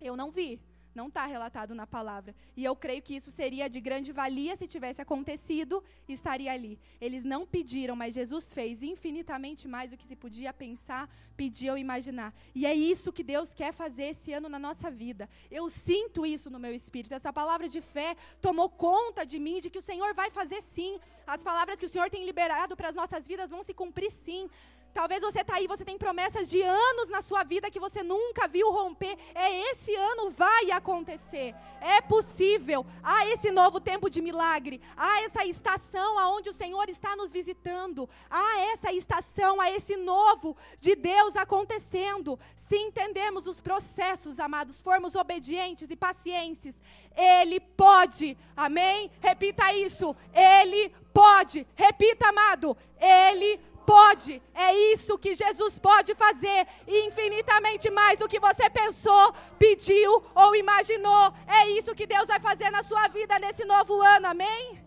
Eu 0.00 0.16
não 0.16 0.30
vi. 0.30 0.58
Não 0.94 1.08
está 1.08 1.24
relatado 1.26 1.74
na 1.74 1.86
palavra. 1.86 2.34
E 2.56 2.64
eu 2.64 2.76
creio 2.76 3.02
que 3.02 3.14
isso 3.14 3.30
seria 3.32 3.68
de 3.68 3.80
grande 3.80 4.12
valia 4.12 4.56
se 4.56 4.66
tivesse 4.66 5.00
acontecido, 5.00 5.82
estaria 6.06 6.52
ali. 6.52 6.78
Eles 7.00 7.24
não 7.24 7.46
pediram, 7.46 7.96
mas 7.96 8.14
Jesus 8.14 8.52
fez 8.52 8.82
infinitamente 8.82 9.66
mais 9.66 9.90
do 9.90 9.96
que 9.96 10.04
se 10.04 10.14
podia 10.14 10.52
pensar, 10.52 11.08
pedir 11.36 11.70
ou 11.70 11.78
imaginar. 11.78 12.34
E 12.54 12.66
é 12.66 12.74
isso 12.74 13.12
que 13.12 13.22
Deus 13.22 13.54
quer 13.54 13.72
fazer 13.72 14.04
esse 14.04 14.32
ano 14.32 14.48
na 14.48 14.58
nossa 14.58 14.90
vida. 14.90 15.28
Eu 15.50 15.70
sinto 15.70 16.26
isso 16.26 16.50
no 16.50 16.58
meu 16.58 16.74
espírito. 16.74 17.14
Essa 17.14 17.32
palavra 17.32 17.68
de 17.68 17.80
fé 17.80 18.14
tomou 18.40 18.68
conta 18.68 19.24
de 19.24 19.38
mim, 19.38 19.60
de 19.60 19.70
que 19.70 19.78
o 19.78 19.82
Senhor 19.82 20.12
vai 20.14 20.30
fazer 20.30 20.60
sim. 20.62 21.00
As 21.26 21.42
palavras 21.42 21.78
que 21.78 21.86
o 21.86 21.88
Senhor 21.88 22.10
tem 22.10 22.24
liberado 22.24 22.76
para 22.76 22.88
as 22.88 22.94
nossas 22.94 23.26
vidas 23.26 23.50
vão 23.50 23.62
se 23.62 23.72
cumprir 23.72 24.10
sim. 24.10 24.48
Talvez 24.94 25.22
você 25.22 25.40
está 25.40 25.56
aí, 25.56 25.66
você 25.66 25.84
tem 25.84 25.96
promessas 25.96 26.50
de 26.50 26.60
anos 26.60 27.08
na 27.08 27.22
sua 27.22 27.42
vida 27.44 27.70
que 27.70 27.80
você 27.80 28.02
nunca 28.02 28.46
viu 28.46 28.70
romper. 28.70 29.16
É 29.34 29.70
esse 29.70 29.94
ano 29.94 30.30
vai 30.30 30.70
acontecer. 30.70 31.54
É 31.80 32.00
possível. 32.02 32.84
Há 33.02 33.26
esse 33.28 33.50
novo 33.50 33.80
tempo 33.80 34.10
de 34.10 34.20
milagre. 34.20 34.82
Há 34.96 35.22
essa 35.22 35.46
estação 35.46 36.18
aonde 36.18 36.50
o 36.50 36.52
Senhor 36.52 36.88
está 36.90 37.16
nos 37.16 37.32
visitando. 37.32 38.08
Há 38.30 38.60
essa 38.72 38.92
estação, 38.92 39.60
há 39.60 39.70
esse 39.70 39.96
novo 39.96 40.56
de 40.78 40.94
Deus 40.94 41.36
acontecendo. 41.36 42.38
Se 42.54 42.76
entendemos 42.76 43.46
os 43.46 43.60
processos, 43.60 44.38
amados, 44.38 44.82
formos 44.82 45.14
obedientes 45.14 45.90
e 45.90 45.96
pacientes, 45.96 46.80
ele 47.16 47.60
pode. 47.60 48.36
Amém? 48.56 49.10
Repita 49.20 49.72
isso. 49.72 50.14
Ele 50.34 50.90
pode. 51.12 51.66
Repita, 51.74 52.28
amado. 52.28 52.76
Ele 53.00 53.56
pode 53.56 53.71
pode, 53.86 54.42
é 54.54 54.74
isso 54.92 55.18
que 55.18 55.34
Jesus 55.34 55.78
pode 55.78 56.14
fazer, 56.14 56.66
infinitamente 56.86 57.90
mais 57.90 58.18
do 58.18 58.28
que 58.28 58.40
você 58.40 58.68
pensou, 58.70 59.32
pediu 59.58 60.22
ou 60.34 60.54
imaginou. 60.56 61.32
É 61.46 61.68
isso 61.70 61.94
que 61.94 62.06
Deus 62.06 62.26
vai 62.26 62.40
fazer 62.40 62.70
na 62.70 62.82
sua 62.82 63.08
vida 63.08 63.38
nesse 63.38 63.64
novo 63.64 64.00
ano, 64.00 64.28
amém? 64.28 64.82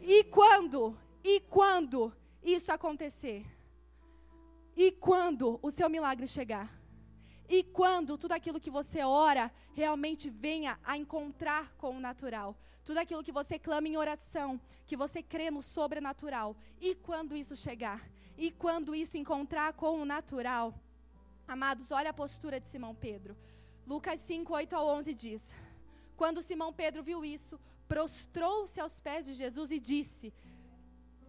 E 0.00 0.24
quando? 0.24 0.96
E 1.22 1.40
quando 1.40 2.12
isso 2.42 2.70
acontecer? 2.72 3.44
E 4.76 4.92
quando 4.92 5.58
o 5.62 5.70
seu 5.70 5.88
milagre 5.88 6.26
chegar? 6.26 6.68
E 7.48 7.62
quando 7.62 8.18
tudo 8.18 8.32
aquilo 8.32 8.60
que 8.60 8.70
você 8.70 9.02
ora 9.02 9.52
realmente 9.72 10.28
venha 10.28 10.78
a 10.84 10.96
encontrar 10.96 11.72
com 11.78 11.96
o 11.96 12.00
natural. 12.00 12.56
Tudo 12.84 12.98
aquilo 12.98 13.22
que 13.22 13.32
você 13.32 13.58
clama 13.58 13.88
em 13.88 13.96
oração, 13.96 14.60
que 14.86 14.96
você 14.96 15.22
crê 15.22 15.50
no 15.50 15.62
sobrenatural. 15.62 16.56
E 16.80 16.94
quando 16.94 17.36
isso 17.36 17.56
chegar? 17.56 18.00
E 18.36 18.50
quando 18.50 18.94
isso 18.94 19.16
encontrar 19.16 19.72
com 19.72 20.00
o 20.00 20.04
natural? 20.04 20.74
Amados, 21.48 21.90
olha 21.90 22.10
a 22.10 22.14
postura 22.14 22.60
de 22.60 22.66
Simão 22.66 22.94
Pedro. 22.94 23.36
Lucas 23.86 24.20
5, 24.20 24.52
8 24.52 24.76
ao 24.76 24.86
11 24.88 25.14
diz: 25.14 25.42
Quando 26.16 26.42
Simão 26.42 26.72
Pedro 26.72 27.02
viu 27.02 27.24
isso, 27.24 27.58
prostrou-se 27.88 28.80
aos 28.80 28.98
pés 28.98 29.24
de 29.26 29.32
Jesus 29.32 29.70
e 29.70 29.78
disse: 29.78 30.34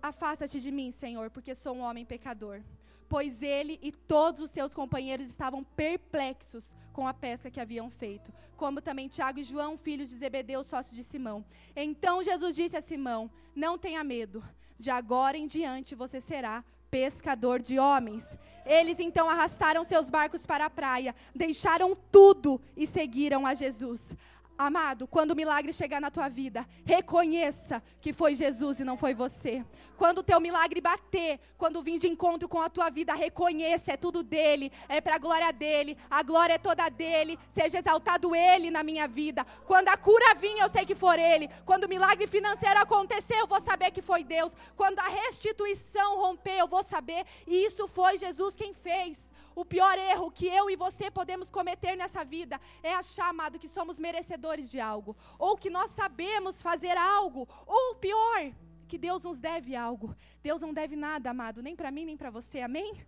Afasta-te 0.02 0.60
de 0.60 0.72
mim, 0.72 0.92
Senhor, 0.92 1.30
porque 1.30 1.56
sou 1.56 1.76
um 1.76 1.82
homem 1.82 2.06
pecador. 2.06 2.62
Pois 3.10 3.42
ele 3.42 3.80
e 3.82 3.90
todos 3.90 4.44
os 4.44 4.52
seus 4.52 4.74
companheiros 4.74 5.28
estavam 5.28 5.64
perplexos 5.64 6.76
com 6.92 7.08
a 7.08 7.14
pesca 7.14 7.50
que 7.50 7.60
haviam 7.60 7.90
feito, 7.90 8.34
como 8.58 8.82
também 8.82 9.08
Tiago 9.08 9.40
e 9.40 9.46
João, 9.46 9.78
filhos 9.78 10.10
de 10.10 10.18
Zebedeu, 10.18 10.62
sócios 10.62 10.94
de 10.94 11.06
Simão. 11.06 11.46
Então 11.74 12.22
Jesus 12.22 12.56
disse 12.56 12.76
a 12.76 12.82
Simão: 12.82 13.32
Não 13.56 13.78
tenha 13.78 14.04
medo, 14.04 14.44
de 14.78 14.90
agora 14.90 15.38
em 15.38 15.48
diante 15.48 15.96
você 15.96 16.20
será 16.20 16.66
pescador 16.90 17.62
de 17.62 17.80
homens. 17.80 18.38
Eles 18.66 19.00
então 19.00 19.30
arrastaram 19.30 19.84
seus 19.84 20.10
barcos 20.10 20.46
para 20.46 20.66
a 20.66 20.70
praia, 20.70 21.16
deixaram 21.34 21.98
tudo 22.12 22.62
e 22.76 22.86
seguiram 22.86 23.46
a 23.48 23.54
Jesus. 23.54 24.10
Amado, 24.58 25.06
quando 25.06 25.32
o 25.32 25.36
milagre 25.36 25.72
chegar 25.72 26.02
na 26.02 26.10
tua 26.10 26.28
vida, 26.28 26.68
reconheça 26.84 27.84
que 28.02 28.12
foi 28.12 28.34
Jesus 28.34 28.80
e 28.80 28.84
não 28.84 28.98
foi 28.98 29.14
você. 29.14 29.64
Quando 29.96 30.20
o 30.20 30.24
teu 30.24 30.40
milagre 30.40 30.82
bater, 30.82 31.40
quando 31.60 31.84
vir 31.84 32.00
de 32.00 32.08
encontro 32.08 32.50
com 32.50 32.60
a 32.60 32.68
tua 32.68 32.90
vida, 32.90 33.14
reconheça, 33.14 33.92
é 33.92 33.98
tudo 33.98 34.24
dele, 34.24 34.72
é 34.90 35.00
para 35.00 35.16
a 35.16 35.20
glória 35.20 35.54
dele, 35.54 35.96
a 36.10 36.24
glória 36.24 36.54
é 36.54 36.58
toda 36.58 36.90
dele, 36.90 37.38
seja 37.54 37.78
exaltado 37.78 38.36
ele 38.36 38.72
na 38.72 38.82
minha 38.82 39.08
vida. 39.08 39.46
Quando 39.66 39.90
a 39.90 39.98
cura 39.98 40.34
vir, 40.34 40.58
eu 40.58 40.70
sei 40.70 40.86
que 40.86 40.96
for 40.96 41.20
ele. 41.20 41.48
Quando 41.64 41.84
o 41.84 41.90
milagre 41.90 42.26
financeiro 42.26 42.80
acontecer, 42.80 43.36
eu 43.36 43.46
vou 43.46 43.62
saber 43.62 43.92
que 43.92 44.02
foi 44.02 44.24
Deus. 44.24 44.52
Quando 44.76 44.98
a 44.98 45.08
restituição 45.08 46.18
romper, 46.18 46.58
eu 46.58 46.68
vou 46.68 46.84
saber, 46.84 47.24
e 47.46 47.64
isso 47.64 47.88
foi 47.88 48.18
Jesus 48.18 48.56
quem 48.56 48.74
fez. 48.74 49.27
O 49.58 49.66
pior 49.66 49.98
erro 49.98 50.30
que 50.30 50.46
eu 50.46 50.70
e 50.70 50.76
você 50.76 51.10
podemos 51.10 51.50
cometer 51.50 51.96
nessa 51.96 52.24
vida 52.24 52.62
é 52.84 52.94
achar, 52.94 53.30
amado, 53.30 53.58
que 53.58 53.68
somos 53.68 53.98
merecedores 53.98 54.70
de 54.70 54.80
algo, 54.80 55.18
ou 55.40 55.58
que 55.58 55.68
nós 55.68 55.90
sabemos 55.90 56.62
fazer 56.62 56.96
algo, 56.96 57.50
ou 57.66 57.96
pior, 57.96 58.54
que 58.88 59.00
Deus 59.00 59.24
nos 59.24 59.40
deve 59.40 59.76
algo. 59.76 60.16
Deus 60.44 60.62
não 60.62 60.72
deve 60.72 60.96
nada, 60.96 61.32
amado, 61.32 61.64
nem 61.64 61.76
para 61.76 61.90
mim, 61.90 62.06
nem 62.06 62.16
para 62.16 62.30
você. 62.30 62.62
Amém? 62.62 63.04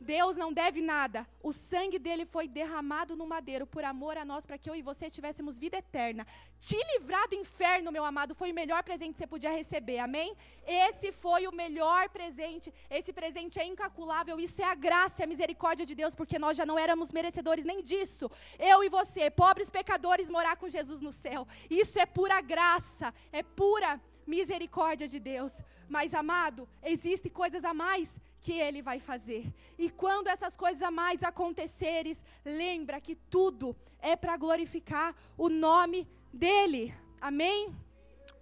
Deus 0.00 0.36
não 0.36 0.52
deve 0.52 0.80
nada. 0.80 1.26
O 1.42 1.52
sangue 1.52 1.98
dele 1.98 2.24
foi 2.24 2.48
derramado 2.48 3.14
no 3.14 3.26
madeiro 3.26 3.66
por 3.66 3.84
amor 3.84 4.16
a 4.16 4.24
nós, 4.24 4.46
para 4.46 4.56
que 4.56 4.68
eu 4.70 4.74
e 4.74 4.82
você 4.82 5.10
tivéssemos 5.10 5.58
vida 5.58 5.76
eterna. 5.76 6.26
Te 6.58 6.76
livrar 6.92 7.28
do 7.28 7.34
inferno, 7.34 7.92
meu 7.92 8.04
amado, 8.04 8.34
foi 8.34 8.50
o 8.50 8.54
melhor 8.54 8.82
presente 8.82 9.12
que 9.12 9.18
você 9.18 9.26
podia 9.26 9.50
receber. 9.50 9.98
Amém? 9.98 10.34
Esse 10.66 11.12
foi 11.12 11.46
o 11.46 11.52
melhor 11.52 12.08
presente. 12.08 12.72
Esse 12.88 13.12
presente 13.12 13.60
é 13.60 13.64
incalculável. 13.64 14.40
Isso 14.40 14.62
é 14.62 14.64
a 14.64 14.74
graça 14.74 15.22
e 15.22 15.24
a 15.24 15.26
misericórdia 15.26 15.84
de 15.84 15.94
Deus, 15.94 16.14
porque 16.14 16.38
nós 16.38 16.56
já 16.56 16.64
não 16.64 16.78
éramos 16.78 17.12
merecedores 17.12 17.64
nem 17.64 17.82
disso. 17.82 18.30
Eu 18.58 18.82
e 18.82 18.88
você, 18.88 19.30
pobres 19.30 19.68
pecadores, 19.68 20.30
morar 20.30 20.56
com 20.56 20.68
Jesus 20.68 21.02
no 21.02 21.12
céu. 21.12 21.46
Isso 21.68 21.98
é 21.98 22.06
pura 22.06 22.40
graça, 22.40 23.12
é 23.30 23.42
pura 23.42 24.00
misericórdia 24.26 25.06
de 25.06 25.18
Deus. 25.18 25.52
Mas, 25.88 26.14
amado, 26.14 26.68
existem 26.82 27.30
coisas 27.30 27.64
a 27.64 27.74
mais 27.74 28.08
que 28.40 28.52
ele 28.52 28.80
vai 28.82 28.98
fazer. 28.98 29.52
E 29.78 29.90
quando 29.90 30.28
essas 30.28 30.56
coisas 30.56 30.82
a 30.82 30.90
mais 30.90 31.22
acontecerem, 31.22 32.16
lembra 32.44 33.00
que 33.00 33.14
tudo 33.14 33.76
é 33.98 34.16
para 34.16 34.36
glorificar 34.36 35.14
o 35.36 35.48
nome 35.48 36.08
dele. 36.32 36.94
Amém? 37.20 37.74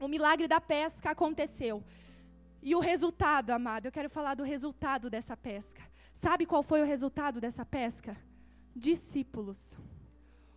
O 0.01 0.07
milagre 0.07 0.47
da 0.47 0.61
pesca 0.61 1.11
aconteceu. 1.11 1.83
E 2.63 2.75
o 2.75 2.81
resultado, 2.81 3.51
amado, 3.51 3.87
eu 3.87 3.93
quero 3.93 4.11
falar 4.11 4.35
do 4.35 4.45
resultado 4.45 5.11
dessa 5.11 5.37
pesca. 5.37 5.83
Sabe 6.15 6.47
qual 6.47 6.63
foi 6.63 6.81
o 6.81 6.87
resultado 6.87 7.41
dessa 7.41 7.65
pesca? 7.65 8.17
Discípulos. 8.75 9.59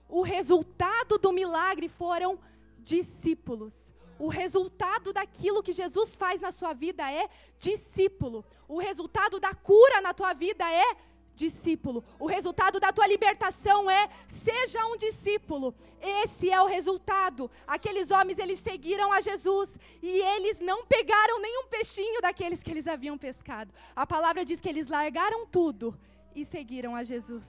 O 0.07 0.21
resultado 0.21 1.17
do 1.17 1.31
milagre 1.31 1.87
foram 1.87 2.39
discípulos. 2.79 3.73
O 4.21 4.27
resultado 4.27 5.11
daquilo 5.11 5.63
que 5.63 5.73
Jesus 5.73 6.15
faz 6.15 6.39
na 6.39 6.51
sua 6.51 6.73
vida 6.73 7.11
é 7.11 7.27
discípulo. 7.57 8.45
O 8.67 8.77
resultado 8.77 9.39
da 9.39 9.51
cura 9.51 9.99
na 9.99 10.13
tua 10.13 10.31
vida 10.31 10.63
é 10.71 10.95
discípulo. 11.33 12.03
O 12.19 12.27
resultado 12.27 12.79
da 12.79 12.93
tua 12.93 13.07
libertação 13.07 13.89
é 13.89 14.07
seja 14.27 14.85
um 14.85 14.95
discípulo. 14.95 15.73
Esse 15.99 16.51
é 16.51 16.61
o 16.61 16.67
resultado. 16.67 17.49
Aqueles 17.65 18.11
homens 18.11 18.37
eles 18.37 18.59
seguiram 18.59 19.11
a 19.11 19.21
Jesus 19.21 19.75
e 20.03 20.21
eles 20.21 20.59
não 20.59 20.85
pegaram 20.85 21.41
nenhum 21.41 21.65
peixinho 21.65 22.21
daqueles 22.21 22.61
que 22.61 22.69
eles 22.69 22.85
haviam 22.85 23.17
pescado. 23.17 23.73
A 23.95 24.05
palavra 24.05 24.45
diz 24.45 24.61
que 24.61 24.69
eles 24.69 24.87
largaram 24.87 25.47
tudo 25.47 25.99
e 26.35 26.45
seguiram 26.45 26.95
a 26.95 27.03
Jesus 27.03 27.47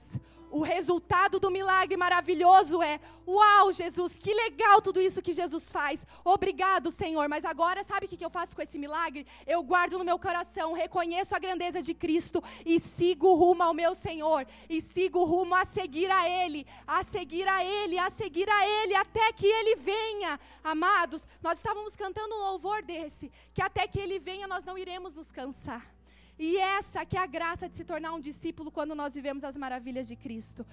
o 0.53 0.61
resultado 0.61 1.39
do 1.39 1.49
milagre 1.49 1.97
maravilhoso 1.97 2.81
é: 2.81 2.99
Uau, 3.27 3.71
Jesus, 3.71 4.15
que 4.15 4.31
legal 4.31 4.81
tudo 4.83 5.01
isso 5.01 5.21
que 5.21 5.33
Jesus 5.33 5.71
faz. 5.71 6.05
Obrigado, 6.23 6.91
Senhor. 6.91 7.27
Mas 7.27 7.43
agora, 7.43 7.83
sabe 7.83 8.05
o 8.05 8.09
que 8.09 8.23
eu 8.23 8.29
faço 8.29 8.55
com 8.55 8.61
esse 8.61 8.77
milagre? 8.77 9.25
Eu 9.47 9.63
guardo 9.63 9.97
no 9.97 10.05
meu 10.05 10.19
coração, 10.19 10.73
reconheço 10.73 11.35
a 11.35 11.39
grandeza 11.39 11.81
de 11.81 11.95
Cristo 11.95 12.43
e 12.63 12.79
sigo 12.79 13.33
rumo 13.33 13.63
ao 13.63 13.73
meu 13.73 13.95
Senhor. 13.95 14.45
E 14.69 14.79
sigo 14.79 15.23
rumo 15.23 15.55
a 15.55 15.65
seguir 15.65 16.11
a 16.11 16.29
Ele, 16.29 16.67
a 16.85 17.03
seguir 17.03 17.47
a 17.47 17.65
Ele, 17.65 17.97
a 17.97 18.11
seguir 18.11 18.47
a 18.47 18.67
Ele, 18.67 18.95
até 18.95 19.33
que 19.33 19.47
Ele 19.47 19.75
venha. 19.75 20.39
Amados, 20.63 21.25
nós 21.41 21.57
estávamos 21.57 21.95
cantando 21.95 22.35
um 22.35 22.39
louvor 22.51 22.83
desse, 22.83 23.31
que 23.55 23.61
até 23.61 23.87
que 23.87 23.99
Ele 23.99 24.19
venha 24.19 24.47
nós 24.47 24.63
não 24.63 24.77
iremos 24.77 25.15
nos 25.15 25.31
cansar. 25.31 25.92
E 26.37 26.57
essa 26.57 27.05
que 27.05 27.17
é 27.17 27.21
a 27.21 27.27
graça 27.27 27.69
de 27.69 27.75
se 27.75 27.85
tornar 27.85 28.13
um 28.13 28.19
discípulo 28.19 28.71
quando 28.71 28.95
nós 28.95 29.13
vivemos 29.13 29.43
as 29.43 29.57
maravilhas 29.57 30.07
de 30.07 30.15
Cristo. 30.15 30.65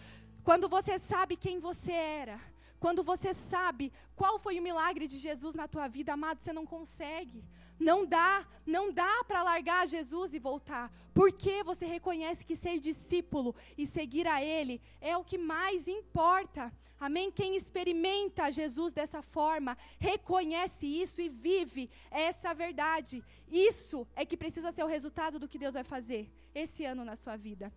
Quando 0.43 0.69
você 0.69 0.99
sabe 0.99 1.37
quem 1.37 1.59
você 1.59 1.93
era, 1.93 2.41
quando 2.79 3.03
você 3.03 3.35
sabe 3.35 3.93
qual 4.17 4.39
foi 4.39 4.59
o 4.59 4.63
milagre 4.63 5.07
de 5.07 5.19
Jesus 5.19 5.55
na 5.55 5.69
tua 5.69 5.87
vida, 5.87 6.15
amado, 6.15 6.41
você 6.41 6.53
não 6.53 6.65
consegue. 6.65 7.45
Não 7.81 8.05
dá, 8.05 8.47
não 8.67 8.93
dá 8.93 9.25
para 9.27 9.43
largar 9.43 9.89
Jesus 9.89 10.35
e 10.35 10.39
voltar. 10.39 10.93
Porque 11.15 11.63
você 11.65 11.87
reconhece 11.87 12.45
que 12.45 12.55
ser 12.55 12.79
discípulo 12.79 13.55
e 13.77 13.87
seguir 13.87 14.29
a 14.29 14.45
Ele 14.45 14.83
é 15.01 15.17
o 15.17 15.25
que 15.25 15.39
mais 15.39 15.89
importa. 15.89 16.71
Amém? 17.01 17.33
Quem 17.33 17.57
experimenta 17.57 18.53
Jesus 18.53 18.93
dessa 18.93 19.23
forma, 19.23 19.77
reconhece 19.99 20.87
isso 20.87 21.23
e 21.23 21.31
vive 21.31 21.89
essa 22.11 22.53
verdade. 22.53 23.25
Isso 23.51 24.07
é 24.15 24.27
que 24.27 24.37
precisa 24.37 24.71
ser 24.71 24.85
o 24.85 24.93
resultado 24.97 25.39
do 25.39 25.49
que 25.49 25.59
Deus 25.59 25.73
vai 25.73 25.83
fazer 25.83 26.31
esse 26.55 26.85
ano 26.85 27.03
na 27.03 27.17
sua 27.17 27.37
vida 27.37 27.73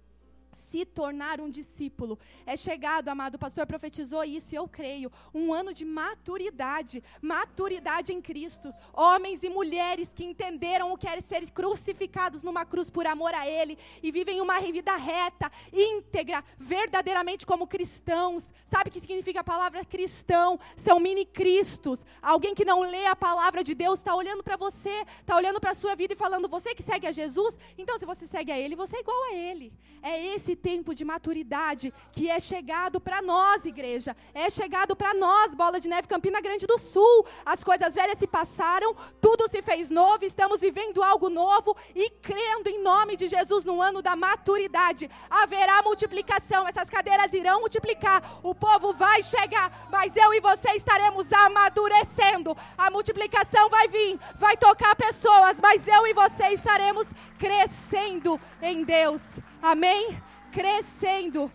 se 0.54 0.86
tornar 0.86 1.42
um 1.42 1.50
discípulo. 1.50 2.18
É 2.46 2.56
chegado, 2.56 3.10
amado, 3.10 3.40
pastor 3.40 3.66
profetizou 3.66 4.24
isso 4.24 4.54
e 4.54 4.58
eu 4.58 4.68
creio. 4.68 5.12
Um 5.34 5.54
ano 5.54 5.74
de 5.74 5.86
maturidade, 5.86 7.04
maturidade 7.22 8.14
em 8.14 8.22
Cristo. 8.22 8.74
Homens 8.94 9.44
e 9.44 9.50
mulheres 9.50 10.12
que 10.14 10.24
entenderam 10.24 10.92
o 10.92 10.98
que 10.98 11.08
é 11.08 11.22
ser 11.22 11.50
crucificados 11.52 12.44
numa 12.44 12.66
cruz 12.66 12.90
por 12.90 13.06
amor 13.06 13.34
a 13.34 13.48
Ele 13.48 13.78
e 14.02 14.12
vivem 14.12 14.42
uma 14.42 14.60
vida 14.60 14.96
reta, 14.96 15.52
íntegra, 15.72 16.44
verdadeiramente 16.58 17.46
como 17.46 17.68
cristãos. 17.68 18.52
Sabe 18.66 18.90
o 18.90 18.92
que 18.92 19.00
significa 19.00 19.42
a 19.42 19.44
palavra 19.44 19.86
cristão? 19.86 20.60
São 20.76 21.00
mini-cristos. 21.00 22.06
Alguém 22.22 22.56
que 22.56 22.66
não 22.66 22.82
lê 22.82 23.06
a 23.06 23.16
palavra 23.16 23.64
de 23.64 23.74
Deus 23.74 24.00
está 24.00 24.16
olhando 24.16 24.44
para 24.44 24.58
você, 24.58 25.06
está 25.20 25.36
olhando 25.36 25.60
para 25.60 25.72
a 25.72 25.76
sua 25.76 25.96
vida 25.96 26.14
e 26.14 26.18
falando: 26.18 26.50
você 26.50 26.76
que 26.76 26.84
segue 26.84 27.08
a 27.08 27.12
Jesus, 27.12 27.58
então 27.78 27.98
se 27.98 28.06
você 28.06 28.28
segue 28.28 28.52
a 28.52 28.60
Ele, 28.60 28.76
você 28.76 28.98
é 28.98 29.00
igual 29.00 29.24
a 29.26 29.34
Ele. 29.34 29.74
É 30.02 30.36
esse 30.36 30.43
esse 30.44 30.56
tempo 30.58 30.94
de 30.94 31.06
maturidade 31.06 31.94
que 32.12 32.30
é 32.30 32.38
chegado 32.38 33.00
para 33.00 33.22
nós, 33.22 33.64
igreja. 33.66 34.16
É 34.34 34.50
chegado 34.50 34.94
para 34.94 35.14
nós, 35.14 35.56
Bola 35.56 35.80
de 35.80 35.88
Neve 35.88 36.08
Campina 36.08 36.42
Grande 36.42 36.68
do 36.68 36.78
Sul. 36.78 37.26
As 37.46 37.64
coisas 37.64 37.96
velhas 37.96 38.20
se 38.20 38.28
passaram, 38.28 38.94
tudo 39.22 39.50
se 39.50 39.62
fez 39.62 39.90
novo, 39.90 40.26
estamos 40.26 40.60
vivendo 40.60 41.02
algo 41.02 41.30
novo 41.30 41.76
e 41.96 42.10
crendo 42.10 42.68
em 42.68 42.84
nome 42.84 43.16
de 43.16 43.28
Jesus 43.30 43.64
no 43.64 43.82
ano 43.82 44.02
da 44.02 44.18
maturidade. 44.18 45.10
Haverá 45.30 45.82
multiplicação, 45.82 46.68
essas 46.68 46.90
cadeiras 46.90 47.32
irão 47.32 47.62
multiplicar, 47.62 48.22
o 48.44 48.54
povo 48.54 48.92
vai 48.92 49.24
chegar, 49.24 49.88
mas 49.90 50.14
eu 50.18 50.34
e 50.34 50.42
você 50.42 50.72
estaremos 50.72 51.32
amadurecendo. 51.32 52.56
A 52.78 52.92
multiplicação 52.92 53.70
vai 53.70 53.88
vir, 53.88 54.20
vai 54.36 54.58
tocar 54.58 54.94
pessoas, 54.96 55.62
mas 55.62 55.88
eu 55.88 56.06
e 56.06 56.14
você 56.14 56.50
estaremos 56.50 57.08
crescendo 57.40 58.40
em 58.62 58.84
Deus. 58.84 59.22
Amém? 59.62 60.22
Crescendo 60.54 61.52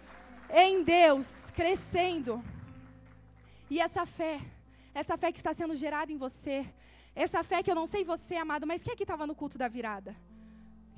em 0.50 0.82
Deus, 0.82 1.26
crescendo. 1.54 2.42
E 3.70 3.80
essa 3.80 4.04
fé, 4.04 4.40
essa 4.92 5.16
fé 5.16 5.30
que 5.30 5.38
está 5.38 5.54
sendo 5.54 5.76
gerada 5.76 6.12
em 6.12 6.16
você, 6.16 6.66
essa 7.14 7.44
fé 7.44 7.62
que 7.62 7.70
eu 7.70 7.74
não 7.74 7.86
sei 7.86 8.02
você, 8.04 8.34
amado, 8.36 8.66
mas 8.66 8.82
quem 8.82 8.92
aqui 8.94 9.04
estava 9.04 9.26
no 9.26 9.34
culto 9.34 9.56
da 9.56 9.68
virada? 9.68 10.16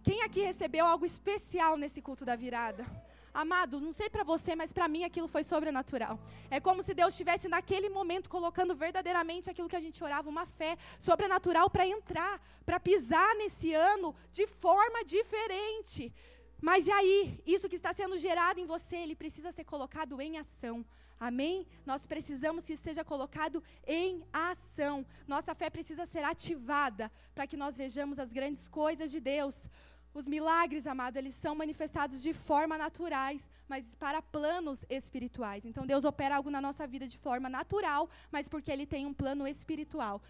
Quem 0.03 0.23
aqui 0.23 0.41
recebeu 0.41 0.87
algo 0.87 1.05
especial 1.05 1.77
nesse 1.77 2.01
culto 2.01 2.25
da 2.25 2.35
virada? 2.35 2.87
Amado, 3.33 3.81
não 3.81 3.93
sei 3.93 4.09
para 4.11 4.25
você, 4.25 4.57
mas 4.57 4.73
para 4.73 4.89
mim 4.89 5.05
aquilo 5.05 5.29
foi 5.29 5.45
sobrenatural. 5.45 6.19
É 6.51 6.59
como 6.59 6.83
se 6.83 6.95
Deus 6.95 7.15
estivesse 7.15 7.49
naquele 7.49 7.89
momento 7.89 8.29
colocando 8.29 8.75
verdadeiramente 8.75 9.51
aquilo 9.51 9.69
que 9.69 9.77
a 9.77 9.81
gente 9.87 10.03
orava, 10.03 10.29
uma 10.29 10.47
fé 10.47 10.77
sobrenatural 10.99 11.71
para 11.71 11.87
entrar, 11.87 12.43
para 12.65 12.81
pisar 12.81 13.35
nesse 13.37 13.73
ano 13.73 14.15
de 14.33 14.47
forma 14.47 15.05
diferente. 15.05 16.13
Mas 16.61 16.87
e 16.87 16.93
aí, 16.93 17.41
isso 17.47 17.69
que 17.69 17.77
está 17.77 17.93
sendo 17.93 18.19
gerado 18.19 18.61
em 18.61 18.67
você, 18.67 18.97
ele 18.97 19.17
precisa 19.17 19.51
ser 19.53 19.65
colocado 19.65 20.21
em 20.21 20.39
ação. 20.39 20.85
Amém? 21.19 21.67
Nós 21.85 22.07
precisamos 22.07 22.65
que 22.65 22.77
seja 22.77 23.05
colocado 23.05 23.63
em 23.87 24.25
ação. 24.33 25.05
Nossa 25.27 25.55
fé 25.55 25.69
precisa 25.69 26.07
ser 26.07 26.25
ativada 26.25 27.11
para 27.35 27.47
que 27.47 27.57
nós 27.57 27.77
vejamos 27.77 28.19
as 28.19 28.33
grandes 28.33 28.69
coisas 28.69 29.11
de 29.11 29.21
Deus. 29.21 29.67
Os 30.13 30.27
milagres, 30.27 30.87
amado, 30.87 31.19
eles 31.19 31.35
são 31.35 31.55
manifestados 31.55 32.23
de 32.23 32.33
forma 32.33 32.77
naturais, 32.77 33.49
mas 33.69 33.95
para 33.95 34.21
planos 34.21 34.85
espirituais. 34.89 35.65
Então 35.65 35.87
Deus 35.87 36.05
opera 36.05 36.37
algo 36.37 36.51
na 36.51 36.61
nossa 36.61 36.87
vida 36.87 37.07
de 37.07 37.19
forma 37.19 37.49
natural, 37.49 38.09
mas 38.33 38.49
porque 38.49 38.73
ele 38.73 38.87
tem 38.87 39.07
um 39.07 39.15
plano 39.15 39.47
espiritual. 39.47 40.21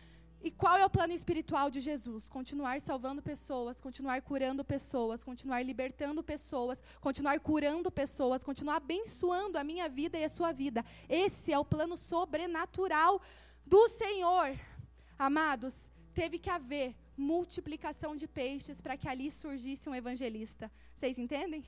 E 0.43 0.51
qual 0.51 0.77
é 0.79 0.87
o 0.87 0.91
plano 0.91 1.13
espiritual 1.13 1.71
de 1.71 1.81
Jesus? 1.81 2.27
Continuar 2.27 2.81
salvando 2.81 3.21
pessoas, 3.21 3.79
continuar 3.79 4.23
curando 4.23 4.65
pessoas, 4.65 5.23
continuar 5.23 5.63
libertando 5.63 6.23
pessoas, 6.23 6.83
continuar 6.99 7.39
curando 7.41 7.91
pessoas, 7.91 8.43
continuar 8.43 8.77
abençoando 8.77 9.59
a 9.59 9.65
minha 9.65 9.87
vida 9.87 10.19
e 10.19 10.25
a 10.25 10.31
sua 10.31 10.51
vida. 10.51 10.83
Esse 11.09 11.53
é 11.53 11.59
o 11.59 11.65
plano 11.65 11.95
sobrenatural 11.95 13.21
do 13.67 13.87
Senhor. 13.91 14.59
Amados, 15.19 15.91
teve 16.15 16.39
que 16.39 16.49
haver 16.49 16.97
multiplicação 17.15 18.17
de 18.17 18.27
peixes 18.27 18.81
para 18.81 18.97
que 18.97 19.09
ali 19.09 19.31
surgisse 19.31 19.91
um 19.91 19.95
evangelista. 19.95 20.73
Vocês 20.97 21.19
entendem? 21.19 21.63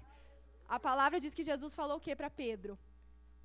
A 0.67 0.81
palavra 0.81 1.21
diz 1.21 1.35
que 1.35 1.45
Jesus 1.45 1.75
falou 1.75 1.99
o 1.99 2.01
que 2.01 2.17
para 2.17 2.31
Pedro? 2.31 2.79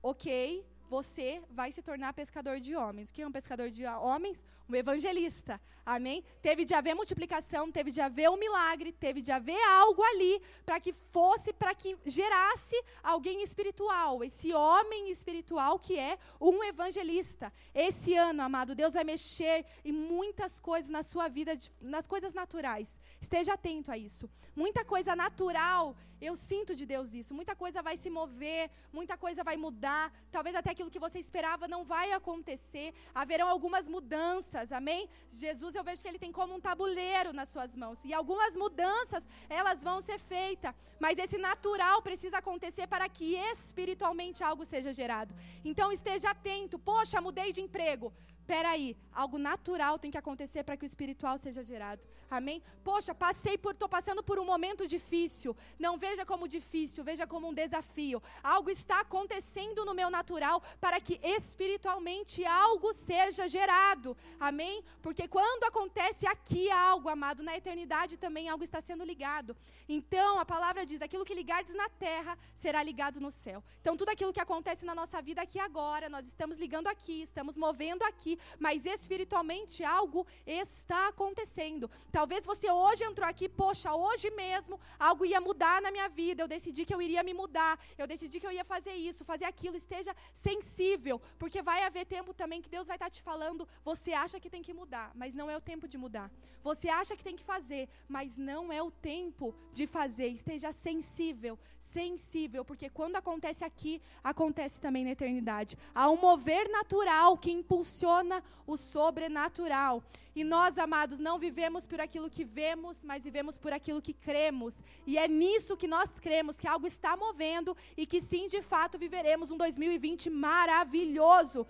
Ok, 0.01 0.65
você 0.89 1.41
vai 1.49 1.71
se 1.71 1.81
tornar 1.81 2.13
pescador 2.13 2.59
de 2.59 2.75
homens. 2.75 3.09
O 3.09 3.13
que 3.13 3.21
é 3.21 3.27
um 3.27 3.31
pescador 3.31 3.69
de 3.69 3.85
homens? 3.85 4.43
Um 4.69 4.75
evangelista. 4.75 5.59
Amém? 5.85 6.21
Teve 6.41 6.65
de 6.65 6.73
haver 6.73 6.93
multiplicação, 6.93 7.71
teve 7.71 7.91
de 7.91 8.01
haver 8.01 8.29
um 8.29 8.35
milagre, 8.35 8.91
teve 8.91 9.21
de 9.21 9.31
haver 9.31 9.61
algo 9.63 10.03
ali 10.03 10.41
para 10.65 10.81
que 10.81 10.91
fosse, 10.91 11.53
para 11.53 11.73
que 11.73 11.97
gerasse 12.05 12.75
alguém 13.01 13.41
espiritual. 13.41 14.21
Esse 14.21 14.53
homem 14.53 15.09
espiritual 15.09 15.79
que 15.79 15.97
é 15.97 16.17
um 16.41 16.61
evangelista. 16.63 17.53
Esse 17.73 18.15
ano, 18.15 18.41
amado, 18.43 18.75
Deus 18.75 18.95
vai 18.95 19.05
mexer 19.05 19.65
em 19.85 19.93
muitas 19.93 20.59
coisas 20.59 20.89
na 20.89 21.03
sua 21.03 21.29
vida, 21.29 21.57
nas 21.79 22.05
coisas 22.05 22.33
naturais. 22.33 22.99
Esteja 23.21 23.53
atento 23.53 23.89
a 23.89 23.97
isso. 23.97 24.29
Muita 24.53 24.83
coisa 24.83 25.15
natural, 25.15 25.95
eu 26.19 26.35
sinto 26.35 26.75
de 26.75 26.85
Deus 26.85 27.13
isso. 27.13 27.33
Muita 27.33 27.55
coisa 27.55 27.81
vai 27.81 27.97
se 27.97 28.09
mover, 28.09 28.69
muita 28.91 29.17
coisa 29.17 29.43
vai 29.43 29.57
mudar. 29.57 30.11
Talvez 30.31 30.55
até 30.55 30.71
aquilo 30.71 30.91
que 30.91 30.99
você 30.99 31.19
esperava 31.19 31.67
não 31.67 31.83
vai 31.83 32.11
acontecer. 32.11 32.93
Haverão 33.13 33.47
algumas 33.47 33.87
mudanças, 33.87 34.71
amém? 34.71 35.09
Jesus, 35.31 35.75
eu 35.75 35.83
vejo 35.83 36.01
que 36.01 36.07
ele 36.07 36.19
tem 36.19 36.31
como 36.31 36.53
um 36.55 36.59
tabuleiro 36.59 37.33
nas 37.33 37.49
suas 37.49 37.75
mãos. 37.75 37.99
E 38.03 38.13
algumas 38.13 38.55
mudanças, 38.55 39.27
elas 39.49 39.83
vão 39.83 40.01
ser 40.01 40.19
feitas. 40.19 40.73
Mas 40.99 41.17
esse 41.19 41.37
natural 41.37 42.01
precisa 42.01 42.37
acontecer 42.39 42.87
para 42.87 43.07
que 43.07 43.35
espiritualmente 43.35 44.43
algo 44.43 44.65
seja 44.65 44.93
gerado. 44.93 45.35
Então 45.63 45.91
esteja 45.91 46.31
atento. 46.31 46.79
Poxa, 46.79 47.21
mudei 47.21 47.51
de 47.53 47.61
emprego 47.61 48.13
peraí, 48.47 48.95
algo 49.11 49.37
natural 49.37 49.99
tem 49.99 50.09
que 50.09 50.17
acontecer 50.17 50.63
para 50.63 50.77
que 50.77 50.85
o 50.85 50.91
espiritual 50.91 51.37
seja 51.37 51.61
gerado. 51.63 52.07
Amém? 52.29 52.61
Poxa, 52.83 53.13
passei 53.13 53.57
por, 53.57 53.73
estou 53.73 53.89
passando 53.89 54.23
por 54.23 54.39
um 54.39 54.45
momento 54.45 54.87
difícil. 54.87 55.55
Não 55.77 55.97
veja 55.97 56.25
como 56.25 56.47
difícil, 56.47 57.03
veja 57.03 57.27
como 57.27 57.47
um 57.47 57.53
desafio. 57.53 58.21
Algo 58.43 58.69
está 58.69 59.01
acontecendo 59.01 59.85
no 59.85 59.93
meu 59.93 60.09
natural 60.09 60.61
para 60.79 60.99
que 60.99 61.19
espiritualmente 61.23 62.45
algo 62.45 62.93
seja 62.93 63.47
gerado. 63.47 64.15
Amém? 64.39 64.83
Porque 65.01 65.27
quando 65.27 65.63
acontece 65.65 66.25
aqui 66.27 66.69
algo, 66.71 67.09
amado, 67.09 67.43
na 67.43 67.55
eternidade 67.55 68.17
também 68.17 68.49
algo 68.49 68.63
está 68.63 68.81
sendo 68.81 69.03
ligado. 69.03 69.55
Então, 69.87 70.39
a 70.39 70.45
palavra 70.45 70.85
diz: 70.85 71.01
aquilo 71.01 71.25
que 71.25 71.33
ligardes 71.33 71.75
na 71.75 71.89
terra 71.89 72.37
será 72.55 72.81
ligado 72.83 73.19
no 73.19 73.31
céu. 73.31 73.63
Então, 73.81 73.97
tudo 73.97 74.09
aquilo 74.09 74.33
que 74.33 74.39
acontece 74.39 74.85
na 74.85 74.95
nossa 74.95 75.21
vida 75.21 75.41
aqui 75.41 75.59
agora, 75.59 76.09
nós 76.09 76.27
estamos 76.27 76.57
ligando 76.57 76.87
aqui, 76.87 77.21
estamos 77.23 77.57
movendo 77.57 78.03
aqui 78.03 78.36
mas 78.59 78.85
espiritualmente 78.85 79.83
algo 79.83 80.25
está 80.45 81.07
acontecendo. 81.07 81.89
Talvez 82.11 82.45
você 82.45 82.69
hoje 82.71 83.03
entrou 83.03 83.27
aqui, 83.27 83.47
poxa, 83.49 83.93
hoje 83.93 84.29
mesmo 84.31 84.79
algo 84.99 85.25
ia 85.25 85.41
mudar 85.41 85.81
na 85.81 85.91
minha 85.91 86.09
vida. 86.09 86.43
Eu 86.43 86.47
decidi 86.47 86.85
que 86.85 86.93
eu 86.93 87.01
iria 87.01 87.23
me 87.23 87.33
mudar, 87.33 87.79
eu 87.97 88.07
decidi 88.07 88.39
que 88.39 88.47
eu 88.47 88.51
ia 88.51 88.65
fazer 88.65 88.93
isso, 88.93 89.25
fazer 89.25 89.45
aquilo. 89.45 89.77
Esteja 89.77 90.15
sensível, 90.33 91.21
porque 91.39 91.61
vai 91.61 91.83
haver 91.83 92.05
tempo 92.05 92.33
também 92.33 92.61
que 92.61 92.69
Deus 92.69 92.87
vai 92.87 92.95
estar 92.95 93.09
te 93.09 93.21
falando. 93.21 93.67
Você 93.83 94.13
acha 94.13 94.39
que 94.39 94.49
tem 94.49 94.61
que 94.61 94.73
mudar, 94.73 95.11
mas 95.15 95.33
não 95.33 95.49
é 95.49 95.55
o 95.55 95.61
tempo 95.61 95.87
de 95.87 95.97
mudar. 95.97 96.31
Você 96.63 96.89
acha 96.89 97.15
que 97.15 97.23
tem 97.23 97.35
que 97.35 97.43
fazer, 97.43 97.87
mas 98.07 98.37
não 98.37 98.71
é 98.71 98.81
o 98.81 98.91
tempo 98.91 99.55
de 99.73 99.87
fazer. 99.87 100.27
Esteja 100.27 100.71
sensível, 100.71 101.57
sensível, 101.79 102.65
porque 102.65 102.89
quando 102.89 103.15
acontece 103.15 103.63
aqui, 103.63 104.01
acontece 104.23 104.79
também 104.81 105.03
na 105.05 105.11
eternidade. 105.11 105.77
Há 105.95 106.09
um 106.09 106.17
mover 106.17 106.69
natural 106.69 107.37
que 107.37 107.51
impulsiona 107.51 108.26
o 108.65 108.77
sobrenatural. 108.77 110.03
E 110.35 110.43
nós, 110.43 110.77
amados, 110.77 111.19
não 111.19 111.39
vivemos 111.39 111.85
por 111.85 111.99
aquilo 111.99 112.29
que 112.29 112.43
vemos, 112.43 113.03
mas 113.03 113.23
vivemos 113.23 113.57
por 113.57 113.73
aquilo 113.73 114.01
que 114.01 114.13
cremos. 114.13 114.83
E 115.05 115.17
é 115.17 115.27
nisso 115.27 115.75
que 115.75 115.87
nós 115.87 116.11
cremos, 116.11 116.59
que 116.59 116.67
algo 116.67 116.85
está 116.85 117.17
movendo 117.17 117.75
e 117.95 118.05
que 118.05 118.21
sim, 118.21 118.47
de 118.47 118.61
fato, 118.61 118.99
viveremos 118.99 119.49
um 119.49 119.57
2020 119.57 120.29
maravilhoso 120.29 121.65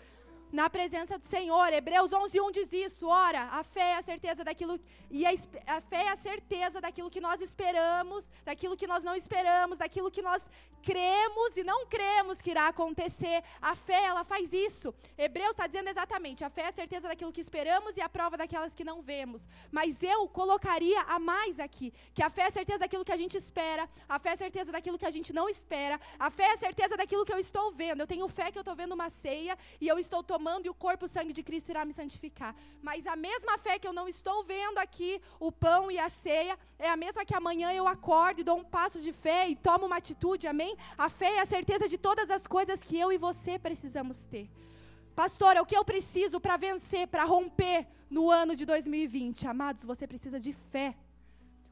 na 0.51 0.69
presença 0.69 1.17
do 1.17 1.25
Senhor. 1.25 1.73
Hebreus 1.73 2.11
11:1 2.11 2.51
diz 2.51 2.71
isso. 2.71 3.07
Ora, 3.07 3.43
a 3.51 3.63
fé 3.63 3.91
é 3.91 3.97
a 3.97 4.01
certeza 4.01 4.43
daquilo 4.43 4.79
e 5.09 5.25
a, 5.25 5.31
a, 5.67 5.81
fé 5.81 6.03
é 6.03 6.09
a 6.09 6.15
certeza 6.15 6.81
daquilo 6.81 7.09
que 7.09 7.21
nós 7.21 7.41
esperamos, 7.41 8.29
daquilo 8.43 8.75
que 8.75 8.87
nós 8.87 9.03
não 9.03 9.15
esperamos, 9.15 9.77
daquilo 9.77 10.11
que 10.11 10.21
nós 10.21 10.43
cremos 10.83 11.57
e 11.57 11.63
não 11.63 11.85
cremos 11.85 12.41
que 12.41 12.51
irá 12.51 12.67
acontecer. 12.67 13.43
A 13.61 13.75
fé, 13.75 14.05
ela 14.05 14.23
faz 14.23 14.53
isso. 14.53 14.93
Hebreus 15.17 15.51
está 15.51 15.67
dizendo 15.67 15.89
exatamente: 15.89 16.43
a 16.43 16.49
fé 16.49 16.61
é 16.63 16.67
a 16.69 16.71
certeza 16.71 17.07
daquilo 17.07 17.31
que 17.31 17.41
esperamos 17.41 17.97
e 17.97 18.01
a 18.01 18.09
prova 18.09 18.37
daquelas 18.37 18.73
que 18.73 18.83
não 18.83 19.01
vemos. 19.01 19.47
Mas 19.71 20.01
eu 20.01 20.27
colocaria 20.29 21.01
a 21.01 21.19
mais 21.19 21.59
aqui, 21.59 21.93
que 22.13 22.23
a 22.23 22.29
fé 22.29 22.43
é 22.43 22.47
a 22.47 22.51
certeza 22.51 22.79
daquilo 22.79 23.03
que 23.03 23.11
a 23.11 23.17
gente 23.17 23.37
espera, 23.37 23.89
a 24.07 24.19
fé 24.19 24.29
é 24.29 24.33
a 24.33 24.37
certeza 24.37 24.71
daquilo 24.71 24.97
que 24.97 25.05
a 25.05 25.11
gente 25.11 25.33
não 25.33 25.49
espera, 25.49 25.99
a 26.19 26.29
fé 26.29 26.43
é 26.43 26.53
a 26.53 26.57
certeza 26.57 26.95
daquilo 26.95 27.25
que 27.25 27.33
eu 27.33 27.39
estou 27.39 27.71
vendo. 27.71 28.01
Eu 28.01 28.07
tenho 28.07 28.27
fé 28.27 28.51
que 28.51 28.57
eu 28.57 28.61
estou 28.61 28.75
vendo 28.75 28.93
uma 28.93 29.09
ceia 29.09 29.57
e 29.81 29.87
eu 29.87 29.99
estou 29.99 30.23
tomando 30.37 30.67
e 30.67 30.69
o 30.69 30.79
corpo 30.85 31.03
e 31.03 31.07
o 31.07 31.09
sangue 31.09 31.33
de 31.33 31.41
Cristo 31.41 31.69
irá 31.69 31.83
me 31.83 31.93
santificar. 31.99 32.53
Mas 32.87 33.07
a 33.07 33.15
mesma 33.15 33.57
fé 33.57 33.79
que 33.79 33.87
eu 33.87 33.93
não 33.99 34.07
estou 34.07 34.43
vendo 34.43 34.77
aqui, 34.77 35.19
o 35.39 35.51
pão 35.51 35.89
e 35.89 35.97
a 35.97 36.09
ceia, 36.09 36.55
é 36.77 36.89
a 36.89 36.95
mesma 36.95 37.25
que 37.25 37.35
amanhã 37.35 37.73
eu 37.73 37.87
acordo 37.87 38.39
e 38.39 38.43
dou 38.43 38.57
um 38.59 38.63
passo 38.63 39.01
de 39.01 39.11
fé 39.11 39.49
e 39.49 39.55
tomo 39.55 39.87
uma 39.87 39.97
atitude, 39.97 40.45
amém? 40.47 40.77
A 40.95 41.09
fé 41.09 41.37
é 41.37 41.41
a 41.41 41.45
certeza 41.55 41.89
de 41.93 41.97
todas 41.97 42.29
as 42.29 42.45
coisas 42.45 42.83
que 42.87 42.99
eu 43.03 43.11
e 43.11 43.17
você 43.17 43.57
precisamos 43.57 44.25
ter. 44.25 44.47
Pastor, 45.15 45.57
é 45.57 45.61
o 45.61 45.65
que 45.65 45.75
eu 45.75 45.83
preciso 45.83 46.39
para 46.39 46.55
vencer, 46.57 47.07
para 47.07 47.23
romper 47.23 47.87
no 48.07 48.29
ano 48.29 48.55
de 48.55 48.63
2020. 48.63 49.47
Amados, 49.47 49.83
você 49.83 50.05
precisa 50.05 50.39
de 50.39 50.53
fé. 50.53 50.95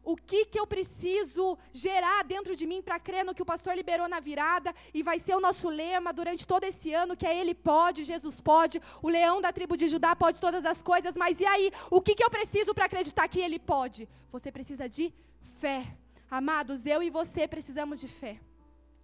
O 0.06 0.16
que, 0.16 0.46
que 0.46 0.60
eu 0.60 0.68
preciso 0.68 1.58
gerar 1.74 2.24
dentro 2.24 2.56
de 2.56 2.68
mim 2.68 2.80
para 2.82 3.00
crer 3.00 3.26
no 3.26 3.34
que 3.34 3.42
o 3.42 3.46
pastor 3.54 3.76
liberou 3.76 4.08
na 4.08 4.20
virada 4.20 4.74
e 4.94 5.02
vai 5.02 5.18
ser 5.18 5.36
o 5.36 5.40
nosso 5.40 5.68
lema 5.68 6.14
durante 6.14 6.48
todo 6.48 6.64
esse 6.64 6.94
ano, 6.94 7.18
que 7.18 7.26
é 7.26 7.36
Ele 7.36 7.56
pode, 7.56 8.04
Jesus 8.04 8.40
pode, 8.40 8.80
o 9.02 9.10
leão 9.10 9.42
da 9.42 9.52
tribo 9.52 9.76
de 9.76 9.88
Judá 9.88 10.16
pode 10.16 10.40
todas 10.40 10.64
as 10.64 10.80
coisas, 10.82 11.18
mas 11.18 11.40
e 11.40 11.46
aí? 11.46 11.72
O 11.90 12.00
que, 12.02 12.14
que 12.14 12.24
eu 12.24 12.30
preciso 12.30 12.72
para 12.72 12.86
acreditar 12.86 13.28
que 13.28 13.40
Ele 13.40 13.58
pode? 13.58 14.08
Você 14.32 14.52
precisa 14.52 14.88
de 14.88 15.12
fé. 15.60 15.98
Amados, 16.30 16.86
eu 16.86 17.02
e 17.02 17.10
você 17.10 17.48
precisamos 17.48 18.00
de 18.00 18.08
fé. 18.08 18.40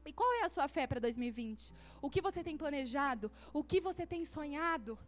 E 0.05 0.13
qual 0.13 0.31
é 0.35 0.43
a 0.45 0.49
sua 0.49 0.67
fé 0.67 0.85
para 0.85 0.99
2020? 0.99 1.73
O 1.99 2.11
que 2.11 2.21
você 2.21 2.43
tem 2.43 2.55
planejado? 2.57 3.31
O 3.51 3.63
que 3.63 3.81
você 3.81 4.05
tem 4.05 4.23
sonhado? 4.23 4.99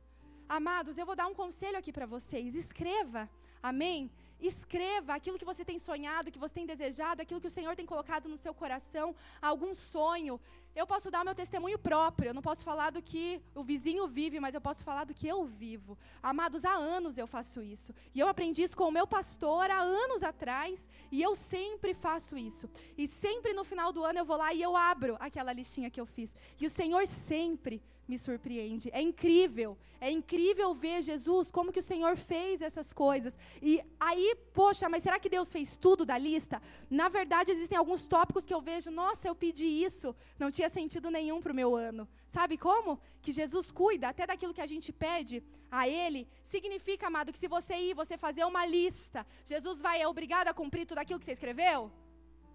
Amados, 0.49 0.97
eu 0.97 1.05
vou 1.05 1.15
dar 1.15 1.27
um 1.27 1.33
conselho 1.33 1.77
aqui 1.77 1.91
para 1.91 2.05
vocês. 2.05 2.55
Escreva. 2.55 3.29
Amém? 3.63 4.11
Escreva 4.41 5.15
aquilo 5.15 5.39
que 5.39 5.45
você 5.45 5.63
tem 5.63 5.79
sonhado, 5.79 6.29
que 6.29 6.37
você 6.37 6.53
tem 6.53 6.65
desejado, 6.65 7.21
aquilo 7.21 7.39
que 7.39 7.47
o 7.47 7.57
Senhor 7.57 7.77
tem 7.77 7.85
colocado 7.85 8.27
no 8.27 8.35
seu 8.35 8.53
coração, 8.53 9.15
algum 9.41 9.73
sonho. 9.73 10.37
eu 10.75 10.85
posso 10.85 11.09
dar 11.09 11.21
o 11.21 11.25
meu 11.25 11.33
testemunho 11.33 11.79
próprio. 11.79 12.29
Eu 12.29 12.33
não 12.33 12.41
posso 12.41 12.65
falar 12.65 12.89
do 12.89 13.01
que 13.01 13.41
o 13.55 13.63
vizinho 13.63 14.05
vive, 14.05 14.41
mas 14.41 14.53
eu 14.53 14.59
posso 14.59 14.83
falar 14.83 15.05
do 15.05 15.13
que 15.13 15.25
eu 15.25 15.45
vivo. 15.45 15.97
Amados, 16.21 16.65
há 16.65 16.73
anos 16.73 17.17
eu 17.17 17.25
faço 17.25 17.61
isso. 17.61 17.95
E 18.13 18.19
eu 18.19 18.27
aprendi 18.27 18.63
isso 18.63 18.75
com 18.75 18.89
o 18.89 18.91
meu 18.91 19.07
pastor 19.07 19.71
há 19.71 19.79
anos 19.79 20.23
atrás. 20.23 20.89
E 21.09 21.21
eu 21.21 21.35
sempre 21.35 21.93
faço 21.93 22.37
isso. 22.37 22.69
E 22.97 23.07
sempre 23.07 23.53
no 23.53 23.63
final 23.63 23.93
do 23.93 24.03
ano 24.03 24.19
eu 24.19 24.25
vou 24.25 24.35
lá 24.35 24.53
e 24.53 24.61
eu 24.61 24.75
abro 24.75 25.15
aquela 25.21 25.53
listinha 25.53 25.89
que 25.89 26.01
eu 26.01 26.05
fiz. 26.05 26.35
E 26.59 26.67
o 26.67 26.69
Senhor 26.69 27.07
sempre 27.07 27.81
me 28.07 28.17
surpreende. 28.17 28.89
É 28.91 29.01
incrível. 29.01 29.77
É 29.99 30.11
incrível 30.11 30.73
ver 30.73 31.01
Jesus, 31.01 31.49
como 31.49 31.71
que 31.71 31.79
o 31.79 31.83
Senhor 31.83 32.17
fez 32.17 32.61
essas 32.61 32.91
coisas. 32.91 33.37
E 33.61 33.81
aí, 33.99 34.35
poxa, 34.53 34.89
mas 34.89 35.03
será 35.03 35.17
que 35.17 35.29
Deus 35.29 35.51
fez 35.51 35.77
tudo 35.77 36.05
da 36.05 36.17
lista? 36.17 36.61
Na 36.89 37.07
verdade, 37.07 37.51
existem 37.51 37.77
alguns 37.77 38.05
tópicos 38.07 38.45
que 38.45 38.53
eu 38.53 38.61
vejo, 38.61 38.91
nossa, 38.91 39.27
eu 39.27 39.35
pedi 39.35 39.65
isso, 39.65 40.13
não 40.37 40.51
tinha 40.51 40.69
sentido 40.69 41.09
nenhum 41.09 41.41
para 41.41 41.53
o 41.53 41.55
meu 41.55 41.73
ano. 41.75 42.07
Sabe 42.27 42.57
como? 42.57 42.99
Que 43.21 43.31
Jesus 43.31 43.71
cuida 43.71 44.09
até 44.09 44.27
daquilo 44.27 44.53
que 44.53 44.61
a 44.61 44.65
gente 44.65 44.91
pede 44.91 45.41
a 45.71 45.87
Ele. 45.87 46.27
Significa, 46.43 47.07
amado, 47.07 47.31
que 47.31 47.39
se 47.39 47.47
você 47.47 47.75
ir, 47.75 47.93
você 47.93 48.17
fazer 48.17 48.43
uma 48.43 48.65
lista, 48.65 49.25
Jesus 49.45 49.81
vai, 49.81 50.01
é 50.01 50.07
obrigado 50.07 50.49
a 50.49 50.53
cumprir 50.53 50.85
tudo 50.85 50.99
aquilo 50.99 51.19
que 51.19 51.25
você 51.25 51.31
escreveu? 51.31 51.89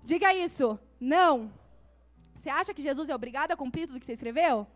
Diga 0.04 0.34
isso. 0.34 0.78
Não. 1.00 1.50
Você 2.36 2.50
acha 2.50 2.74
que 2.74 2.82
Jesus 2.82 3.08
é 3.08 3.14
obrigado 3.14 3.52
a 3.52 3.56
cumprir 3.56 3.86
tudo 3.86 3.98
que 3.98 4.06
você 4.06 4.12
escreveu? 4.12 4.66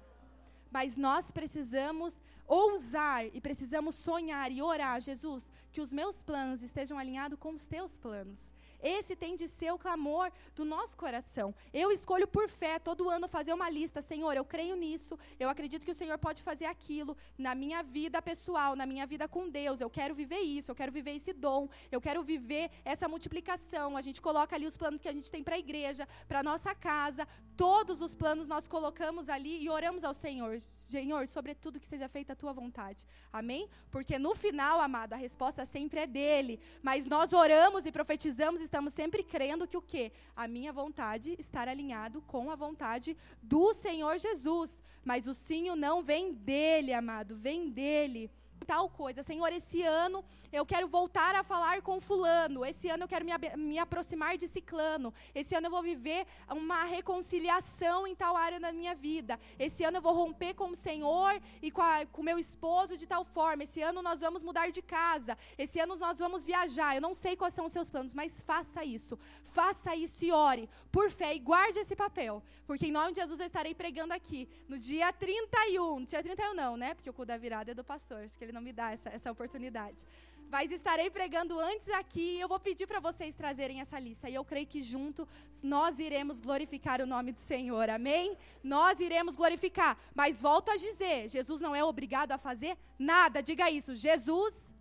Mas 0.73 0.97
nós 0.97 1.31
precisamos 1.31 2.20
ousar 2.47 3.27
e 3.27 3.41
precisamos 3.41 3.95
sonhar 3.95 4.51
e 4.51 4.62
orar, 4.62 5.01
Jesus, 5.01 5.51
que 5.70 5.81
os 5.81 5.93
meus 5.93 6.23
planos 6.23 6.62
estejam 6.62 6.99
alinhados 6.99 7.39
com 7.39 7.51
os 7.51 7.66
teus 7.66 7.99
planos. 7.99 8.51
Esse 8.83 9.14
tem 9.14 9.37
de 9.37 9.49
ser 9.49 9.72
o 9.72 9.78
clamor 9.78 10.30
do 10.55 10.64
nosso 10.64 10.97
coração. 10.97 11.55
Eu 11.72 11.93
escolho 11.93 12.26
por 12.26 12.49
fé 12.49 12.78
todo 12.78 13.09
ano 13.09 13.28
fazer 13.28 13.53
uma 13.53 13.70
lista, 13.70 14.03
Senhor, 14.03 14.37
eu 14.37 14.45
creio 14.45 14.76
nisso, 14.76 15.18
eu 15.39 15.49
acredito 15.49 15.85
que 15.85 15.91
o 15.91 15.95
Senhor 15.95 16.18
pode 16.18 16.43
fazer 16.43 16.66
aquilo 16.66 17.16
na 17.39 17.55
minha 17.55 17.83
vida 17.83 18.20
pessoal, 18.20 18.74
na 18.74 18.85
minha 18.87 19.07
vida 19.07 19.28
com 19.28 19.49
Deus. 19.49 19.80
Eu 19.80 19.89
quero 19.89 20.14
viver 20.14 20.41
isso, 20.41 20.70
eu 20.70 20.74
quero 20.74 20.93
viver 20.93 21.14
esse 21.14 21.33
dom, 21.33 21.68
eu 21.91 22.01
quero 22.01 22.22
viver 22.22 22.70
essa 22.85 23.09
multiplicação. 23.09 23.97
A 23.97 24.03
gente 24.03 24.20
coloca 24.20 24.57
ali 24.57 24.66
os 24.66 24.76
planos 24.76 25.01
que 25.01 25.09
a 25.09 25.12
gente 25.12 25.30
tem 25.30 25.43
para 25.43 25.55
a 25.55 25.59
igreja, 25.59 26.09
para 26.26 26.43
nossa 26.43 26.74
casa, 26.74 27.26
todos 27.57 28.01
os 28.01 28.14
planos 28.14 28.49
nós 28.49 28.66
colocamos 28.66 29.28
ali 29.28 29.62
e 29.62 29.70
oramos 29.70 30.05
ao 30.05 30.14
Senhor. 30.14 30.61
Senhor, 30.91 31.28
sobretudo 31.28 31.78
que 31.78 31.87
seja 31.87 32.09
feita 32.09 32.33
a 32.33 32.37
tua 32.37 32.53
vontade. 32.53 33.07
Amém? 33.33 33.68
Porque 33.91 34.18
no 34.18 34.35
final, 34.35 34.80
amado, 34.80 35.12
a 35.12 35.16
resposta 35.16 35.64
sempre 35.64 36.01
é 36.01 36.07
dele. 36.07 36.61
Mas 36.83 37.07
nós 37.07 37.33
oramos 37.33 37.87
e 37.87 37.93
profetizamos 37.93 38.61
e 38.61 38.68
estamos 38.73 38.95
sempre 38.95 39.23
crendo 39.23 39.68
que 39.68 39.77
o 39.77 39.83
quê? 39.83 40.11
A 40.35 40.49
minha 40.49 40.73
vontade 40.73 41.37
estar 41.39 41.68
alinhado 41.68 42.23
com 42.23 42.51
a 42.51 42.57
vontade 42.57 43.14
do 43.43 43.75
Senhor 43.75 44.16
Jesus. 44.16 44.81
Mas 45.05 45.27
o 45.27 45.35
sim 45.35 45.68
não 45.77 46.03
vem 46.03 46.33
dele, 46.33 46.95
amado, 46.95 47.37
vem 47.37 47.68
dele 47.68 48.31
tal 48.64 48.88
coisa. 48.88 49.22
Senhor, 49.22 49.52
esse 49.52 49.82
ano 49.82 50.24
eu 50.52 50.66
quero 50.66 50.86
voltar 50.88 51.34
a 51.34 51.42
falar 51.42 51.80
com 51.82 52.00
fulano. 52.00 52.64
Esse 52.64 52.88
ano 52.88 53.04
eu 53.04 53.08
quero 53.08 53.24
me, 53.24 53.32
me 53.56 53.78
aproximar 53.78 54.36
de 54.36 54.46
ciclano. 54.46 55.12
Esse 55.34 55.54
ano 55.54 55.66
eu 55.66 55.70
vou 55.70 55.82
viver 55.82 56.26
uma 56.50 56.84
reconciliação 56.84 58.06
em 58.06 58.14
tal 58.14 58.36
área 58.36 58.60
da 58.60 58.72
minha 58.72 58.94
vida. 58.94 59.38
Esse 59.58 59.84
ano 59.84 59.98
eu 59.98 60.02
vou 60.02 60.14
romper 60.14 60.54
com 60.54 60.70
o 60.70 60.76
Senhor 60.76 61.40
e 61.62 61.70
com 61.70 62.20
o 62.20 62.24
meu 62.24 62.38
esposo 62.38 62.96
de 62.96 63.06
tal 63.06 63.24
forma. 63.24 63.64
Esse 63.64 63.80
ano 63.80 64.02
nós 64.02 64.20
vamos 64.20 64.42
mudar 64.42 64.70
de 64.70 64.82
casa. 64.82 65.36
Esse 65.56 65.80
ano 65.80 65.96
nós 65.96 66.18
vamos 66.18 66.44
viajar. 66.44 66.94
Eu 66.94 67.00
não 67.00 67.14
sei 67.14 67.36
quais 67.36 67.54
são 67.54 67.66
os 67.66 67.72
seus 67.72 67.88
planos, 67.88 68.12
mas 68.12 68.42
faça 68.42 68.84
isso. 68.84 69.18
Faça 69.44 69.94
isso 69.96 70.24
e 70.24 70.32
ore 70.32 70.68
por 70.90 71.10
fé 71.10 71.34
e 71.34 71.38
guarde 71.38 71.78
esse 71.78 71.96
papel. 71.96 72.42
Porque 72.66 72.86
em 72.86 72.92
nome 72.92 73.12
de 73.12 73.20
Jesus 73.20 73.40
eu 73.40 73.46
estarei 73.46 73.74
pregando 73.74 74.12
aqui 74.12 74.48
no 74.68 74.78
dia 74.78 75.12
31. 75.12 76.04
Dia 76.04 76.22
31 76.22 76.54
não, 76.54 76.76
né? 76.76 76.94
Porque 76.94 77.08
o 77.08 77.12
cu 77.12 77.24
da 77.24 77.36
virada 77.36 77.70
é 77.70 77.74
do 77.74 77.82
pastor. 77.82 78.24
Acho 78.24 78.38
que 78.38 78.44
ele 78.44 78.51
não 78.53 78.61
me 78.61 78.72
dá 78.72 78.92
essa, 78.92 79.09
essa 79.11 79.30
oportunidade. 79.30 80.05
Mas 80.53 80.70
estarei 80.70 81.09
pregando 81.09 81.59
antes 81.59 81.88
aqui 81.88 82.36
e 82.36 82.40
eu 82.40 82.46
vou 82.46 82.61
pedir 82.61 82.86
para 82.86 83.00
vocês 83.00 83.34
trazerem 83.34 83.80
essa 83.80 83.98
lista. 83.98 84.28
E 84.28 84.34
eu 84.34 84.44
creio 84.44 84.66
que 84.66 84.82
juntos 84.82 85.26
nós 85.62 85.98
iremos 85.98 86.40
glorificar 86.40 87.00
o 87.00 87.07
nome 87.07 87.32
do 87.32 87.38
Senhor. 87.38 87.88
Amém? 87.88 88.36
Nós 88.62 89.00
iremos 89.00 89.34
glorificar. 89.34 89.96
Mas 90.14 90.42
volto 90.42 90.70
a 90.70 90.76
dizer: 90.76 91.30
Jesus 91.30 91.59
não 91.59 91.74
é 91.74 91.82
obrigado 91.82 92.32
a 92.32 92.38
fazer 92.38 92.76
nada. 92.98 93.42
Diga 93.42 93.70
isso. 93.70 93.94
Jesus 93.94 94.74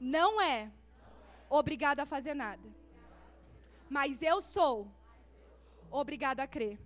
não 0.00 0.40
é 0.40 0.70
obrigado 1.50 2.00
a 2.00 2.06
fazer 2.06 2.32
nada. 2.32 2.66
Mas 3.90 4.22
eu 4.22 4.40
sou 4.40 4.90
obrigado 5.90 6.40
a 6.40 6.46
crer. 6.46 6.78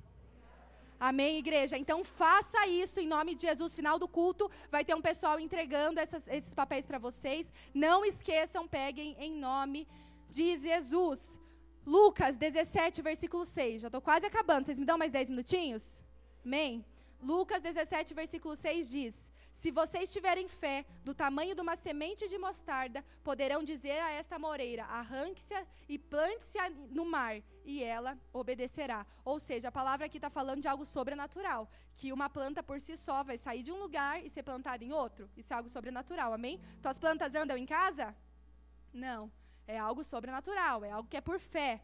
Amém, 1.00 1.38
igreja? 1.38 1.78
Então 1.78 2.02
faça 2.02 2.66
isso 2.66 2.98
em 2.98 3.06
nome 3.06 3.34
de 3.34 3.42
Jesus. 3.42 3.74
Final 3.74 3.98
do 3.98 4.08
culto, 4.08 4.50
vai 4.70 4.84
ter 4.84 4.94
um 4.94 5.00
pessoal 5.00 5.38
entregando 5.38 6.00
essas, 6.00 6.26
esses 6.28 6.52
papéis 6.52 6.86
para 6.86 6.98
vocês. 6.98 7.52
Não 7.72 8.04
esqueçam, 8.04 8.66
peguem 8.66 9.16
em 9.18 9.32
nome 9.32 9.86
de 10.28 10.58
Jesus. 10.58 11.38
Lucas 11.86 12.36
17, 12.36 13.00
versículo 13.00 13.46
6. 13.46 13.82
Já 13.82 13.88
estou 13.88 14.00
quase 14.00 14.26
acabando. 14.26 14.66
Vocês 14.66 14.78
me 14.78 14.84
dão 14.84 14.98
mais 14.98 15.12
10 15.12 15.30
minutinhos? 15.30 16.02
Amém? 16.44 16.84
Lucas 17.22 17.62
17, 17.62 18.12
versículo 18.12 18.56
6 18.56 18.90
diz: 18.90 19.27
se 19.60 19.72
vocês 19.72 20.12
tiverem 20.12 20.46
fé 20.46 20.86
do 21.02 21.12
tamanho 21.12 21.52
de 21.52 21.60
uma 21.60 21.74
semente 21.74 22.28
de 22.28 22.38
mostarda, 22.38 23.04
poderão 23.24 23.64
dizer 23.64 23.98
a 23.98 24.12
esta 24.12 24.38
moreira: 24.38 24.84
arranque-se 24.84 25.66
e 25.88 25.98
plante-se 25.98 26.58
no 26.90 27.04
mar, 27.04 27.42
e 27.64 27.82
ela 27.82 28.16
obedecerá. 28.32 29.04
Ou 29.24 29.40
seja, 29.40 29.66
a 29.66 29.72
palavra 29.72 30.06
aqui 30.06 30.18
está 30.18 30.30
falando 30.30 30.62
de 30.62 30.68
algo 30.68 30.86
sobrenatural, 30.86 31.68
que 31.96 32.12
uma 32.12 32.30
planta 32.30 32.62
por 32.62 32.78
si 32.78 32.96
só 32.96 33.24
vai 33.24 33.36
sair 33.36 33.64
de 33.64 33.72
um 33.72 33.80
lugar 33.80 34.24
e 34.24 34.30
ser 34.30 34.44
plantada 34.44 34.84
em 34.84 34.92
outro. 34.92 35.28
Isso 35.36 35.52
é 35.52 35.56
algo 35.56 35.68
sobrenatural, 35.68 36.32
amém? 36.32 36.60
Então 36.78 36.92
as 36.92 36.98
plantas 36.98 37.34
andam 37.34 37.56
em 37.56 37.66
casa? 37.66 38.14
Não. 38.92 39.28
É 39.66 39.76
algo 39.76 40.04
sobrenatural, 40.04 40.84
é 40.84 40.92
algo 40.92 41.08
que 41.08 41.16
é 41.16 41.20
por 41.20 41.40
fé. 41.40 41.82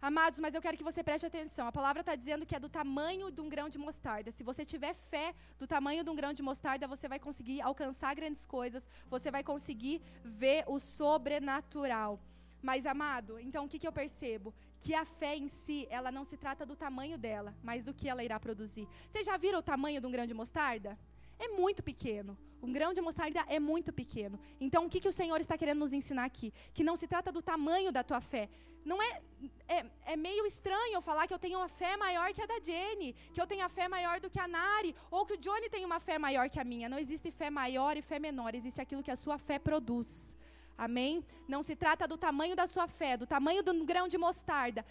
Amados, 0.00 0.38
mas 0.38 0.54
eu 0.54 0.60
quero 0.60 0.76
que 0.76 0.84
você 0.84 1.02
preste 1.02 1.26
atenção. 1.26 1.66
A 1.66 1.72
palavra 1.72 2.00
está 2.00 2.14
dizendo 2.14 2.44
que 2.44 2.54
é 2.54 2.60
do 2.60 2.68
tamanho 2.68 3.30
de 3.30 3.40
um 3.40 3.48
grão 3.48 3.68
de 3.68 3.78
mostarda. 3.78 4.30
Se 4.30 4.44
você 4.44 4.64
tiver 4.64 4.94
fé 4.94 5.34
do 5.58 5.66
tamanho 5.66 6.04
de 6.04 6.10
um 6.10 6.14
grão 6.14 6.32
de 6.32 6.42
mostarda, 6.42 6.86
você 6.86 7.08
vai 7.08 7.18
conseguir 7.18 7.62
alcançar 7.62 8.14
grandes 8.14 8.44
coisas, 8.44 8.88
você 9.08 9.30
vai 9.30 9.42
conseguir 9.42 10.02
ver 10.22 10.64
o 10.66 10.78
sobrenatural. 10.78 12.20
Mas, 12.62 12.84
amado, 12.84 13.38
então 13.38 13.64
o 13.64 13.68
que, 13.68 13.78
que 13.78 13.86
eu 13.86 13.92
percebo? 13.92 14.54
Que 14.80 14.94
a 14.94 15.04
fé 15.04 15.36
em 15.36 15.48
si, 15.48 15.86
ela 15.88 16.12
não 16.12 16.24
se 16.24 16.36
trata 16.36 16.66
do 16.66 16.76
tamanho 16.76 17.16
dela, 17.16 17.54
mas 17.62 17.84
do 17.84 17.94
que 17.94 18.08
ela 18.08 18.22
irá 18.22 18.38
produzir. 18.38 18.86
Vocês 19.10 19.26
já 19.26 19.36
viram 19.36 19.60
o 19.60 19.62
tamanho 19.62 20.00
de 20.00 20.06
um 20.06 20.10
grão 20.10 20.26
de 20.26 20.34
mostarda? 20.34 20.98
É 21.38 21.48
muito 21.48 21.82
pequeno. 21.82 22.36
Um 22.62 22.72
grão 22.72 22.92
de 22.92 23.00
mostarda 23.00 23.44
é 23.48 23.60
muito 23.60 23.92
pequeno. 23.92 24.38
Então, 24.60 24.86
o 24.86 24.88
que, 24.88 25.00
que 25.00 25.08
o 25.08 25.12
Senhor 25.12 25.40
está 25.40 25.56
querendo 25.56 25.78
nos 25.78 25.92
ensinar 25.92 26.24
aqui? 26.24 26.52
Que 26.74 26.82
não 26.82 26.96
se 26.96 27.06
trata 27.06 27.30
do 27.30 27.42
tamanho 27.42 27.92
da 27.92 28.02
tua 28.02 28.20
fé, 28.20 28.48
não 28.86 29.02
é, 29.02 29.20
é, 29.68 29.84
é, 30.12 30.16
meio 30.16 30.46
estranho 30.46 30.94
eu 30.94 31.02
falar 31.02 31.26
que 31.26 31.34
eu 31.34 31.38
tenho 31.44 31.58
uma 31.58 31.68
fé 31.68 31.96
maior 31.96 32.32
que 32.32 32.40
a 32.40 32.46
da 32.46 32.58
Jenny, 32.60 33.14
que 33.34 33.40
eu 33.40 33.46
tenho 33.46 33.64
a 33.64 33.68
fé 33.68 33.88
maior 33.88 34.20
do 34.20 34.30
que 34.30 34.38
a 34.38 34.46
Nari, 34.46 34.94
ou 35.10 35.26
que 35.26 35.34
o 35.34 35.38
Johnny 35.38 35.68
tem 35.68 35.84
uma 35.84 35.98
fé 35.98 36.18
maior 36.18 36.48
que 36.48 36.60
a 36.60 36.64
minha. 36.64 36.88
Não 36.88 36.98
existe 37.04 37.30
fé 37.32 37.50
maior 37.50 37.96
e 37.96 38.02
fé 38.10 38.18
menor, 38.20 38.54
existe 38.54 38.80
aquilo 38.80 39.02
que 39.02 39.10
a 39.10 39.16
sua 39.16 39.38
fé 39.38 39.58
produz. 39.58 40.36
Amém? 40.78 41.24
Não 41.48 41.62
se 41.62 41.74
trata 41.74 42.06
do 42.06 42.16
tamanho 42.16 42.54
da 42.54 42.66
sua 42.66 42.86
fé, 42.86 43.16
do 43.16 43.26
tamanho 43.26 43.62
do 43.62 43.84
grão 43.84 44.06
de 44.06 44.18
mostarda 44.18 44.84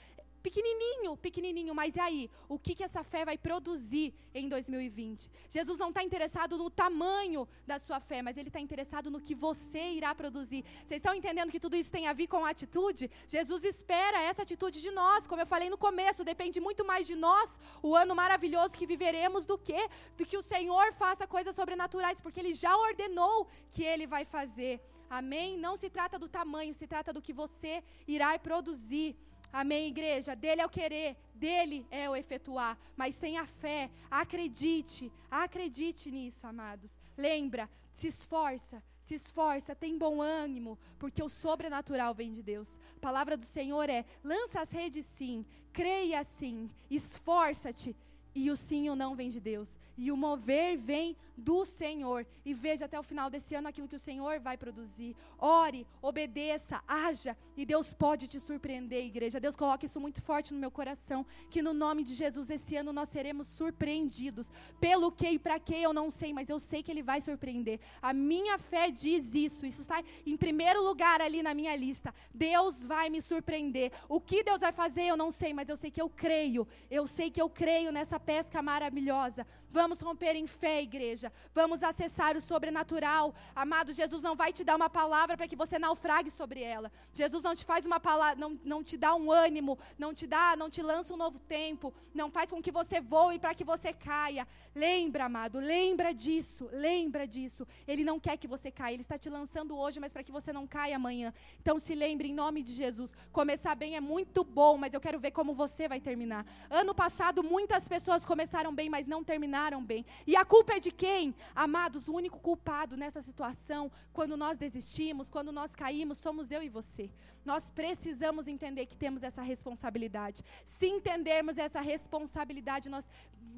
pequenininho, 0.45 1.17
pequenininho, 1.17 1.73
mas 1.73 1.95
e 1.95 1.99
aí? 1.99 2.23
O 2.47 2.57
que, 2.59 2.75
que 2.75 2.83
essa 2.83 3.03
fé 3.03 3.21
vai 3.29 3.37
produzir 3.47 4.13
em 4.31 4.47
2020? 4.47 5.31
Jesus 5.49 5.77
não 5.83 5.89
está 5.89 6.03
interessado 6.03 6.55
no 6.61 6.69
tamanho 6.69 7.47
da 7.65 7.77
sua 7.79 7.99
fé, 7.99 8.21
mas 8.21 8.37
Ele 8.37 8.49
está 8.49 8.59
interessado 8.59 9.09
no 9.09 9.19
que 9.19 9.33
você 9.33 9.83
irá 9.99 10.13
produzir. 10.13 10.63
Vocês 10.85 10.99
estão 10.99 11.15
entendendo 11.15 11.51
que 11.51 11.63
tudo 11.65 11.75
isso 11.75 11.91
tem 11.91 12.05
a 12.07 12.13
ver 12.13 12.27
com 12.27 12.45
a 12.45 12.51
atitude? 12.51 13.09
Jesus 13.27 13.63
espera 13.63 14.21
essa 14.21 14.43
atitude 14.43 14.81
de 14.85 14.91
nós, 14.91 15.25
como 15.25 15.41
eu 15.41 15.47
falei 15.47 15.69
no 15.69 15.79
começo, 15.87 16.23
depende 16.23 16.59
muito 16.67 16.85
mais 16.85 17.07
de 17.07 17.15
nós, 17.15 17.57
o 17.81 17.95
ano 17.95 18.13
maravilhoso 18.13 18.77
que 18.77 18.85
viveremos, 18.85 19.45
do 19.45 19.57
que 19.57 19.81
do 20.15 20.25
que 20.29 20.37
o 20.37 20.43
Senhor 20.43 20.93
faça 20.93 21.25
coisas 21.25 21.55
sobrenaturais, 21.55 22.21
porque 22.21 22.39
Ele 22.39 22.53
já 22.53 22.73
ordenou 22.77 23.47
que 23.71 23.83
Ele 23.83 24.05
vai 24.05 24.25
fazer. 24.25 24.79
Amém? 25.09 25.57
Não 25.57 25.77
se 25.77 25.89
trata 25.89 26.17
do 26.19 26.27
tamanho, 26.27 26.73
se 26.73 26.87
trata 26.87 27.13
do 27.13 27.21
que 27.21 27.33
você 27.33 27.83
irá 28.07 28.37
produzir. 28.39 29.15
Amém, 29.51 29.87
igreja? 29.87 30.35
Dele 30.35 30.61
é 30.61 30.65
o 30.65 30.69
querer, 30.69 31.15
dele 31.33 31.85
é 31.89 32.09
o 32.09 32.15
efetuar. 32.15 32.77
Mas 32.95 33.17
tenha 33.17 33.45
fé, 33.45 33.89
acredite, 34.09 35.11
acredite 35.29 36.11
nisso, 36.11 36.45
amados. 36.45 36.99
Lembra, 37.17 37.69
se 37.91 38.07
esforça, 38.07 38.83
se 39.01 39.15
esforça, 39.15 39.75
tem 39.75 39.97
bom 39.97 40.21
ânimo, 40.21 40.77
porque 40.99 41.23
o 41.23 41.29
sobrenatural 41.29 42.13
vem 42.13 42.31
de 42.31 42.43
Deus. 42.43 42.77
A 42.97 42.99
palavra 42.99 43.37
do 43.37 43.45
Senhor 43.45 43.89
é: 43.89 44.03
lança 44.23 44.59
as 44.61 44.71
redes 44.71 45.05
sim, 45.05 45.45
creia 45.71 46.23
sim, 46.23 46.69
esforça-te 46.89 47.95
E 48.35 48.51
o 48.51 48.57
sim 48.57 48.85
e 48.87 48.89
o 48.89 48.95
não 48.95 49.15
vem 49.15 49.29
de 49.29 49.39
Deus. 49.39 49.77
E 49.97 50.11
o 50.11 50.17
mover 50.17 50.77
vem 50.77 51.15
do 51.37 51.65
Senhor. 51.65 52.25
E 52.45 52.53
veja 52.53 52.85
até 52.85 52.99
o 52.99 53.03
final 53.03 53.29
desse 53.29 53.55
ano 53.55 53.67
aquilo 53.67 53.87
que 53.87 53.95
o 53.95 53.99
Senhor 53.99 54.39
vai 54.39 54.57
produzir. 54.57 55.15
Ore, 55.39 55.87
obedeça, 56.01 56.83
haja. 56.87 57.35
E 57.55 57.65
Deus 57.65 57.93
pode 57.93 58.27
te 58.27 58.39
surpreender, 58.39 59.05
igreja. 59.05 59.39
Deus 59.39 59.55
coloca 59.55 59.85
isso 59.85 59.99
muito 59.99 60.21
forte 60.21 60.53
no 60.53 60.59
meu 60.59 60.69
coração. 60.69 61.25
Que 61.49 61.61
no 61.61 61.73
nome 61.73 62.03
de 62.03 62.13
Jesus, 62.13 62.49
esse 62.49 62.75
ano 62.75 62.91
nós 62.91 63.09
seremos 63.09 63.47
surpreendidos. 63.47 64.51
Pelo 64.79 65.11
que 65.11 65.29
e 65.29 65.39
para 65.39 65.59
que 65.59 65.75
eu 65.75 65.93
não 65.93 66.11
sei, 66.11 66.33
mas 66.33 66.49
eu 66.49 66.59
sei 66.59 66.83
que 66.83 66.91
Ele 66.91 67.03
vai 67.03 67.21
surpreender. 67.21 67.79
A 68.01 68.13
minha 68.13 68.57
fé 68.57 68.91
diz 68.91 69.33
isso. 69.33 69.65
Isso 69.65 69.81
está 69.81 70.03
em 70.25 70.35
primeiro 70.37 70.83
lugar 70.83 71.21
ali 71.21 71.41
na 71.41 71.53
minha 71.53 71.75
lista. 71.75 72.13
Deus 72.33 72.83
vai 72.83 73.09
me 73.09 73.21
surpreender. 73.21 73.91
O 74.09 74.19
que 74.19 74.43
Deus 74.43 74.59
vai 74.59 74.73
fazer, 74.73 75.03
eu 75.03 75.17
não 75.17 75.31
sei, 75.31 75.53
mas 75.53 75.69
eu 75.69 75.77
sei 75.77 75.89
que 75.89 76.01
eu 76.01 76.09
creio. 76.09 76.67
Eu 76.91 77.07
sei 77.07 77.31
que 77.31 77.41
eu 77.41 77.49
creio 77.49 77.91
nessa 77.91 78.19
pesca 78.25 78.61
maravilhosa. 78.61 79.45
Vamos 79.71 79.99
romper 79.99 80.35
em 80.35 80.47
fé, 80.47 80.81
igreja. 80.81 81.31
Vamos 81.53 81.83
acessar 81.83 82.37
o 82.37 82.41
sobrenatural. 82.41 83.35
Amado, 83.53 83.91
Jesus 83.91 84.21
não 84.21 84.33
vai 84.33 84.53
te 84.53 84.63
dar 84.63 84.77
uma 84.77 84.89
palavra 84.89 85.35
para 85.35 85.49
que 85.49 85.55
você 85.55 85.77
naufrague 85.77 86.31
sobre 86.31 86.61
ela. 86.61 86.89
Jesus 87.13 87.43
não 87.43 87.53
te 87.53 87.65
faz 87.65 87.85
uma 87.85 87.99
palavra, 87.99 88.39
não, 88.39 88.57
não 88.63 88.81
te 88.81 88.97
dá 88.97 89.13
um 89.13 89.29
ânimo, 89.29 89.77
não 89.97 90.13
te 90.13 90.25
dá, 90.25 90.55
não 90.55 90.69
te 90.69 90.81
lança 90.81 91.13
um 91.13 91.17
novo 91.17 91.39
tempo, 91.39 91.93
não 92.13 92.31
faz 92.31 92.49
com 92.49 92.61
que 92.61 92.71
você 92.71 93.01
voe 93.01 93.37
para 93.37 93.53
que 93.53 93.65
você 93.65 93.91
caia. 93.91 94.47
Lembra, 94.73 95.25
amado, 95.25 95.59
lembra 95.59 96.13
disso, 96.13 96.69
lembra 96.71 97.27
disso. 97.27 97.67
Ele 97.85 98.03
não 98.03 98.17
quer 98.17 98.37
que 98.37 98.47
você 98.47 98.71
caia, 98.71 98.93
ele 98.93 99.01
está 99.01 99.17
te 99.17 99.29
lançando 99.29 99.77
hoje, 99.77 99.99
mas 99.99 100.13
para 100.13 100.23
que 100.23 100.31
você 100.31 100.53
não 100.53 100.65
caia 100.65 100.95
amanhã. 100.95 101.33
Então 101.61 101.79
se 101.79 101.93
lembre 101.93 102.29
em 102.29 102.33
nome 102.33 102.61
de 102.61 102.73
Jesus. 102.73 103.13
Começar 103.33 103.75
bem 103.75 103.97
é 103.97 104.01
muito 104.01 104.43
bom, 104.43 104.77
mas 104.77 104.93
eu 104.93 105.01
quero 105.01 105.19
ver 105.19 105.31
como 105.31 105.53
você 105.53 105.87
vai 105.87 105.99
terminar. 105.99 106.45
Ano 106.69 106.95
passado 106.95 107.43
muitas 107.43 107.89
pessoas 107.89 108.14
começaram 108.23 108.73
bem, 108.73 108.87
mas 108.87 109.07
não 109.07 109.23
terminaram 109.23 109.83
bem. 109.83 110.05
E 110.27 110.35
a 110.35 110.45
culpa 110.45 110.73
é 110.73 110.79
de 110.79 110.91
quem? 110.91 111.33
Amados, 111.55 112.07
o 112.07 112.13
único 112.13 112.39
culpado 112.39 112.95
nessa 112.95 113.21
situação, 113.23 113.91
quando 114.13 114.37
nós 114.37 114.59
desistimos, 114.59 115.27
quando 115.27 115.51
nós 115.51 115.73
caímos, 115.75 116.19
somos 116.19 116.51
eu 116.51 116.61
e 116.61 116.69
você. 116.69 117.09
Nós 117.45 117.69
precisamos 117.69 118.47
entender 118.47 118.85
que 118.87 118.97
temos 118.97 119.23
essa 119.23 119.41
responsabilidade. 119.41 120.43
Se 120.65 120.87
entendermos 120.87 121.57
essa 121.57 121.81
responsabilidade, 121.81 122.89
nós 122.89 123.07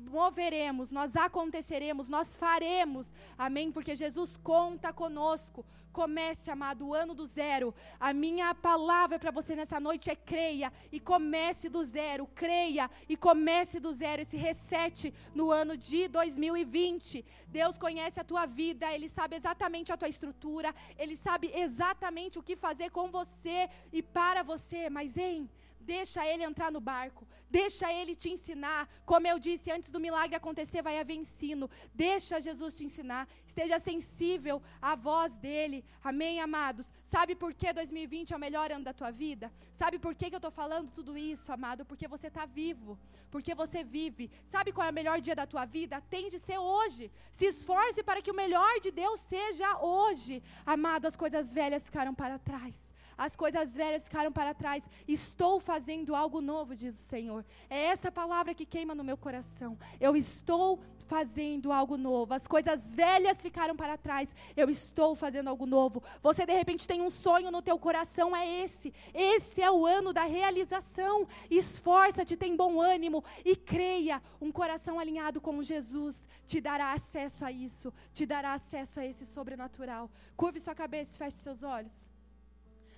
moveremos, 0.08 0.92
nós 0.92 1.16
aconteceremos, 1.16 2.10
nós 2.10 2.36
faremos. 2.36 3.14
Amém? 3.38 3.72
Porque 3.72 3.96
Jesus 3.96 4.38
conta 4.38 4.92
conosco. 4.94 5.66
Comece, 5.92 6.52
amado, 6.52 6.88
o 6.88 6.94
ano 6.94 7.16
do 7.16 7.26
zero. 7.26 7.74
A 8.00 8.14
minha 8.14 8.54
palavra 8.54 9.18
para 9.18 9.32
você 9.32 9.56
nessa 9.56 9.80
noite 9.80 10.12
é 10.12 10.16
creia 10.16 10.72
e 10.92 11.00
comece 11.00 11.70
do 11.70 11.84
zero. 11.84 12.28
Creia 12.36 12.90
e 13.10 13.18
comece 13.18 13.80
do 13.80 13.92
zero. 13.92 14.22
Esse 14.22 14.38
reset 14.38 15.14
no 15.34 15.52
ano 15.52 15.76
de 15.76 16.08
2020. 16.08 17.26
Deus 17.48 17.78
conhece 17.80 18.20
a 18.20 18.24
tua 18.24 18.46
vida, 18.46 18.94
Ele 18.94 19.10
sabe 19.10 19.36
exatamente 19.36 19.92
a 19.92 19.98
tua 19.98 20.08
estrutura, 20.08 20.74
Ele 21.00 21.16
sabe 21.16 21.52
exatamente 21.56 22.38
o 22.38 22.44
que 22.44 22.56
fazer 22.56 22.92
com 22.92 23.10
você 23.10 23.68
e 23.92 24.02
para 24.02 24.44
você. 24.44 24.90
Mas, 24.90 25.18
hein? 25.18 25.50
Deixa 25.88 26.28
ele 26.28 26.44
entrar 26.44 26.70
no 26.70 26.82
barco. 26.82 27.26
Deixa 27.50 27.92
ele 27.94 28.14
te 28.14 28.30
ensinar. 28.30 28.90
Como 29.06 29.26
eu 29.26 29.40
disse, 29.40 29.72
antes 29.72 29.90
do 29.90 30.02
milagre 30.02 30.36
acontecer, 30.36 30.82
vai 30.82 31.00
haver 31.00 31.16
ensino. 31.16 31.70
Deixa 31.94 32.42
Jesus 32.42 32.76
te 32.78 32.84
ensinar. 32.84 33.26
Esteja 33.48 33.80
sensível 33.80 34.62
à 34.82 34.96
voz 34.96 35.38
dele. 35.40 35.86
Amém, 36.04 36.42
amados? 36.42 36.92
Sabe 37.06 37.36
por 37.36 37.54
que 37.54 37.72
2020 37.72 38.34
é 38.34 38.36
o 38.36 38.40
melhor 38.40 38.70
ano 38.70 38.84
da 38.84 38.92
tua 38.92 39.12
vida? 39.12 39.50
Sabe 39.72 39.98
por 39.98 40.14
que, 40.14 40.30
que 40.30 40.36
eu 40.36 40.44
estou 40.44 40.52
falando 40.52 40.92
tudo 40.92 41.18
isso, 41.18 41.54
amado? 41.54 41.86
Porque 41.86 42.06
você 42.06 42.28
está 42.28 42.46
vivo. 42.46 43.00
Porque 43.32 43.56
você 43.56 43.82
vive. 43.82 44.30
Sabe 44.44 44.74
qual 44.74 44.88
é 44.88 44.92
o 44.92 44.94
melhor 44.94 45.22
dia 45.22 45.38
da 45.38 45.48
tua 45.48 45.64
vida? 45.64 46.04
Tem 46.10 46.28
de 46.28 46.38
ser 46.38 46.58
hoje. 46.58 47.10
Se 47.32 47.46
esforce 47.46 48.04
para 48.04 48.22
que 48.22 48.32
o 48.32 48.36
melhor 48.36 48.74
de 48.82 48.92
Deus 48.92 49.22
seja 49.22 49.80
hoje. 49.80 50.44
Amado, 50.66 51.06
as 51.06 51.16
coisas 51.16 51.54
velhas 51.54 51.86
ficaram 51.86 52.14
para 52.14 52.38
trás 52.38 52.88
as 53.18 53.36
coisas 53.36 53.76
velhas 53.76 54.04
ficaram 54.04 54.32
para 54.32 54.54
trás, 54.54 54.88
estou 55.08 55.60
fazendo 55.60 56.16
algo 56.16 56.40
novo, 56.40 56.76
diz 56.76 56.94
o 56.94 57.04
Senhor. 57.04 57.44
É 57.70 57.86
essa 57.86 58.12
palavra 58.12 58.54
que 58.54 58.66
queima 58.66 58.94
no 58.94 59.04
meu 59.04 59.18
coração. 59.18 59.78
Eu 60.00 60.16
estou 60.16 60.80
fazendo 61.08 61.72
algo 61.72 61.98
novo. 61.98 62.34
As 62.34 62.46
coisas 62.46 62.94
velhas 62.94 63.42
ficaram 63.42 63.76
para 63.76 63.98
trás. 63.98 64.36
Eu 64.56 64.70
estou 64.70 65.16
fazendo 65.16 65.48
algo 65.48 65.66
novo. 65.66 66.04
Você 66.22 66.46
de 66.46 66.54
repente 66.54 66.88
tem 66.88 67.02
um 67.02 67.10
sonho 67.10 67.50
no 67.50 67.62
teu 67.62 67.80
coração, 67.80 68.36
é 68.36 68.46
esse. 68.64 68.94
Esse 69.14 69.62
é 69.62 69.72
o 69.72 69.86
ano 69.86 70.14
da 70.14 70.26
realização. 70.26 71.28
Esforça-te, 71.50 72.38
tem 72.38 72.56
bom 72.56 72.80
ânimo 72.80 73.24
e 73.44 73.56
creia. 73.56 74.22
Um 74.40 74.52
coração 74.52 75.00
alinhado 75.00 75.42
com 75.42 75.64
Jesus 75.64 76.28
te 76.46 76.62
dará 76.62 76.94
acesso 76.94 77.46
a 77.46 77.52
isso, 77.52 77.94
te 78.14 78.26
dará 78.26 78.54
acesso 78.54 79.00
a 79.00 79.06
esse 79.06 79.26
sobrenatural. 79.26 80.12
Curve 80.36 80.60
sua 80.60 80.76
cabeça 80.76 81.16
e 81.16 81.18
feche 81.18 81.38
seus 81.38 81.64
olhos. 81.64 82.17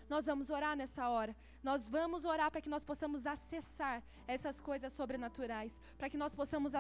Nós 0.10 0.26
vamos 0.26 0.50
orar 0.50 0.76
nessa 0.76 1.08
hora. 1.08 1.36
Nós 1.64 1.88
vamos 1.88 2.26
orar 2.26 2.50
para 2.50 2.62
que 2.62 2.70
nós 2.70 2.84
possamos 2.84 3.26
acessar 3.28 4.02
essas 4.28 4.60
coisas 4.60 4.92
sobrenaturais, 4.94 5.80
para 5.98 6.10
que 6.10 6.18
nós 6.18 6.34
possamos 6.34 6.74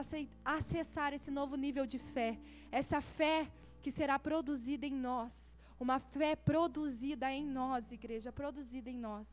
acessar 0.44 1.14
esse 1.14 1.30
novo 1.30 1.56
nível 1.56 1.86
de 1.86 2.00
fé, 2.00 2.40
essa 2.72 3.00
fé 3.02 3.48
que 3.82 3.92
será 3.92 4.18
produzida 4.18 4.86
em 4.86 4.94
nós, 4.94 5.56
uma 5.80 6.00
fé 6.00 6.36
produzida 6.36 7.32
em 7.32 7.46
nós, 7.46 7.92
igreja, 7.92 8.32
produzida 8.32 8.90
em 8.90 8.98
nós. 8.98 9.28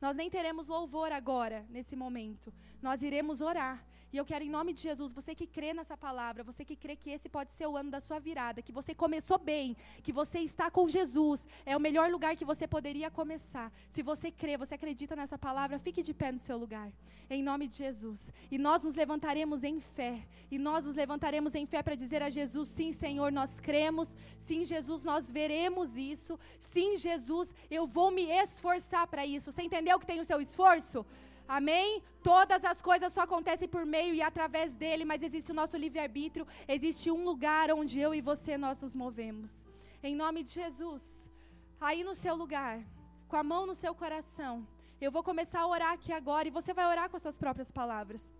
Nós 0.00 0.16
nem 0.16 0.30
teremos 0.30 0.66
louvor 0.66 1.12
agora, 1.12 1.66
nesse 1.68 1.94
momento. 1.94 2.52
Nós 2.80 3.02
iremos 3.02 3.40
orar. 3.40 3.84
E 4.12 4.16
eu 4.16 4.24
quero, 4.24 4.44
em 4.44 4.50
nome 4.50 4.72
de 4.72 4.82
Jesus, 4.82 5.12
você 5.12 5.34
que 5.34 5.46
crê 5.46 5.72
nessa 5.72 5.96
palavra, 5.96 6.42
você 6.42 6.64
que 6.64 6.74
crê 6.74 6.96
que 6.96 7.10
esse 7.10 7.28
pode 7.28 7.52
ser 7.52 7.66
o 7.66 7.76
ano 7.76 7.90
da 7.90 8.00
sua 8.00 8.18
virada, 8.18 8.60
que 8.60 8.72
você 8.72 8.92
começou 8.94 9.38
bem, 9.38 9.76
que 10.02 10.12
você 10.12 10.40
está 10.40 10.70
com 10.70 10.88
Jesus, 10.88 11.46
é 11.64 11.76
o 11.76 11.80
melhor 11.80 12.10
lugar 12.10 12.34
que 12.34 12.44
você 12.44 12.66
poderia 12.66 13.10
começar. 13.10 13.72
Se 13.88 14.02
você 14.02 14.30
crê, 14.30 14.56
você 14.56 14.74
acredita 14.74 15.14
nessa 15.14 15.38
palavra, 15.38 15.78
fique 15.78 16.02
de 16.02 16.12
pé 16.12 16.32
no 16.32 16.38
seu 16.38 16.58
lugar, 16.58 16.90
em 17.28 17.42
nome 17.42 17.68
de 17.68 17.76
Jesus. 17.76 18.30
E 18.50 18.58
nós 18.58 18.82
nos 18.82 18.96
levantaremos 18.96 19.62
em 19.62 19.78
fé, 19.78 20.26
e 20.50 20.58
nós 20.58 20.86
nos 20.86 20.96
levantaremos 20.96 21.54
em 21.54 21.64
fé 21.64 21.80
para 21.82 21.94
dizer 21.94 22.20
a 22.22 22.30
Jesus: 22.30 22.68
sim, 22.68 22.92
Senhor, 22.92 23.30
nós 23.30 23.60
cremos, 23.60 24.16
sim, 24.38 24.64
Jesus, 24.64 25.04
nós 25.04 25.30
veremos 25.30 25.96
isso, 25.96 26.38
sim, 26.58 26.96
Jesus, 26.96 27.54
eu 27.70 27.86
vou 27.86 28.10
me 28.10 28.24
esforçar 28.24 29.06
para 29.06 29.24
isso. 29.24 29.52
Você 29.52 29.62
entendeu 29.62 29.98
que 30.00 30.06
tem 30.06 30.20
o 30.20 30.24
seu 30.24 30.40
esforço? 30.40 31.06
Amém? 31.58 32.00
Todas 32.22 32.64
as 32.64 32.80
coisas 32.80 33.12
só 33.12 33.22
acontecem 33.22 33.66
por 33.66 33.84
meio 33.84 34.14
e 34.14 34.22
através 34.22 34.76
dele, 34.76 35.04
mas 35.04 35.20
existe 35.20 35.50
o 35.50 35.54
nosso 35.60 35.76
livre-arbítrio, 35.76 36.46
existe 36.68 37.10
um 37.10 37.24
lugar 37.24 37.72
onde 37.72 37.98
eu 37.98 38.14
e 38.14 38.20
você 38.20 38.56
nós 38.56 38.80
nos 38.80 38.94
movemos. 38.94 39.64
Em 40.00 40.14
nome 40.14 40.44
de 40.44 40.50
Jesus, 40.50 41.28
aí 41.80 42.04
no 42.04 42.14
seu 42.14 42.36
lugar, 42.36 42.78
com 43.26 43.36
a 43.36 43.42
mão 43.42 43.66
no 43.66 43.74
seu 43.74 43.92
coração, 43.92 44.64
eu 45.00 45.10
vou 45.10 45.24
começar 45.24 45.62
a 45.62 45.66
orar 45.66 45.92
aqui 45.94 46.12
agora 46.12 46.46
e 46.46 46.52
você 46.52 46.72
vai 46.72 46.86
orar 46.86 47.10
com 47.10 47.16
as 47.16 47.22
suas 47.22 47.36
próprias 47.36 47.72
palavras. 47.72 48.32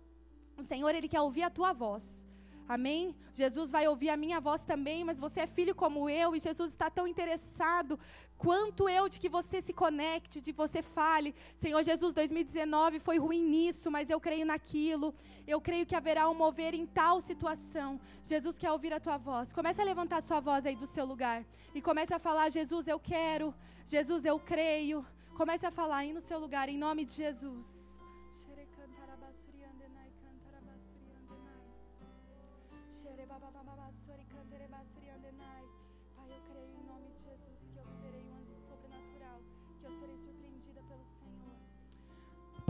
O 0.55 0.63
Senhor, 0.63 0.95
ele 0.95 1.09
quer 1.09 1.19
ouvir 1.19 1.43
a 1.43 1.49
tua 1.49 1.73
voz. 1.73 2.25
Amém? 2.71 3.13
Jesus 3.33 3.69
vai 3.69 3.85
ouvir 3.85 4.09
a 4.09 4.15
minha 4.15 4.39
voz 4.39 4.63
também, 4.63 5.03
mas 5.03 5.19
você 5.19 5.41
é 5.41 5.47
filho 5.47 5.75
como 5.75 6.09
eu 6.09 6.33
e 6.33 6.39
Jesus 6.39 6.71
está 6.71 6.89
tão 6.89 7.05
interessado 7.05 7.99
quanto 8.37 8.87
eu 8.87 9.09
de 9.09 9.19
que 9.19 9.27
você 9.27 9.61
se 9.61 9.73
conecte, 9.73 10.39
de 10.39 10.53
você 10.53 10.81
fale. 10.81 11.35
Senhor 11.57 11.83
Jesus, 11.83 12.13
2019 12.13 12.99
foi 12.99 13.17
ruim 13.17 13.43
nisso, 13.43 13.91
mas 13.91 14.09
eu 14.09 14.21
creio 14.21 14.45
naquilo. 14.45 15.13
Eu 15.45 15.59
creio 15.59 15.85
que 15.85 15.97
haverá 15.97 16.29
um 16.29 16.33
mover 16.33 16.73
em 16.73 16.85
tal 16.85 17.19
situação. 17.19 17.99
Jesus 18.23 18.57
quer 18.57 18.71
ouvir 18.71 18.93
a 18.93 19.01
tua 19.01 19.17
voz. 19.17 19.51
Comece 19.51 19.81
a 19.81 19.83
levantar 19.83 20.19
a 20.19 20.27
sua 20.29 20.39
voz 20.39 20.65
aí 20.65 20.77
do 20.77 20.87
seu 20.87 21.03
lugar 21.03 21.43
e 21.75 21.81
comece 21.81 22.13
a 22.13 22.19
falar: 22.19 22.47
Jesus, 22.49 22.87
eu 22.87 22.99
quero. 23.01 23.53
Jesus, 23.85 24.23
eu 24.23 24.39
creio. 24.39 25.05
Comece 25.35 25.65
a 25.65 25.71
falar 25.71 25.97
aí 25.97 26.13
no 26.13 26.21
seu 26.21 26.39
lugar, 26.39 26.69
em 26.69 26.77
nome 26.77 27.03
de 27.03 27.15
Jesus. 27.15 27.90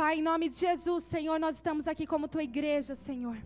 Pai, 0.01 0.17
em 0.17 0.23
nome 0.23 0.49
de 0.49 0.55
Jesus, 0.55 1.03
Senhor, 1.03 1.39
nós 1.39 1.57
estamos 1.57 1.87
aqui 1.87 2.07
como 2.07 2.27
tua 2.27 2.41
igreja, 2.41 2.95
Senhor. 2.95 3.37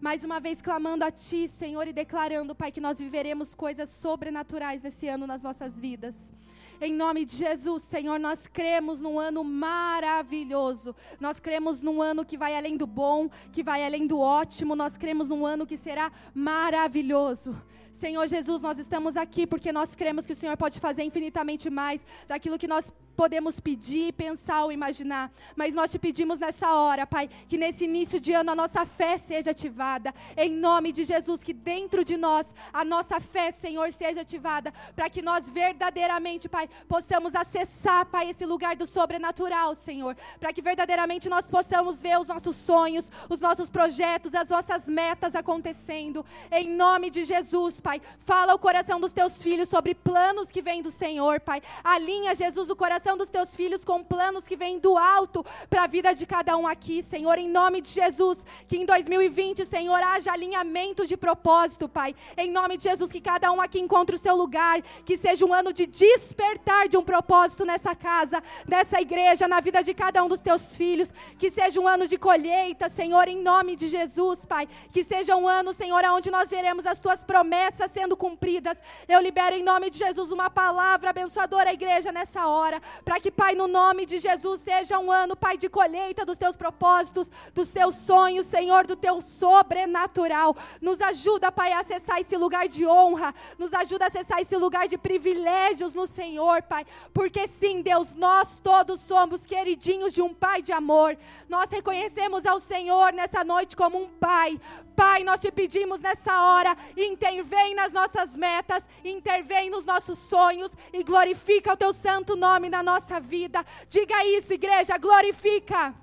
Mais 0.00 0.24
uma 0.24 0.40
vez 0.40 0.62
clamando 0.62 1.04
a 1.04 1.10
Ti, 1.10 1.46
Senhor, 1.46 1.86
e 1.86 1.92
declarando, 1.92 2.54
Pai, 2.54 2.72
que 2.72 2.80
nós 2.80 2.98
viveremos 2.98 3.54
coisas 3.54 3.90
sobrenaturais 3.90 4.82
nesse 4.82 5.06
ano 5.06 5.26
nas 5.26 5.42
nossas 5.42 5.78
vidas. 5.78 6.32
Em 6.80 6.94
nome 6.94 7.26
de 7.26 7.36
Jesus, 7.36 7.82
Senhor, 7.82 8.18
nós 8.18 8.46
cremos 8.46 9.02
num 9.02 9.18
ano 9.18 9.44
maravilhoso. 9.44 10.96
Nós 11.20 11.38
cremos 11.38 11.82
num 11.82 12.00
ano 12.00 12.24
que 12.24 12.38
vai 12.38 12.56
além 12.56 12.78
do 12.78 12.86
bom, 12.86 13.28
que 13.52 13.62
vai 13.62 13.84
além 13.84 14.06
do 14.06 14.18
ótimo. 14.18 14.74
Nós 14.74 14.96
cremos 14.96 15.28
num 15.28 15.44
ano 15.44 15.66
que 15.66 15.76
será 15.76 16.10
maravilhoso. 16.34 17.54
Senhor 17.92 18.26
Jesus, 18.26 18.62
nós 18.62 18.78
estamos 18.78 19.14
aqui 19.14 19.46
porque 19.46 19.72
nós 19.72 19.94
cremos 19.94 20.24
que 20.24 20.32
o 20.32 20.36
Senhor 20.36 20.56
pode 20.56 20.80
fazer 20.80 21.02
infinitamente 21.02 21.68
mais 21.68 22.00
daquilo 22.26 22.56
que 22.56 22.66
nós 22.66 22.90
podemos 23.18 23.58
pedir, 23.58 24.12
pensar 24.12 24.62
ou 24.62 24.70
imaginar. 24.70 25.32
Mas 25.56 25.74
nós 25.74 25.90
te 25.90 25.98
pedimos 25.98 26.38
nessa 26.38 26.72
hora, 26.72 27.04
Pai, 27.04 27.28
que 27.48 27.58
nesse 27.58 27.82
início 27.82 28.20
de 28.20 28.32
ano 28.32 28.52
a 28.52 28.54
nossa 28.54 28.86
fé 28.86 29.18
seja 29.18 29.50
ativada. 29.50 30.14
Em 30.36 30.48
nome 30.48 30.92
de 30.92 31.02
Jesus, 31.02 31.42
que 31.42 31.52
dentro 31.52 32.04
de 32.04 32.16
nós 32.16 32.54
a 32.72 32.84
nossa 32.84 33.18
fé, 33.18 33.50
Senhor, 33.50 33.92
seja 33.92 34.20
ativada. 34.20 34.72
Para 34.94 35.10
que 35.10 35.20
nós 35.20 35.50
verdadeiramente, 35.50 36.48
Pai, 36.48 36.70
possamos 36.88 37.34
acessar, 37.34 38.06
Pai, 38.06 38.30
esse 38.30 38.46
lugar 38.46 38.76
do 38.76 38.86
sobrenatural, 38.86 39.74
Senhor. 39.74 40.16
Para 40.38 40.52
que 40.52 40.62
verdadeiramente 40.62 41.28
nós 41.28 41.50
possamos 41.50 42.00
ver 42.00 42.20
os 42.20 42.28
nossos 42.28 42.54
sonhos, 42.54 43.10
os 43.28 43.40
nossos 43.40 43.68
projetos, 43.68 44.32
as 44.32 44.48
nossas 44.48 44.88
metas 44.88 45.34
acontecendo. 45.34 46.24
Em 46.52 46.68
nome 46.68 47.10
de 47.10 47.24
Jesus, 47.24 47.80
Pai. 47.80 48.00
Fala 48.20 48.54
o 48.54 48.60
coração 48.60 49.00
dos 49.00 49.12
teus 49.12 49.42
filhos 49.42 49.68
sobre 49.68 49.92
planos 49.92 50.52
que 50.52 50.62
vêm 50.62 50.82
do 50.82 50.92
Senhor, 50.92 51.40
Pai. 51.40 51.60
Alinha, 51.82 52.32
Jesus, 52.32 52.70
o 52.70 52.76
coração 52.76 53.07
coração 53.08 53.16
dos 53.16 53.30
teus 53.30 53.56
filhos 53.56 53.84
com 53.84 54.02
planos 54.04 54.44
que 54.44 54.56
vêm 54.56 54.78
do 54.78 54.98
alto 54.98 55.44
para 55.70 55.84
a 55.84 55.86
vida 55.86 56.14
de 56.14 56.26
cada 56.26 56.56
um 56.56 56.66
aqui, 56.66 57.02
Senhor, 57.02 57.38
em 57.38 57.48
nome 57.48 57.80
de 57.80 57.88
Jesus. 57.88 58.44
Que 58.66 58.76
em 58.76 58.84
2020, 58.84 59.64
Senhor, 59.64 60.02
haja 60.02 60.32
alinhamento 60.32 61.06
de 61.06 61.16
propósito, 61.16 61.88
Pai. 61.88 62.14
Em 62.36 62.50
nome 62.50 62.76
de 62.76 62.84
Jesus, 62.84 63.10
que 63.10 63.20
cada 63.20 63.50
um 63.50 63.60
aqui 63.60 63.80
encontre 63.80 64.16
o 64.16 64.18
seu 64.18 64.36
lugar. 64.36 64.82
Que 65.06 65.16
seja 65.16 65.46
um 65.46 65.54
ano 65.54 65.72
de 65.72 65.86
despertar 65.86 66.88
de 66.88 66.98
um 66.98 67.02
propósito 67.02 67.64
nessa 67.64 67.94
casa, 67.94 68.42
nessa 68.66 69.00
igreja, 69.00 69.48
na 69.48 69.60
vida 69.60 69.82
de 69.82 69.94
cada 69.94 70.22
um 70.22 70.28
dos 70.28 70.40
teus 70.40 70.76
filhos. 70.76 71.10
Que 71.38 71.50
seja 71.50 71.80
um 71.80 71.88
ano 71.88 72.06
de 72.06 72.18
colheita, 72.18 72.90
Senhor, 72.90 73.26
em 73.26 73.40
nome 73.40 73.74
de 73.74 73.86
Jesus, 73.86 74.44
Pai. 74.44 74.68
Que 74.92 75.02
seja 75.02 75.34
um 75.34 75.48
ano, 75.48 75.72
Senhor, 75.72 76.04
onde 76.10 76.30
nós 76.30 76.50
veremos 76.50 76.84
as 76.84 77.00
tuas 77.00 77.24
promessas 77.24 77.90
sendo 77.90 78.16
cumpridas. 78.16 78.78
Eu 79.08 79.20
libero 79.20 79.56
em 79.56 79.62
nome 79.62 79.88
de 79.88 79.98
Jesus 79.98 80.30
uma 80.30 80.50
palavra 80.50 81.10
abençoadora 81.10 81.70
à 81.70 81.72
igreja 81.72 82.12
nessa 82.12 82.46
hora 82.46 82.82
para 83.04 83.20
que, 83.20 83.30
Pai, 83.30 83.54
no 83.54 83.66
nome 83.66 84.06
de 84.06 84.18
Jesus, 84.18 84.60
seja 84.60 84.98
um 84.98 85.10
ano, 85.10 85.36
Pai, 85.36 85.56
de 85.56 85.68
colheita 85.68 86.24
dos 86.24 86.38
teus 86.38 86.56
propósitos, 86.56 87.30
dos 87.54 87.70
teus 87.70 87.94
sonhos, 87.94 88.46
Senhor, 88.46 88.86
do 88.86 88.96
teu 88.96 89.20
sobrenatural. 89.20 90.56
Nos 90.80 91.00
ajuda, 91.00 91.52
Pai, 91.52 91.72
a 91.72 91.80
acessar 91.80 92.20
esse 92.20 92.36
lugar 92.36 92.68
de 92.68 92.86
honra, 92.86 93.34
nos 93.58 93.72
ajuda 93.72 94.04
a 94.04 94.08
acessar 94.08 94.40
esse 94.40 94.56
lugar 94.56 94.88
de 94.88 94.98
privilégios 94.98 95.94
no 95.94 96.06
Senhor, 96.06 96.62
Pai, 96.62 96.86
porque 97.12 97.46
sim, 97.46 97.82
Deus, 97.82 98.14
nós 98.14 98.58
todos 98.58 99.00
somos 99.00 99.44
queridinhos 99.44 100.12
de 100.12 100.22
um 100.22 100.34
Pai 100.34 100.62
de 100.62 100.72
amor. 100.72 101.16
Nós 101.48 101.70
reconhecemos 101.70 102.46
ao 102.46 102.60
Senhor 102.60 103.12
nessa 103.12 103.44
noite 103.44 103.76
como 103.76 104.02
um 104.02 104.08
Pai, 104.08 104.60
Pai, 104.98 105.22
nós 105.22 105.40
te 105.40 105.52
pedimos 105.52 106.00
nessa 106.00 106.42
hora, 106.42 106.76
intervém 106.96 107.72
nas 107.72 107.92
nossas 107.92 108.34
metas, 108.34 108.82
intervém 109.04 109.70
nos 109.70 109.84
nossos 109.84 110.18
sonhos 110.18 110.72
e 110.92 111.04
glorifica 111.04 111.72
o 111.72 111.76
teu 111.76 111.94
santo 111.94 112.34
nome 112.34 112.68
na 112.68 112.82
nossa 112.82 113.20
vida. 113.20 113.64
Diga 113.88 114.24
isso, 114.24 114.52
igreja, 114.52 114.98
glorifica 114.98 115.94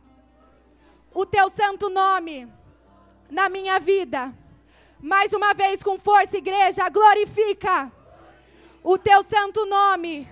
o 1.14 1.26
teu 1.26 1.50
santo 1.50 1.90
nome 1.90 2.48
na 3.30 3.50
minha 3.50 3.82
vida. 3.82 4.34
Mais 5.02 5.34
uma 5.34 5.54
vez 5.54 5.84
com 5.84 6.00
força, 6.00 6.38
igreja, 6.38 6.88
glorifica 6.88 7.92
o 8.82 8.98
teu 8.98 9.26
santo 9.26 9.66
nome 9.66 10.26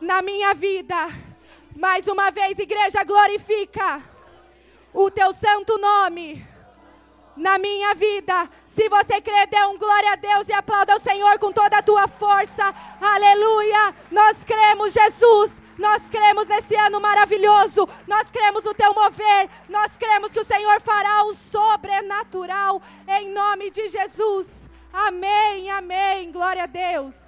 na 0.00 0.20
minha 0.20 0.52
vida. 0.52 0.96
Mais 1.76 2.08
uma 2.08 2.32
vez, 2.32 2.58
igreja, 2.58 3.04
glorifica 3.04 4.02
o 4.92 5.08
teu 5.12 5.32
santo 5.32 5.78
nome 5.78 6.47
na 7.38 7.58
minha 7.58 7.94
vida. 7.94 8.48
Se 8.68 8.88
você 8.88 9.20
crê, 9.20 9.46
dê 9.46 9.62
um 9.64 9.78
glória 9.78 10.12
a 10.12 10.16
Deus 10.16 10.48
e 10.48 10.52
aplauda 10.52 10.96
o 10.96 11.00
Senhor 11.00 11.38
com 11.38 11.52
toda 11.52 11.78
a 11.78 11.82
tua 11.82 12.06
força. 12.06 12.74
Aleluia! 13.00 13.94
Nós 14.10 14.36
cremos, 14.44 14.92
Jesus. 14.92 15.52
Nós 15.78 16.02
cremos 16.10 16.46
nesse 16.46 16.74
ano 16.74 17.00
maravilhoso. 17.00 17.88
Nós 18.06 18.28
cremos 18.30 18.64
no 18.64 18.74
teu 18.74 18.92
mover. 18.92 19.48
Nós 19.68 19.92
cremos 19.96 20.32
que 20.32 20.40
o 20.40 20.44
Senhor 20.44 20.80
fará 20.80 21.24
o 21.24 21.34
sobrenatural 21.34 22.82
em 23.06 23.32
nome 23.32 23.70
de 23.70 23.88
Jesus. 23.88 24.46
Amém, 24.92 25.70
amém. 25.70 26.32
Glória 26.32 26.64
a 26.64 26.66
Deus. 26.66 27.27